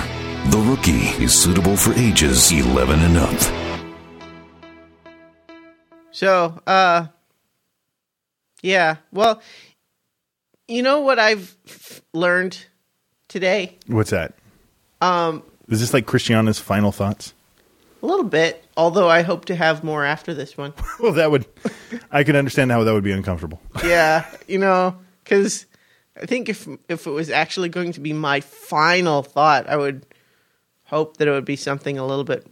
The 0.51 0.59
Rookie 0.67 1.09
is 1.23 1.35
suitable 1.39 1.77
for 1.77 1.93
ages 1.95 2.51
11 2.53 3.01
and 3.01 3.17
up. 3.19 3.85
So, 6.13 6.61
uh, 6.67 7.07
yeah. 8.63 8.97
Well, 9.13 9.43
you 10.69 10.83
know 10.83 11.01
what 11.01 11.19
I've 11.19 11.55
f- 11.67 12.01
learned 12.13 12.65
today? 13.29 13.79
What's 13.87 14.11
that? 14.11 14.35
Um, 15.01 15.43
Is 15.69 15.81
this 15.81 15.95
like 15.95 16.07
Christiana's 16.07 16.59
final 16.59 16.93
thoughts? 16.93 17.35
a 18.03 18.07
little 18.07 18.25
bit, 18.25 18.63
although 18.77 19.09
I 19.09 19.23
hope 19.23 19.47
to 19.47 19.55
have 19.55 19.83
more 19.83 20.05
after 20.05 20.35
this 20.35 20.59
one. 20.59 20.75
Well, 21.01 21.15
that 21.15 21.31
would. 21.31 21.47
I 22.11 22.23
could 22.23 22.37
understand 22.37 22.71
how 22.71 22.85
that 22.85 22.93
would 22.93 23.03
be 23.03 23.13
uncomfortable. 23.13 23.61
yeah, 23.83 24.27
you 24.47 24.59
know, 24.59 24.97
because 25.25 25.67
I 26.21 26.27
think 26.27 26.49
if 26.49 26.69
if 26.89 27.07
it 27.07 27.11
was 27.11 27.31
actually 27.31 27.71
going 27.71 27.93
to 27.93 28.01
be 28.01 28.13
my 28.13 28.41
final 28.41 29.23
thought, 29.23 29.69
I 29.69 29.77
would 29.77 30.07
hope 30.85 31.17
that 31.17 31.29
it 31.29 31.31
would 31.31 31.45
be 31.47 31.57
something 31.57 31.99
a 31.99 32.07
little 32.07 32.25
bit 32.25 32.47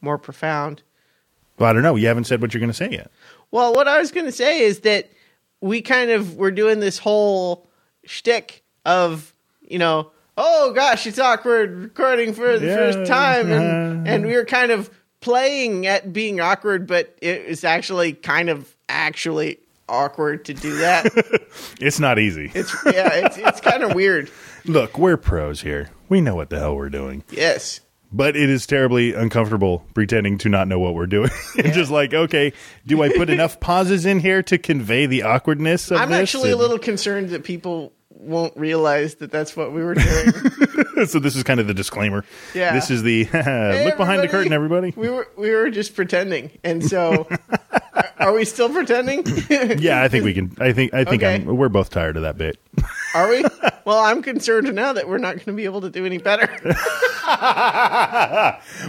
more 0.00 0.18
profound. 0.18 0.82
Well, 1.58 1.68
I 1.70 1.72
don't 1.72 1.82
know. 1.82 1.96
You 1.96 2.08
haven't 2.08 2.24
said 2.24 2.40
what 2.40 2.52
you're 2.52 2.60
going 2.60 2.70
to 2.70 2.74
say 2.74 2.90
yet. 2.90 3.10
Well, 3.50 3.74
what 3.74 3.86
I 3.86 3.98
was 4.00 4.10
going 4.10 4.26
to 4.26 4.32
say 4.32 4.62
is 4.62 4.80
that 4.80 5.10
we 5.60 5.82
kind 5.82 6.10
of 6.10 6.36
were 6.36 6.50
doing 6.50 6.80
this 6.80 6.98
whole 6.98 7.68
shtick 8.04 8.64
of, 8.84 9.32
you 9.60 9.78
know, 9.78 10.10
oh 10.36 10.72
gosh, 10.72 11.06
it's 11.06 11.18
awkward 11.18 11.70
recording 11.76 12.32
for 12.32 12.58
the 12.58 12.66
Yeah, 12.66 12.76
first 12.76 13.06
time, 13.10 13.50
and 13.52 14.08
and 14.08 14.26
we 14.26 14.34
were 14.34 14.44
kind 14.44 14.70
of 14.72 14.90
playing 15.20 15.86
at 15.86 16.12
being 16.12 16.40
awkward, 16.40 16.86
but 16.86 17.16
it 17.22 17.48
was 17.48 17.64
actually 17.64 18.12
kind 18.12 18.48
of 18.50 18.74
actually 18.88 19.58
awkward 19.88 20.44
to 20.46 20.54
do 20.54 20.76
that. 20.78 21.06
It's 21.80 22.00
not 22.00 22.18
easy. 22.18 22.50
it's 22.54 22.74
yeah, 22.86 23.10
it's 23.26 23.36
it's 23.38 23.60
kind 23.60 23.82
of 23.84 23.94
weird. 23.94 24.30
Look, 24.64 24.98
we're 24.98 25.16
pros 25.16 25.60
here. 25.60 25.90
We 26.08 26.20
know 26.20 26.34
what 26.34 26.50
the 26.50 26.58
hell 26.58 26.74
we're 26.74 26.88
doing. 26.90 27.22
Yes. 27.30 27.80
But 28.16 28.36
it 28.36 28.48
is 28.48 28.64
terribly 28.64 29.12
uncomfortable 29.12 29.84
pretending 29.92 30.38
to 30.38 30.48
not 30.48 30.68
know 30.68 30.78
what 30.78 30.94
we're 30.94 31.06
doing. 31.08 31.30
and 31.58 31.72
just 31.72 31.90
like, 31.90 32.14
okay, 32.14 32.52
do 32.86 33.02
I 33.02 33.08
put 33.08 33.28
enough 33.28 33.58
pauses 33.60 34.06
in 34.06 34.20
here 34.20 34.40
to 34.44 34.56
convey 34.56 35.06
the 35.06 35.24
awkwardness 35.24 35.90
of 35.90 35.98
I'm 35.98 36.10
this? 36.10 36.20
actually 36.20 36.52
a 36.52 36.56
little 36.56 36.78
concerned 36.78 37.30
that 37.30 37.42
people 37.42 37.92
won't 38.10 38.56
realize 38.56 39.16
that 39.16 39.32
that's 39.32 39.56
what 39.56 39.72
we 39.72 39.82
were 39.82 39.94
doing. 39.94 40.32
so 41.06 41.18
this 41.18 41.34
is 41.34 41.42
kind 41.42 41.58
of 41.58 41.66
the 41.66 41.74
disclaimer. 41.74 42.24
Yeah. 42.54 42.72
This 42.72 42.88
is 42.88 43.02
the 43.02 43.24
Hey, 43.24 43.84
look 43.84 43.96
behind 43.96 44.22
the 44.22 44.28
curtain, 44.28 44.52
everybody. 44.52 44.94
we 44.96 45.10
were 45.10 45.26
we 45.36 45.50
were 45.50 45.68
just 45.68 45.96
pretending, 45.96 46.52
and 46.62 46.84
so 46.88 47.26
are, 47.92 48.10
are 48.18 48.32
we 48.32 48.44
still 48.44 48.68
pretending? 48.70 49.24
Yeah, 49.50 50.02
I 50.02 50.08
think 50.08 50.24
we 50.24 50.32
can. 50.34 50.56
I 50.60 50.72
think. 50.72 50.94
I 50.94 51.02
think 51.04 51.22
Okay. 51.24 51.34
I'm, 51.34 51.46
we're 51.46 51.68
both 51.68 51.90
tired 51.90 52.16
of 52.16 52.22
that 52.22 52.38
bit. 52.38 52.58
Are 53.14 53.28
we? 53.30 53.44
Well, 53.84 53.98
I'm 53.98 54.22
concerned 54.22 54.72
now 54.74 54.92
that 54.94 55.08
we're 55.08 55.18
not 55.18 55.34
going 55.36 55.44
to 55.46 55.52
be 55.52 55.64
able 55.66 55.82
to 55.82 55.90
do 55.90 56.04
any 56.06 56.18
better. 56.18 56.48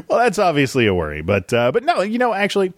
well, 0.08 0.20
that's 0.20 0.40
obviously 0.40 0.88
a 0.88 0.94
worry, 0.94 1.22
but 1.22 1.52
uh, 1.54 1.72
but 1.72 1.84
no, 1.84 2.02
you 2.02 2.18
know, 2.18 2.34
actually, 2.34 2.74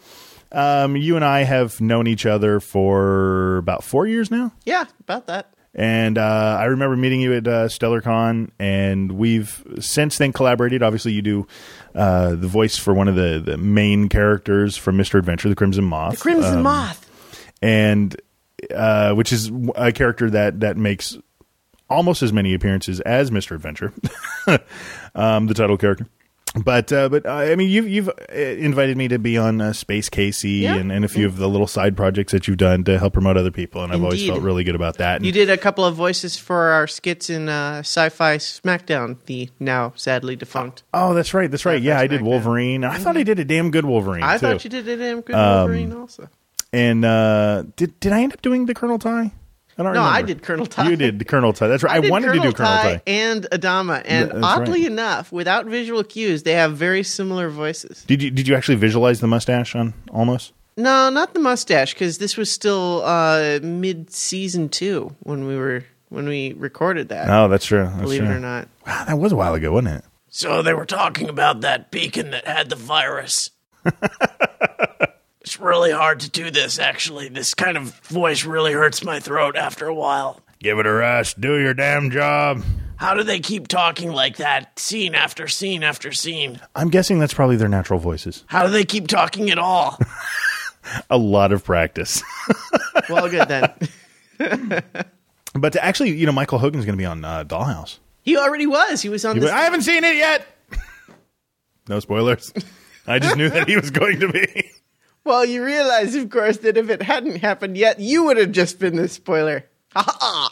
um, 0.52 0.95
you 0.95 1.16
and 1.16 1.24
I 1.26 1.43
have 1.43 1.80
known 1.82 2.08
each 2.08 2.26
other 2.26 2.60
for 2.60 3.58
about 3.58 3.84
four 3.84 4.08
years 4.08 4.32
now. 4.32 4.52
yeah, 4.66 4.86
about 5.02 5.28
that. 5.28 5.54
And 5.76 6.18
uh, 6.18 6.58
I 6.60 6.66
remember 6.66 6.98
meeting 6.98 7.22
you 7.22 7.34
at 7.36 7.48
uh, 7.48 7.68
StellarCon, 7.68 8.50
and 8.58 9.12
we've 9.12 9.64
since 9.80 10.18
then 10.18 10.34
collaborated. 10.34 10.82
Obviously, 10.82 11.12
you 11.14 11.22
do 11.22 11.48
uh, 11.93 12.32
the 12.32 12.48
voice 12.48 12.78
for 12.78 12.93
one 12.95 13.08
of 13.08 13.16
the, 13.16 13.41
the 13.45 13.58
main 13.58 14.10
characters 14.10 14.76
from 14.76 14.98
Mister 14.98 15.20
Adventure, 15.20 15.50
the 15.50 15.56
Crimson 15.56 15.84
Moth, 15.84 16.14
The 16.16 16.22
Crimson 16.22 16.58
Um, 16.58 16.64
Moth. 16.64 17.52
and 17.62 18.20
uh, 18.74 19.14
which 19.14 19.32
is 19.32 19.52
a 19.76 19.91
character 19.91 20.32
that 20.32 20.62
that 20.62 20.78
makes 20.78 21.16
almost 21.90 22.22
as 22.24 22.32
many 22.34 22.54
appearances 22.54 23.00
as 23.02 23.32
Mister 23.32 23.56
Adventure, 23.56 23.94
um, 25.16 25.48
the 25.48 25.54
title 25.54 25.78
character. 25.78 26.08
But 26.64 26.92
uh, 26.92 27.10
but 27.10 27.26
uh, 27.26 27.34
I 27.34 27.56
mean, 27.56 27.70
you've 27.70 27.88
you've 27.88 28.10
uh, 28.10 28.34
invited 28.34 28.98
me 28.98 29.10
to 29.10 29.20
be 29.20 29.38
on 29.38 29.62
uh, 29.62 29.74
Space 29.74 30.10
Casey 30.10 30.50
Yeah. 30.52 30.76
and, 30.78 30.92
and 30.92 31.06
a 31.06 31.08
few 31.08 31.28
of 31.28 31.38
the 31.38 31.48
little 31.48 31.68
side 31.68 31.96
projects 31.96 32.32
that 32.32 32.48
you've 32.48 32.58
done 32.58 32.84
to 32.86 32.98
help 32.98 33.14
promote 33.14 33.38
other 33.38 33.52
people, 33.52 33.84
and 33.84 33.94
I've 33.94 34.02
always 34.04 34.26
felt 34.26 34.42
really 34.42 34.64
good 34.64 34.74
about 34.74 34.98
that. 34.98 35.18
And- 35.18 35.26
You 35.26 35.32
did 35.32 35.50
a 35.52 35.58
couple 35.58 35.86
of 35.86 35.94
voices 35.96 36.38
for 36.38 36.70
our 36.70 36.88
skits 36.88 37.30
in 37.30 37.48
uh, 37.50 37.80
Sci-Fi 37.80 38.38
SmackDown, 38.38 39.18
the 39.26 39.50
now 39.60 39.92
sadly 39.98 40.36
defunct. 40.36 40.82
Oh, 40.94 41.14
that's 41.14 41.34
right. 41.34 41.52
That's 41.52 41.66
right. 41.66 41.76
Sci-Fi 41.76 41.86
Yeah, 41.90 42.00
I 42.00 42.08
did 42.08 42.22
Wolverine. 42.24 42.84
I 42.86 42.98
thought 42.98 43.18
I 43.18 43.24
did 43.24 43.38
a 43.40 43.46
damn 43.46 43.70
good 43.70 43.86
Wolverine. 43.86 44.24
I 44.24 44.38
too. 44.38 44.48
thought 44.48 44.64
you 44.64 44.70
did 44.72 44.88
a 44.88 44.98
damn 44.98 45.22
good 45.22 45.36
Um, 45.36 45.58
Wolverine 45.70 45.94
also. 45.94 46.30
And 46.74 47.06
uh, 47.06 47.64
did 47.76 48.00
did 48.00 48.14
I 48.14 48.22
end 48.24 48.34
up 48.34 48.42
doing 48.42 48.66
the 48.66 48.74
Colonel 48.74 48.98
Tigh? 48.98 49.32
I 49.78 49.84
don't 49.84 49.94
No, 49.94 50.02
I 50.02 50.24
did 50.24 50.42
Colonel 50.42 50.66
Tigh. 50.66 50.90
You 50.90 50.96
did 50.96 51.20
the 51.20 51.26
Colonel 51.26 51.54
Tigh. 51.54 51.68
That's 51.68 51.84
right. 51.84 51.98
I, 51.98 52.00
did 52.00 52.10
wanted 52.10 52.34
to 52.34 52.40
do 52.40 52.52
Colonel 52.52 52.74
Tigh. 52.78 53.02
and 53.06 53.44
Adama, 53.52 54.02
and 54.06 54.32
Th- 54.32 54.42
that's 54.42 54.46
oddly 54.46 54.82
right. 54.82 54.92
enough, 54.92 55.32
without 55.32 55.68
visual 55.68 56.04
cues, 56.04 56.44
they 56.44 56.54
have 56.54 56.76
very 56.76 57.04
similar 57.04 57.50
voices. 57.50 58.04
Did 58.06 58.24
you 58.24 58.32
did 58.32 58.48
you 58.48 58.56
actually 58.56 58.76
visualize 58.76 59.20
the 59.20 59.28
mustache 59.28 59.76
on 59.76 59.94
almost? 60.12 60.54
No, 60.78 61.10
not 61.10 61.34
the 61.34 61.40
mustache, 61.40 61.94
because 61.94 62.18
this 62.18 62.38
was 62.38 62.52
still 62.52 63.02
uh, 63.04 63.60
mid 63.62 64.12
season 64.12 64.70
two 64.70 65.16
when 65.22 65.46
we 65.48 65.56
were 65.56 65.84
when 66.10 66.28
we 66.28 66.54
recorded 66.54 67.10
that. 67.10 67.30
Oh, 67.30 67.48
that's 67.48 67.66
true. 67.66 67.86
That's 67.86 68.02
believe 68.02 68.22
true. 68.22 68.30
it 68.30 68.36
or 68.36 68.40
not. 68.40 68.68
Wow, 68.86 69.06
that 69.06 69.18
was 69.20 69.32
a 69.32 69.36
while 69.36 69.54
ago, 69.54 69.72
wasn't 69.72 69.98
it? 69.98 70.06
So 70.30 70.62
they 70.62 70.74
were 70.74 70.86
talking 70.86 71.30
about 71.30 71.62
that 71.62 71.92
beacon 71.92 72.32
that 72.32 72.46
had 72.46 72.70
the 72.70 72.76
virus. 72.76 73.50
it's 75.48 75.62
really 75.62 75.91
hard 75.91 76.20
to 76.20 76.30
do 76.30 76.52
this, 76.52 76.78
actually. 76.78 77.30
This 77.30 77.54
kind 77.54 77.78
of 77.78 77.98
voice 78.02 78.43
really 78.43 78.74
hurts 78.74 79.02
my 79.02 79.22
throat 79.22 79.56
after 79.56 79.88
a 79.88 79.95
while. 79.95 80.41
Give 80.60 80.78
it 80.78 80.86
a 80.86 80.91
rest. 80.91 81.39
Do 81.39 81.58
your 81.58 81.74
damn 81.74 82.12
job. 82.12 82.64
How 82.98 83.14
do 83.14 83.24
they 83.24 83.39
keep 83.39 83.70
talking 83.70 84.12
like 84.12 84.38
that, 84.38 84.78
scene 84.78 85.16
after 85.16 85.48
scene 85.48 85.84
after 85.84 86.12
scene? 86.12 86.60
I'm 86.76 86.89
guessing 86.89 87.20
that's 87.20 87.34
probably 87.34 87.56
their 87.56 87.70
natural 87.70 87.98
voices. 87.98 88.43
How 88.48 88.66
do 88.66 88.74
they 88.74 88.84
keep 88.84 89.08
talking 89.08 89.50
at 89.50 89.58
all? 89.58 89.98
A 91.10 91.18
lot 91.18 91.52
of 91.54 91.64
practice. 91.64 92.22
Well, 93.10 93.30
good 93.30 93.48
then. 93.48 93.72
but 95.56 95.72
to 95.74 95.86
actually, 95.86 96.18
you 96.18 96.26
know, 96.26 96.34
Michael 96.34 96.60
Hogan's 96.60 96.84
going 96.84 96.98
to 96.98 97.02
be 97.02 97.06
on 97.06 97.24
uh, 97.24 97.45
Dollhouse. 97.45 98.00
he 98.24 98.36
already 98.36 98.66
was. 98.68 99.02
He 99.02 99.08
was 99.08 99.24
on 99.24 99.39
this. 99.39 99.50
I 99.50 99.62
haven't 99.62 99.84
seen 99.84 100.04
it 100.04 100.16
yet. 100.18 100.45
no 101.88 102.02
spoilers. 102.02 102.52
I 103.06 103.20
just 103.20 103.38
knew 103.38 103.50
that 103.50 103.70
he 103.70 103.78
was 103.78 103.91
going 103.91 104.20
to 104.20 104.30
be. 104.30 104.72
Well, 105.28 105.44
you 105.44 105.62
realize, 105.62 106.16
of 106.16 106.30
course, 106.30 106.58
that 106.60 106.78
if 106.78 106.90
it 106.90 107.02
hadn't 107.02 107.42
happened 107.42 107.76
yet, 107.78 108.00
you 108.00 108.24
would 108.24 108.38
have 108.38 108.54
just 108.54 108.80
been 108.80 108.96
the 108.96 109.10
spoiler. 109.10 109.66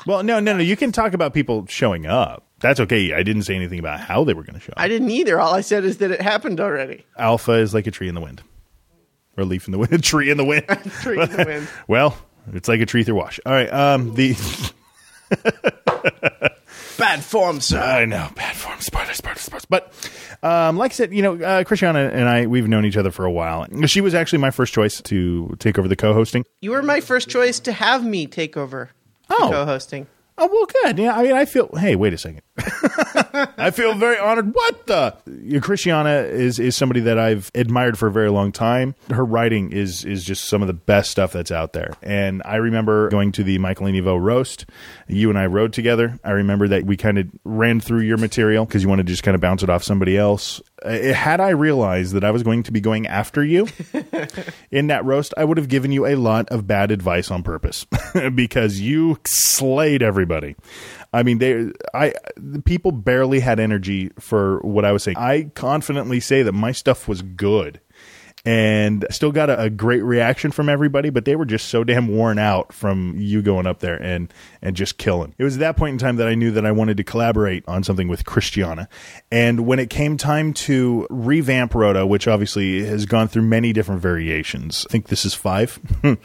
Well, 0.05 0.21
no, 0.21 0.41
no, 0.41 0.53
no. 0.57 0.59
You 0.59 0.75
can 0.75 0.91
talk 0.91 1.13
about 1.13 1.33
people 1.33 1.65
showing 1.67 2.05
up. 2.05 2.45
That's 2.59 2.81
okay. 2.81 3.13
I 3.13 3.23
didn't 3.23 3.43
say 3.43 3.55
anything 3.55 3.79
about 3.79 4.01
how 4.01 4.25
they 4.25 4.33
were 4.33 4.43
going 4.43 4.55
to 4.55 4.59
show 4.59 4.71
up. 4.71 4.79
I 4.79 4.89
didn't 4.89 5.11
either. 5.11 5.39
All 5.39 5.53
I 5.53 5.61
said 5.61 5.85
is 5.85 5.99
that 5.99 6.11
it 6.11 6.21
happened 6.21 6.59
already. 6.59 7.05
Alpha 7.17 7.53
is 7.53 7.73
like 7.73 7.87
a 7.87 7.91
tree 7.91 8.09
in 8.09 8.15
the 8.15 8.21
wind, 8.21 8.41
or 9.37 9.43
a 9.43 9.45
leaf 9.45 9.65
in 9.65 9.71
the 9.71 9.77
wind. 9.77 9.93
A 9.93 9.97
tree 10.01 10.29
in 10.29 10.35
the 10.35 10.43
wind. 10.43 10.67
Tree 11.01 11.21
in 11.21 11.29
the 11.31 11.45
wind. 11.45 11.69
well, 11.87 12.17
it's 12.51 12.67
like 12.67 12.81
a 12.81 12.85
tree 12.85 13.05
through 13.05 13.15
wash. 13.15 13.39
All 13.45 13.53
right. 13.53 13.71
Um, 13.71 14.13
the 14.15 14.35
Bad 16.97 17.23
form, 17.23 17.59
sir. 17.61 17.79
I 17.79 18.05
know 18.05 18.29
bad 18.35 18.55
form. 18.55 18.79
Spoilers, 18.79 19.17
spoilers, 19.17 19.41
spoilers. 19.41 19.65
But 19.65 19.93
um, 20.43 20.77
like 20.77 20.91
I 20.91 20.95
said, 20.95 21.13
you 21.13 21.21
know, 21.21 21.35
uh, 21.43 21.63
Christiana 21.65 22.09
and 22.13 22.29
I 22.29 22.45
we've 22.45 22.67
known 22.67 22.85
each 22.85 22.95
other 22.97 23.11
for 23.11 23.25
a 23.25 23.31
while. 23.31 23.65
She 23.87 23.99
was 24.01 24.13
actually 24.13 24.39
my 24.39 24.51
first 24.51 24.73
choice 24.73 25.01
to 25.03 25.55
take 25.59 25.77
over 25.77 25.87
the 25.87 25.95
co-hosting. 25.95 26.45
You 26.61 26.71
were 26.71 26.81
my 26.81 27.01
first 27.01 27.29
choice 27.29 27.59
to 27.61 27.71
have 27.73 28.05
me 28.05 28.27
take 28.27 28.55
over 28.55 28.91
the 29.27 29.35
Oh. 29.37 29.49
co-hosting. 29.51 30.07
Oh 30.37 30.47
well, 30.51 30.65
good. 30.83 30.99
Yeah, 30.99 31.15
I 31.17 31.23
mean, 31.23 31.33
I 31.33 31.45
feel. 31.45 31.69
Hey, 31.75 31.95
wait 31.95 32.13
a 32.13 32.17
second. 32.17 32.41
I 33.57 33.71
feel 33.71 33.95
very 33.95 34.17
honored. 34.17 34.53
What 34.53 34.87
the? 34.87 35.59
Christiana 35.61 36.21
is 36.21 36.57
is 36.57 36.75
somebody 36.75 37.01
that 37.01 37.19
I've 37.19 37.51
admired 37.53 37.97
for 37.97 38.07
a 38.07 38.11
very 38.11 38.29
long 38.29 38.51
time. 38.53 38.95
Her 39.09 39.25
writing 39.25 39.71
is 39.73 40.05
is 40.05 40.23
just 40.23 40.45
some 40.45 40.61
of 40.61 40.67
the 40.67 40.73
best 40.73 41.11
stuff 41.11 41.33
that's 41.33 41.51
out 41.51 41.73
there. 41.73 41.93
And 42.01 42.41
I 42.45 42.55
remember 42.55 43.09
going 43.09 43.33
to 43.33 43.43
the 43.43 43.57
Michael 43.57 43.87
Enivo 43.87 44.21
roast. 44.21 44.65
You 45.07 45.29
and 45.29 45.37
I 45.37 45.47
rode 45.47 45.73
together. 45.73 46.17
I 46.23 46.31
remember 46.31 46.69
that 46.69 46.85
we 46.85 46.95
kind 46.95 47.17
of 47.17 47.27
ran 47.43 47.81
through 47.81 48.01
your 48.01 48.17
material 48.17 48.65
because 48.65 48.83
you 48.83 48.89
wanted 48.89 49.07
to 49.07 49.11
just 49.11 49.23
kind 49.23 49.35
of 49.35 49.41
bounce 49.41 49.61
it 49.61 49.69
off 49.69 49.83
somebody 49.83 50.17
else. 50.17 50.61
Uh, 50.83 51.13
had 51.13 51.41
I 51.41 51.49
realized 51.49 52.13
that 52.13 52.23
I 52.23 52.31
was 52.31 52.43
going 52.43 52.63
to 52.63 52.71
be 52.71 52.79
going 52.79 53.07
after 53.07 53.43
you 53.43 53.67
in 54.71 54.87
that 54.87 55.03
roast, 55.03 55.33
I 55.35 55.43
would 55.43 55.57
have 55.57 55.67
given 55.67 55.91
you 55.91 56.05
a 56.05 56.15
lot 56.15 56.49
of 56.49 56.67
bad 56.67 56.91
advice 56.91 57.31
on 57.31 57.43
purpose 57.43 57.85
because 58.35 58.79
you 58.79 59.17
slayed 59.25 60.01
everybody. 60.01 60.55
I 61.15 61.23
mean, 61.23 61.37
they, 61.37 61.71
I, 61.93 62.13
the 62.35 62.61
people 62.61 62.91
barely 62.91 63.39
had 63.39 63.57
energy 63.57 64.11
for 64.19 64.59
what 64.59 64.83
I 64.83 64.91
was 64.91 65.03
saying. 65.03 65.15
I 65.17 65.49
confidently 65.55 66.19
say 66.19 66.43
that 66.43 66.51
my 66.51 66.73
stuff 66.73 67.07
was 67.07 67.21
good 67.21 67.79
and 68.45 69.05
still 69.09 69.31
got 69.31 69.49
a, 69.49 69.63
a 69.63 69.69
great 69.69 70.03
reaction 70.03 70.51
from 70.51 70.69
everybody, 70.69 71.09
but 71.09 71.25
they 71.25 71.35
were 71.35 71.45
just 71.45 71.69
so 71.69 71.83
damn 71.83 72.07
worn 72.07 72.37
out 72.37 72.71
from 72.71 73.15
you 73.17 73.41
going 73.41 73.65
up 73.65 73.79
there 73.79 74.01
and, 74.01 74.31
and 74.61 74.75
just 74.75 74.99
killing. 74.99 75.33
It 75.39 75.43
was 75.43 75.55
at 75.55 75.59
that 75.61 75.77
point 75.77 75.93
in 75.93 75.97
time 75.97 76.17
that 76.17 76.27
I 76.27 76.35
knew 76.35 76.51
that 76.51 76.65
I 76.65 76.71
wanted 76.71 76.97
to 76.97 77.03
collaborate 77.03 77.63
on 77.67 77.83
something 77.83 78.07
with 78.07 78.25
Christiana. 78.25 78.87
And 79.31 79.65
when 79.65 79.79
it 79.79 79.89
came 79.89 80.15
time 80.15 80.53
to 80.53 81.07
revamp 81.09 81.73
Roto, 81.73 82.05
which 82.05 82.27
obviously 82.27 82.85
has 82.85 83.07
gone 83.07 83.27
through 83.27 83.43
many 83.43 83.73
different 83.73 84.01
variations, 84.01 84.85
I 84.87 84.91
think 84.91 85.07
this 85.07 85.25
is 85.25 85.33
five 85.33 85.79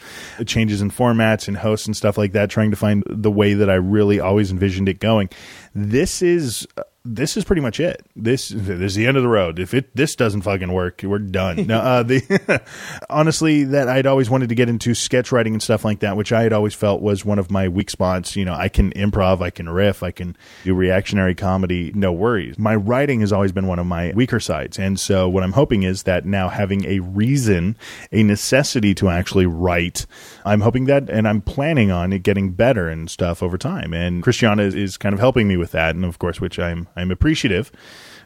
changes 0.45 0.81
in 0.81 0.91
formats 0.91 1.47
and 1.47 1.57
hosts 1.57 1.87
and 1.87 1.97
stuff 1.97 2.19
like 2.19 2.33
that, 2.33 2.51
trying 2.51 2.69
to 2.69 2.77
find 2.77 3.03
the 3.07 3.31
way 3.31 3.55
that 3.55 3.69
I 3.69 3.75
really 3.75 4.19
always 4.19 4.51
envisioned 4.51 4.89
it 4.89 4.99
going. 4.99 5.29
This 5.73 6.21
is 6.21 6.67
this 7.03 7.35
is 7.35 7.43
pretty 7.43 7.63
much 7.63 7.79
it. 7.79 8.05
This, 8.15 8.49
this 8.49 8.91
is 8.91 8.95
the 8.95 9.07
end 9.07 9.17
of 9.17 9.23
the 9.23 9.29
road. 9.29 9.57
If 9.57 9.73
it 9.73 9.95
this 9.95 10.15
doesn't 10.15 10.43
fucking 10.43 10.71
work, 10.71 11.01
we're 11.03 11.17
done. 11.17 11.69
uh, 11.71 12.03
the 12.03 12.61
honestly, 13.09 13.63
that 13.63 13.89
I'd 13.89 14.05
always 14.05 14.29
wanted 14.29 14.49
to 14.49 14.55
get 14.55 14.69
into 14.69 14.93
sketch 14.93 15.31
writing 15.31 15.53
and 15.53 15.63
stuff 15.63 15.83
like 15.83 16.01
that, 16.01 16.15
which 16.15 16.31
I 16.31 16.43
had 16.43 16.53
always 16.53 16.75
felt 16.75 17.01
was 17.01 17.25
one 17.25 17.39
of 17.39 17.49
my 17.49 17.67
weak 17.67 17.89
spots. 17.89 18.35
You 18.35 18.45
know, 18.45 18.53
I 18.53 18.69
can 18.69 18.91
improv, 18.91 19.41
I 19.41 19.49
can 19.49 19.67
riff, 19.67 20.03
I 20.03 20.11
can 20.11 20.37
do 20.63 20.75
reactionary 20.75 21.33
comedy, 21.33 21.91
no 21.95 22.11
worries. 22.13 22.59
My 22.59 22.75
writing 22.75 23.21
has 23.21 23.33
always 23.33 23.51
been 23.51 23.65
one 23.65 23.79
of 23.79 23.87
my 23.87 24.11
weaker 24.13 24.39
sides, 24.39 24.77
and 24.77 24.99
so 24.99 25.27
what 25.27 25.43
I'm 25.43 25.53
hoping 25.53 25.81
is 25.81 26.03
that 26.03 26.25
now 26.25 26.49
having 26.49 26.85
a 26.85 26.99
reason, 26.99 27.77
a 28.11 28.21
necessity 28.21 28.93
to 28.95 29.09
actually 29.09 29.47
write, 29.47 30.05
I'm 30.45 30.61
hoping 30.61 30.85
that, 30.85 31.09
and 31.09 31.27
I'm 31.27 31.41
planning 31.41 31.89
on 31.89 32.13
it 32.13 32.21
getting 32.21 32.51
better 32.51 32.89
and 32.89 33.09
stuff 33.09 33.41
over 33.41 33.57
time. 33.57 33.91
And 33.93 34.21
Christiana 34.21 34.63
is, 34.63 34.75
is 34.75 34.97
kind 34.97 35.13
of 35.13 35.19
helping 35.19 35.47
me 35.47 35.57
with 35.57 35.71
that, 35.71 35.95
and 35.95 36.05
of 36.05 36.19
course, 36.19 36.39
which 36.39 36.59
I'm 36.59 36.87
I'm 36.95 37.11
appreciative 37.11 37.71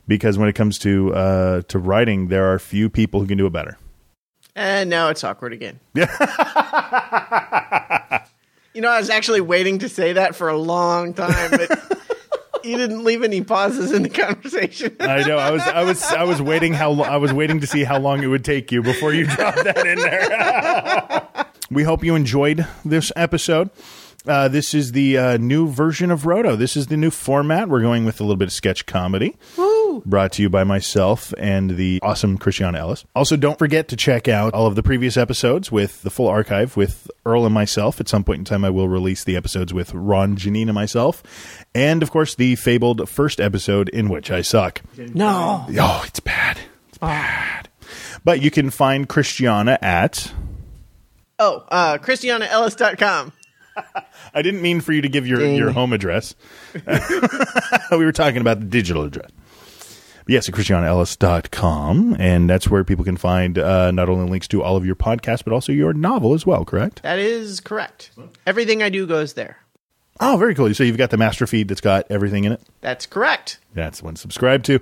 because 0.07 0.37
when 0.37 0.49
it 0.49 0.53
comes 0.53 0.77
to 0.79 1.13
uh, 1.13 1.61
to 1.63 1.79
writing, 1.79 2.27
there 2.27 2.53
are 2.53 2.59
few 2.59 2.89
people 2.89 3.19
who 3.19 3.27
can 3.27 3.37
do 3.37 3.45
it 3.45 3.53
better. 3.53 3.77
And 4.55 4.89
now 4.89 5.09
it's 5.09 5.23
awkward 5.23 5.53
again. 5.53 5.79
Yeah. 5.93 6.05
you 8.73 8.81
know, 8.81 8.89
I 8.89 8.99
was 8.99 9.09
actually 9.09 9.41
waiting 9.41 9.79
to 9.79 9.89
say 9.89 10.13
that 10.13 10.35
for 10.35 10.47
a 10.47 10.57
long 10.57 11.13
time, 11.13 11.51
but 11.51 11.95
you 12.65 12.77
didn't 12.77 13.03
leave 13.03 13.23
any 13.23 13.43
pauses 13.43 13.91
in 13.91 14.03
the 14.03 14.09
conversation. 14.09 14.95
I 14.99 15.23
know. 15.23 15.37
I 15.37 15.51
was 15.51 15.61
I 15.61 15.83
was 15.83 16.03
I 16.03 16.23
was 16.23 16.41
waiting 16.41 16.73
how 16.73 16.91
lo- 16.91 17.05
I 17.05 17.17
was 17.17 17.31
waiting 17.31 17.61
to 17.61 17.67
see 17.67 17.83
how 17.83 17.99
long 17.99 18.23
it 18.23 18.27
would 18.27 18.43
take 18.43 18.71
you 18.71 18.81
before 18.81 19.13
you 19.13 19.25
dropped 19.25 19.63
that 19.63 19.85
in 19.85 19.99
there. 19.99 21.45
we 21.71 21.83
hope 21.83 22.03
you 22.03 22.15
enjoyed 22.15 22.67
this 22.83 23.11
episode. 23.15 23.69
Uh, 24.27 24.47
this 24.47 24.73
is 24.73 24.91
the 24.91 25.17
uh, 25.17 25.37
new 25.37 25.67
version 25.67 26.09
of 26.11 26.25
Roto. 26.25 26.55
This 26.55 26.75
is 26.75 26.87
the 26.87 26.97
new 26.97 27.11
format. 27.11 27.69
We're 27.69 27.81
going 27.81 28.05
with 28.05 28.19
a 28.19 28.23
little 28.23 28.35
bit 28.37 28.47
of 28.47 28.53
sketch 28.53 28.85
comedy. 28.85 29.35
brought 30.05 30.31
to 30.33 30.41
you 30.41 30.49
by 30.49 30.63
myself 30.63 31.33
and 31.37 31.71
the 31.71 31.99
awesome 32.01 32.37
Christiana 32.37 32.79
Ellis. 32.79 33.05
Also, 33.15 33.37
don't 33.37 33.57
forget 33.59 33.87
to 33.89 33.95
check 33.95 34.27
out 34.27 34.53
all 34.53 34.67
of 34.67 34.75
the 34.75 34.83
previous 34.83 35.15
episodes 35.15 35.71
with 35.71 36.01
the 36.01 36.09
full 36.09 36.27
archive 36.27 36.75
with 36.75 37.09
Earl 37.25 37.45
and 37.45 37.53
myself. 37.53 38.01
At 38.01 38.07
some 38.07 38.23
point 38.23 38.39
in 38.39 38.45
time, 38.45 38.65
I 38.65 38.69
will 38.69 38.89
release 38.89 39.23
the 39.23 39.35
episodes 39.35 39.73
with 39.73 39.93
Ron, 39.93 40.35
Janine, 40.35 40.63
and 40.63 40.73
myself. 40.73 41.65
And, 41.73 42.03
of 42.03 42.11
course, 42.11 42.35
the 42.35 42.55
fabled 42.55 43.07
first 43.07 43.39
episode 43.39 43.89
in 43.89 44.09
which 44.09 44.31
I 44.31 44.41
suck. 44.41 44.81
No. 44.97 45.65
Oh, 45.79 46.03
it's 46.05 46.19
bad. 46.19 46.59
It's 46.89 46.97
bad. 46.97 47.69
But 48.23 48.41
you 48.41 48.49
can 48.51 48.69
find 48.69 49.07
Christiana 49.07 49.77
at. 49.81 50.33
Oh, 51.37 51.63
uh, 51.69 51.97
ChristianaEllis.com. 51.99 53.31
I 54.33 54.41
didn't 54.41 54.61
mean 54.61 54.81
for 54.81 54.93
you 54.93 55.01
to 55.01 55.09
give 55.09 55.27
your, 55.27 55.39
Ding. 55.39 55.55
your 55.55 55.71
home 55.71 55.93
address. 55.93 56.35
we 57.91 58.05
were 58.05 58.11
talking 58.11 58.41
about 58.41 58.59
the 58.59 58.65
digital 58.65 59.03
address. 59.03 59.31
But 60.25 60.33
yes, 60.33 60.49
at 60.49 60.55
ChristianaEllis.com. 60.55 62.15
And 62.19 62.49
that's 62.49 62.67
where 62.67 62.83
people 62.83 63.05
can 63.05 63.17
find 63.17 63.59
uh, 63.59 63.91
not 63.91 64.09
only 64.09 64.29
links 64.29 64.47
to 64.49 64.63
all 64.63 64.75
of 64.75 64.85
your 64.85 64.95
podcasts, 64.95 65.43
but 65.43 65.53
also 65.53 65.71
your 65.71 65.93
novel 65.93 66.33
as 66.33 66.45
well, 66.45 66.65
correct? 66.65 67.03
That 67.03 67.19
is 67.19 67.59
correct. 67.59 68.11
Everything 68.47 68.81
I 68.81 68.89
do 68.89 69.05
goes 69.05 69.33
there. 69.33 69.57
Oh, 70.19 70.37
very 70.37 70.55
cool. 70.55 70.73
So 70.73 70.83
you've 70.85 70.97
got 70.97 71.09
the 71.09 71.17
master 71.17 71.45
feed 71.45 71.67
that's 71.67 71.81
got 71.81 72.05
everything 72.09 72.45
in 72.45 72.53
it? 72.53 72.61
That's 72.79 73.05
correct. 73.05 73.59
That's 73.73 74.01
one 74.01 74.15
subscribe 74.15 74.63
to. 74.63 74.79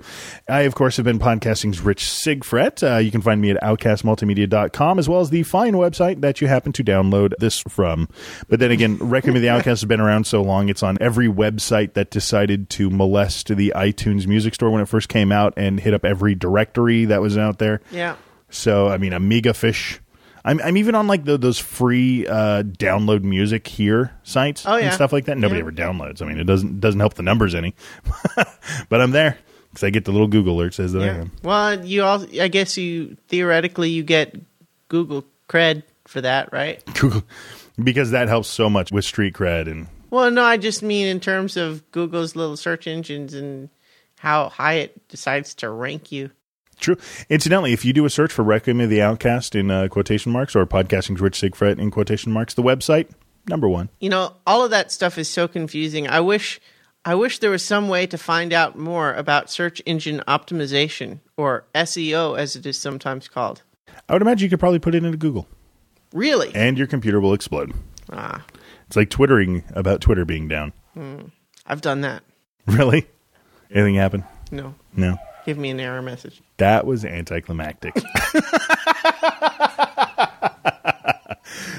I, 0.48 0.60
of 0.60 0.76
course, 0.76 0.96
have 0.96 1.04
been 1.04 1.18
podcasting's 1.18 1.80
Rich 1.80 2.04
Sigfrit. 2.04 2.88
Uh, 2.88 2.98
you 2.98 3.10
can 3.10 3.20
find 3.20 3.40
me 3.40 3.50
at 3.50 3.60
outcastmultimedia.com 3.60 4.98
as 5.00 5.08
well 5.08 5.20
as 5.20 5.30
the 5.30 5.42
fine 5.42 5.74
website 5.74 6.20
that 6.20 6.40
you 6.40 6.46
happen 6.46 6.72
to 6.74 6.84
download 6.84 7.32
this 7.40 7.58
from. 7.68 8.08
But 8.48 8.60
then 8.60 8.70
again, 8.70 8.92
of 9.02 9.24
the 9.24 9.48
Outcast 9.48 9.80
has 9.80 9.84
been 9.86 10.00
around 10.00 10.28
so 10.28 10.40
long, 10.40 10.68
it's 10.68 10.84
on 10.84 10.98
every 11.00 11.26
website 11.26 11.94
that 11.94 12.10
decided 12.10 12.70
to 12.70 12.88
molest 12.88 13.48
the 13.48 13.72
iTunes 13.74 14.28
music 14.28 14.54
store 14.54 14.70
when 14.70 14.82
it 14.82 14.88
first 14.88 15.08
came 15.08 15.32
out 15.32 15.54
and 15.56 15.80
hit 15.80 15.94
up 15.94 16.04
every 16.04 16.36
directory 16.36 17.06
that 17.06 17.20
was 17.20 17.36
out 17.36 17.58
there. 17.58 17.80
Yeah. 17.90 18.14
So, 18.50 18.86
I 18.86 18.98
mean, 18.98 19.12
Amiga 19.12 19.52
Fish. 19.52 20.00
I'm, 20.44 20.60
I'm 20.62 20.76
even 20.76 20.94
on 20.94 21.06
like 21.06 21.24
the, 21.24 21.38
those 21.38 21.58
free 21.58 22.26
uh, 22.26 22.62
download 22.64 23.22
music 23.22 23.66
here 23.66 24.12
sites 24.24 24.64
Oh, 24.66 24.76
yeah. 24.76 24.86
and 24.86 24.94
stuff 24.94 25.12
like 25.12 25.24
that. 25.26 25.38
Nobody 25.38 25.60
Yeah. 25.60 25.66
ever 25.66 25.72
downloads. 25.72 26.20
I 26.20 26.26
mean, 26.26 26.38
it 26.38 26.44
doesn't 26.44 26.80
doesn't 26.80 27.00
help 27.00 27.14
the 27.14 27.22
numbers 27.22 27.54
any, 27.54 27.74
but 28.88 29.00
I'm 29.00 29.10
there 29.12 29.38
because 29.70 29.84
I 29.84 29.90
get 29.90 30.04
the 30.04 30.12
little 30.12 30.28
Google 30.28 30.54
alert 30.56 30.74
says 30.74 30.92
that 30.92 31.02
I 31.02 31.06
am. 31.08 31.32
Well, 31.42 31.84
you 31.84 32.02
all. 32.04 32.26
I 32.40 32.48
guess 32.48 32.76
you 32.76 33.16
theoretically 33.28 33.90
you 33.90 34.02
get 34.02 34.36
Google 34.88 35.24
cred 35.48 35.82
for 36.06 36.20
that, 36.20 36.52
right? 36.52 36.84
Google 36.98 37.22
because 37.82 38.10
that 38.12 38.28
helps 38.28 38.48
so 38.48 38.68
much 38.70 38.92
with 38.92 39.04
street 39.04 39.34
cred 39.34 39.66
and 39.68 39.88
Well, 40.10 40.30
no, 40.30 40.44
I 40.44 40.58
just 40.58 40.82
mean 40.82 41.06
in 41.08 41.20
terms 41.20 41.56
of 41.56 41.90
Google's 41.90 42.36
little 42.36 42.56
search 42.56 42.86
engines 42.86 43.34
and 43.34 43.68
how 44.18 44.48
high 44.50 44.74
it 44.74 45.08
decides 45.08 45.54
to 45.56 45.70
rank 45.70 46.12
you. 46.12 46.30
True. 46.80 46.96
Incidentally, 47.30 47.72
if 47.72 47.84
you 47.84 47.92
do 47.92 48.04
a 48.04 48.10
search 48.10 48.32
for 48.32 48.42
Requiem 48.42 48.80
of 48.80 48.90
the 48.90 49.00
Outcast 49.02 49.54
in 49.54 49.70
uh, 49.70 49.88
quotation 49.88 50.32
marks 50.32 50.54
or 50.56 50.66
Podcasting's 50.66 51.20
Rich 51.20 51.40
Sigfrit 51.40 51.78
in 51.78 51.90
quotation 51.90 52.32
marks, 52.32 52.54
the 52.54 52.62
website 52.62 53.10
number 53.48 53.68
one. 53.68 53.88
You 54.00 54.10
know, 54.10 54.32
all 54.46 54.64
of 54.64 54.70
that 54.70 54.90
stuff 54.92 55.16
is 55.18 55.28
so 55.28 55.46
confusing. 55.48 56.08
I 56.08 56.20
wish 56.20 56.60
I 57.04 57.14
wish 57.14 57.38
there 57.40 57.50
was 57.50 57.62
some 57.62 57.88
way 57.88 58.06
to 58.06 58.16
find 58.18 58.52
out 58.52 58.78
more 58.78 59.12
about 59.12 59.50
search 59.50 59.82
engine 59.84 60.22
optimization 60.26 61.20
or 61.36 61.64
SEO 61.74 62.38
as 62.38 62.56
it 62.56 62.64
is 62.66 62.78
sometimes 62.78 63.28
called. 63.28 63.62
I 64.08 64.14
would 64.14 64.22
imagine 64.22 64.46
you 64.46 64.50
could 64.50 64.60
probably 64.60 64.78
put 64.78 64.94
it 64.94 65.04
into 65.04 65.18
Google 65.18 65.46
Really? 66.12 66.50
and 66.54 66.76
your 66.78 66.86
computer 66.86 67.20
will 67.20 67.34
explode. 67.34 67.72
Ah, 68.12 68.44
It's 68.86 68.96
like 68.96 69.10
twittering 69.10 69.64
about 69.74 70.00
Twitter 70.00 70.24
being 70.24 70.48
down. 70.48 70.72
I've 71.66 71.80
done 71.80 72.00
that. 72.02 72.22
Really? 72.66 73.06
Anything 73.70 73.96
happen? 73.96 74.24
No. 74.50 74.74
No. 74.96 75.16
Give 75.44 75.58
me 75.58 75.70
an 75.70 75.80
error 75.80 76.02
message. 76.02 76.42
That 76.56 76.86
was 76.86 77.04
anticlimactic. 77.04 77.94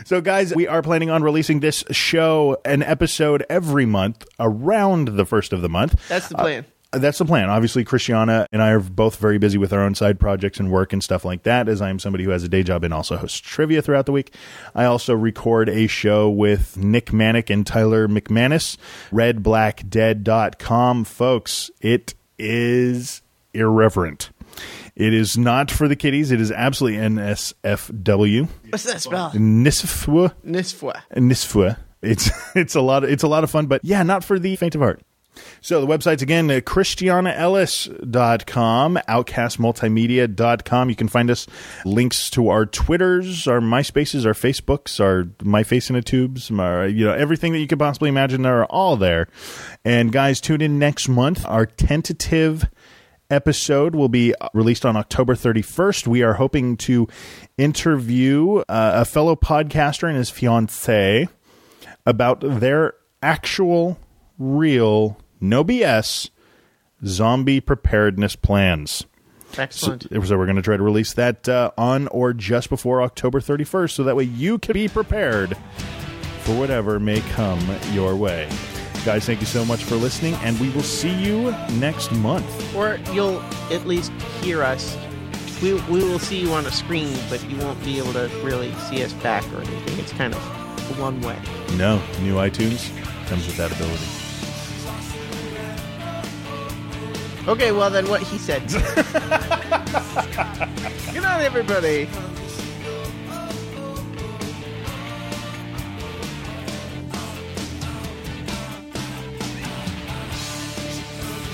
so, 0.05 0.21
guys, 0.21 0.53
we 0.53 0.67
are 0.67 0.81
planning 0.81 1.09
on 1.09 1.23
releasing 1.23 1.61
this 1.61 1.83
show, 1.91 2.57
an 2.63 2.83
episode 2.83 3.45
every 3.49 3.85
month 3.85 4.25
around 4.39 5.09
the 5.09 5.25
first 5.25 5.51
of 5.53 5.61
the 5.61 5.69
month. 5.69 6.07
That's 6.07 6.29
the 6.29 6.35
plan. 6.35 6.65
Uh, 6.93 6.99
That's 6.99 7.17
the 7.17 7.25
plan. 7.25 7.49
Obviously, 7.49 7.83
Christiana 7.83 8.47
and 8.53 8.61
I 8.61 8.69
are 8.69 8.79
both 8.79 9.17
very 9.17 9.37
busy 9.37 9.57
with 9.57 9.73
our 9.73 9.81
own 9.81 9.95
side 9.95 10.19
projects 10.19 10.59
and 10.59 10.71
work 10.71 10.93
and 10.93 11.03
stuff 11.03 11.25
like 11.25 11.43
that, 11.43 11.67
as 11.67 11.81
I 11.81 11.89
am 11.89 11.99
somebody 11.99 12.23
who 12.23 12.29
has 12.29 12.43
a 12.43 12.49
day 12.49 12.63
job 12.63 12.83
and 12.83 12.93
also 12.93 13.17
hosts 13.17 13.39
trivia 13.39 13.81
throughout 13.81 14.05
the 14.05 14.11
week. 14.13 14.33
I 14.73 14.85
also 14.85 15.13
record 15.13 15.67
a 15.67 15.87
show 15.87 16.29
with 16.29 16.77
Nick 16.77 17.07
Manick 17.07 17.49
and 17.49 17.65
Tyler 17.67 18.07
McManus, 18.07 18.77
redblackdead.com. 19.11 21.03
Folks, 21.03 21.71
it 21.81 22.13
is 22.37 23.21
irreverent. 23.55 24.29
It 24.95 25.13
is 25.13 25.37
not 25.37 25.69
for 25.71 25.87
the 25.87 25.95
kiddies. 25.95 26.31
It 26.31 26.39
is 26.39 26.51
absolutely 26.51 26.99
NSFW. 26.99 28.47
What's 28.69 28.83
that 28.85 29.01
spell? 29.01 29.31
Nisfwa. 29.31 30.33
Nisfwa. 30.45 31.01
Nisfwa. 31.13 31.77
It's 32.01 32.29
it's 32.55 32.75
a 32.75 32.81
lot 32.81 33.03
of, 33.03 33.09
it's 33.09 33.23
a 33.23 33.27
lot 33.27 33.43
of 33.43 33.51
fun, 33.51 33.65
but 33.67 33.81
yeah, 33.83 34.03
not 34.03 34.23
for 34.23 34.39
the 34.39 34.55
faint 34.55 34.75
of 34.75 34.81
heart. 34.81 35.01
So 35.59 35.81
the 35.81 35.87
website's 35.87 36.21
again 36.21 36.49
uh, 36.49 36.61
christianaellis.com, 36.61 38.99
outcastmultimedia.com. 39.09 40.89
You 40.89 40.95
can 40.95 41.09
find 41.09 41.29
us 41.29 41.45
links 41.83 42.29
to 42.31 42.47
our 42.47 42.65
Twitters, 42.65 43.45
our 43.47 43.59
MySpaces, 43.59 44.25
our 44.25 44.31
Facebooks, 44.33 45.01
our 45.01 45.27
My 45.43 45.63
Face 45.63 45.89
in 45.89 45.97
a 45.97 46.01
Tubes, 46.01 46.49
our, 46.51 46.87
you 46.87 47.03
know, 47.05 47.13
everything 47.13 47.51
that 47.53 47.59
you 47.59 47.67
could 47.67 47.79
possibly 47.79 48.07
imagine 48.09 48.45
are 48.45 48.63
all 48.65 48.95
there. 48.95 49.27
And 49.83 50.13
guys, 50.13 50.39
tune 50.39 50.61
in 50.61 50.79
next 50.79 51.09
month. 51.09 51.45
Our 51.45 51.65
tentative 51.65 52.69
episode 53.29 53.95
will 53.95 54.09
be 54.09 54.33
released 54.53 54.85
on 54.85 54.95
October 54.95 55.35
31st. 55.35 56.07
We 56.07 56.23
are 56.23 56.33
hoping 56.33 56.77
to 56.77 57.07
interview 57.57 58.57
uh, 58.57 58.63
a 58.95 59.05
fellow 59.05 59.35
podcaster 59.35 60.07
and 60.07 60.17
his 60.17 60.29
fiancee 60.29 61.27
about 62.05 62.41
their 62.41 62.93
actual, 63.21 63.97
real, 64.37 65.17
no 65.41 65.63
BS 65.63 66.29
zombie 67.05 67.59
preparedness 67.59 68.35
plans. 68.35 69.05
Excellent. 69.57 70.03
So, 70.11 70.21
so 70.21 70.37
we're 70.37 70.45
going 70.45 70.57
to 70.57 70.61
try 70.61 70.77
to 70.77 70.83
release 70.83 71.13
that 71.13 71.47
uh, 71.47 71.71
on 71.77 72.07
or 72.07 72.33
just 72.33 72.69
before 72.69 73.01
October 73.01 73.39
31st, 73.39 73.91
so 73.91 74.03
that 74.03 74.15
way 74.15 74.23
you 74.23 74.57
can 74.57 74.73
be 74.73 74.87
prepared 74.87 75.57
for 76.41 76.57
whatever 76.57 76.99
may 76.99 77.21
come 77.21 77.59
your 77.93 78.15
way. 78.15 78.49
Guys, 79.05 79.23
thank 79.27 79.39
you 79.39 79.45
so 79.45 79.63
much 79.63 79.83
for 79.83 79.95
listening, 79.95 80.33
and 80.35 80.59
we 80.59 80.69
will 80.71 80.81
see 80.81 81.13
you 81.13 81.51
next 81.73 82.11
month. 82.13 82.75
or 82.75 82.99
you'll 83.13 83.39
at 83.71 83.85
least 83.85 84.11
hear 84.41 84.63
us. 84.63 84.97
We, 85.61 85.73
we 85.73 86.03
will 86.03 86.17
see 86.17 86.39
you 86.39 86.51
on 86.53 86.65
a 86.65 86.71
screen, 86.71 87.15
but 87.29 87.47
you 87.47 87.55
won't 87.57 87.79
be 87.85 87.99
able 87.99 88.13
to 88.13 88.27
really 88.43 88.73
see 88.89 89.03
us 89.03 89.13
back 89.13 89.43
or 89.53 89.57
anything. 89.61 89.99
It's 89.99 90.11
kind 90.11 90.33
of 90.33 90.41
one 90.99 91.21
way. 91.21 91.39
No, 91.77 92.01
new 92.21 92.33
iTunes 92.35 92.89
comes 93.27 93.45
with 93.45 93.57
that 93.57 93.71
ability. 93.71 94.05
Okay, 97.47 97.71
well 97.71 97.91
then 97.91 98.09
what 98.09 98.23
he 98.23 98.39
said. 98.39 98.67
Good 101.13 101.21
night, 101.21 101.43
everybody. 101.43 102.09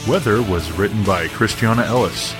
Weather 0.08 0.42
was 0.42 0.72
written 0.72 1.04
by 1.04 1.28
Christiana 1.28 1.84
Ellis. 1.84 2.34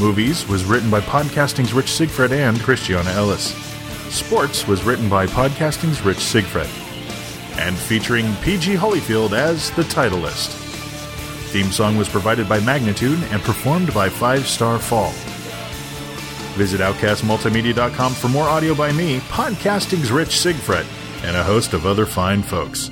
Movies 0.00 0.48
was 0.48 0.64
written 0.64 0.90
by 0.90 1.00
Podcasting's 1.00 1.74
Rich 1.74 1.88
Sigfrit 1.88 2.30
and 2.30 2.58
Christiana 2.60 3.10
Ellis. 3.10 3.54
Sports 4.08 4.66
was 4.66 4.82
written 4.82 5.06
by 5.06 5.26
Podcasting's 5.26 6.00
Rich 6.02 6.16
Sigfrit. 6.16 6.70
And 7.58 7.76
featuring 7.76 8.34
PG 8.36 8.76
Holyfield 8.76 9.32
as 9.32 9.70
the 9.72 9.82
titleist. 9.82 10.48
Theme 11.52 11.70
song 11.70 11.98
was 11.98 12.08
provided 12.08 12.48
by 12.48 12.60
Magnitude 12.60 13.22
and 13.24 13.42
performed 13.42 13.92
by 13.92 14.08
Five 14.08 14.46
Star 14.46 14.78
Fall. 14.78 15.12
Visit 16.56 16.80
OutcastMultimedia.com 16.80 18.14
for 18.14 18.28
more 18.28 18.48
audio 18.48 18.74
by 18.74 18.90
me, 18.92 19.18
Podcasting's 19.28 20.10
Rich 20.10 20.30
Sigfrit, 20.30 20.86
and 21.24 21.36
a 21.36 21.44
host 21.44 21.74
of 21.74 21.84
other 21.84 22.06
fine 22.06 22.42
folks. 22.42 22.90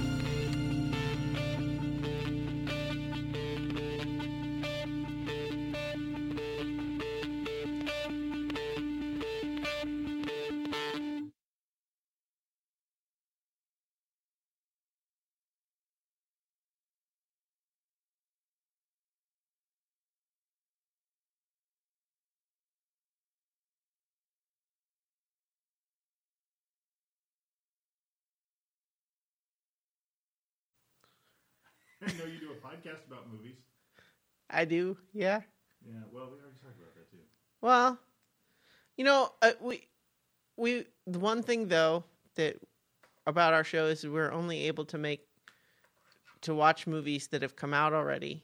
I 32.06 32.12
know 32.12 32.24
you 32.24 32.38
do 32.38 32.50
a 32.52 32.54
podcast 32.66 33.06
about 33.06 33.30
movies. 33.30 33.56
I 34.50 34.64
do, 34.64 34.96
yeah. 35.12 35.40
Yeah, 35.86 35.94
well, 36.12 36.26
we 36.30 36.38
already 36.40 36.56
talked 36.62 36.78
about 36.78 36.94
that 36.94 37.10
too. 37.10 37.18
Well, 37.60 37.98
you 38.96 39.04
know, 39.04 39.32
uh, 39.42 39.52
we 39.60 39.86
we 40.56 40.86
the 41.06 41.18
one 41.18 41.42
thing 41.42 41.68
though 41.68 42.04
that 42.36 42.56
about 43.26 43.54
our 43.54 43.64
show 43.64 43.86
is 43.86 44.06
we're 44.06 44.32
only 44.32 44.66
able 44.68 44.84
to 44.86 44.98
make 44.98 45.26
to 46.42 46.54
watch 46.54 46.86
movies 46.86 47.28
that 47.28 47.42
have 47.42 47.56
come 47.56 47.74
out 47.74 47.92
already. 47.92 48.42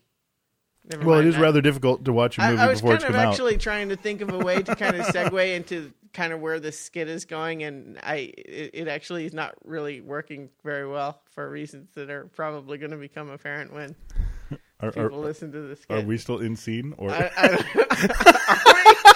Never 0.85 1.05
Well, 1.05 1.21
it 1.21 1.27
is 1.27 1.35
that. 1.35 1.43
rather 1.43 1.61
difficult 1.61 2.05
to 2.07 2.13
watch 2.13 2.39
a 2.39 2.43
movie 2.43 2.59
I 2.59 2.69
was 2.69 2.81
before 2.81 2.93
kind 2.93 3.03
it's 3.05 3.11
of 3.11 3.17
out. 3.17 3.33
actually 3.33 3.59
trying 3.59 3.91
to 3.91 3.97
think 3.97 4.21
of 4.23 4.31
a 4.31 4.39
way 4.39 4.63
to 4.63 4.75
kind 4.77 4.97
of 4.97 5.07
segue 5.07 5.55
into 5.55 5.93
kind 6.13 6.33
of 6.33 6.41
where 6.41 6.59
the 6.59 6.73
skit 6.73 7.09
is 7.09 7.25
going, 7.25 7.63
and 7.63 7.99
I 8.03 8.33
it, 8.37 8.71
it 8.75 8.89
actually 8.89 9.27
is 9.27 9.33
not 9.35 9.55
really 9.65 10.01
working 10.01 10.49
very 10.65 10.89
well 10.89 11.21
for 11.31 11.49
reasons 11.49 11.91
that 11.95 12.11
are 12.11 12.25
probably 12.35 12.79
going 12.79 12.91
to 12.91 12.97
become 12.97 13.31
apparent 13.31 13.73
when 13.73 13.95
Are, 14.81 14.91
people 14.91 15.05
are, 15.05 15.13
listen 15.13 15.53
to 15.53 15.61
this 15.61 15.85
are 15.91 16.01
we 16.01 16.17
still 16.17 16.39
in 16.39 16.57
scene 16.57 16.95
or? 16.97 17.11
I, 17.11 17.31
I, 17.37 18.97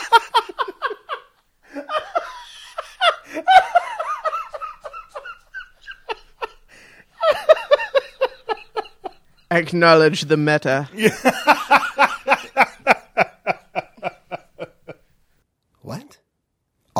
Acknowledge 9.51 10.23
the 10.23 10.37
meta. 10.37 10.89
What? 10.93 11.54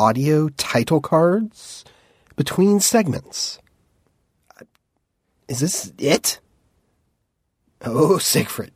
Audio 0.05 0.49
title 0.49 1.01
cards? 1.01 1.83
Between 2.35 2.79
segments. 2.79 3.57
Is 5.47 5.61
this 5.61 5.93
it? 5.97 6.39
Oh, 7.83 8.17
Siegfried. 8.19 8.73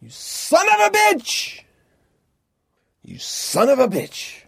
You 0.00 0.08
son 0.08 0.64
of 0.68 0.86
a 0.86 0.90
bitch! 0.96 1.62
You 3.02 3.18
son 3.18 3.70
of 3.70 3.80
a 3.80 3.88
bitch! 3.88 4.41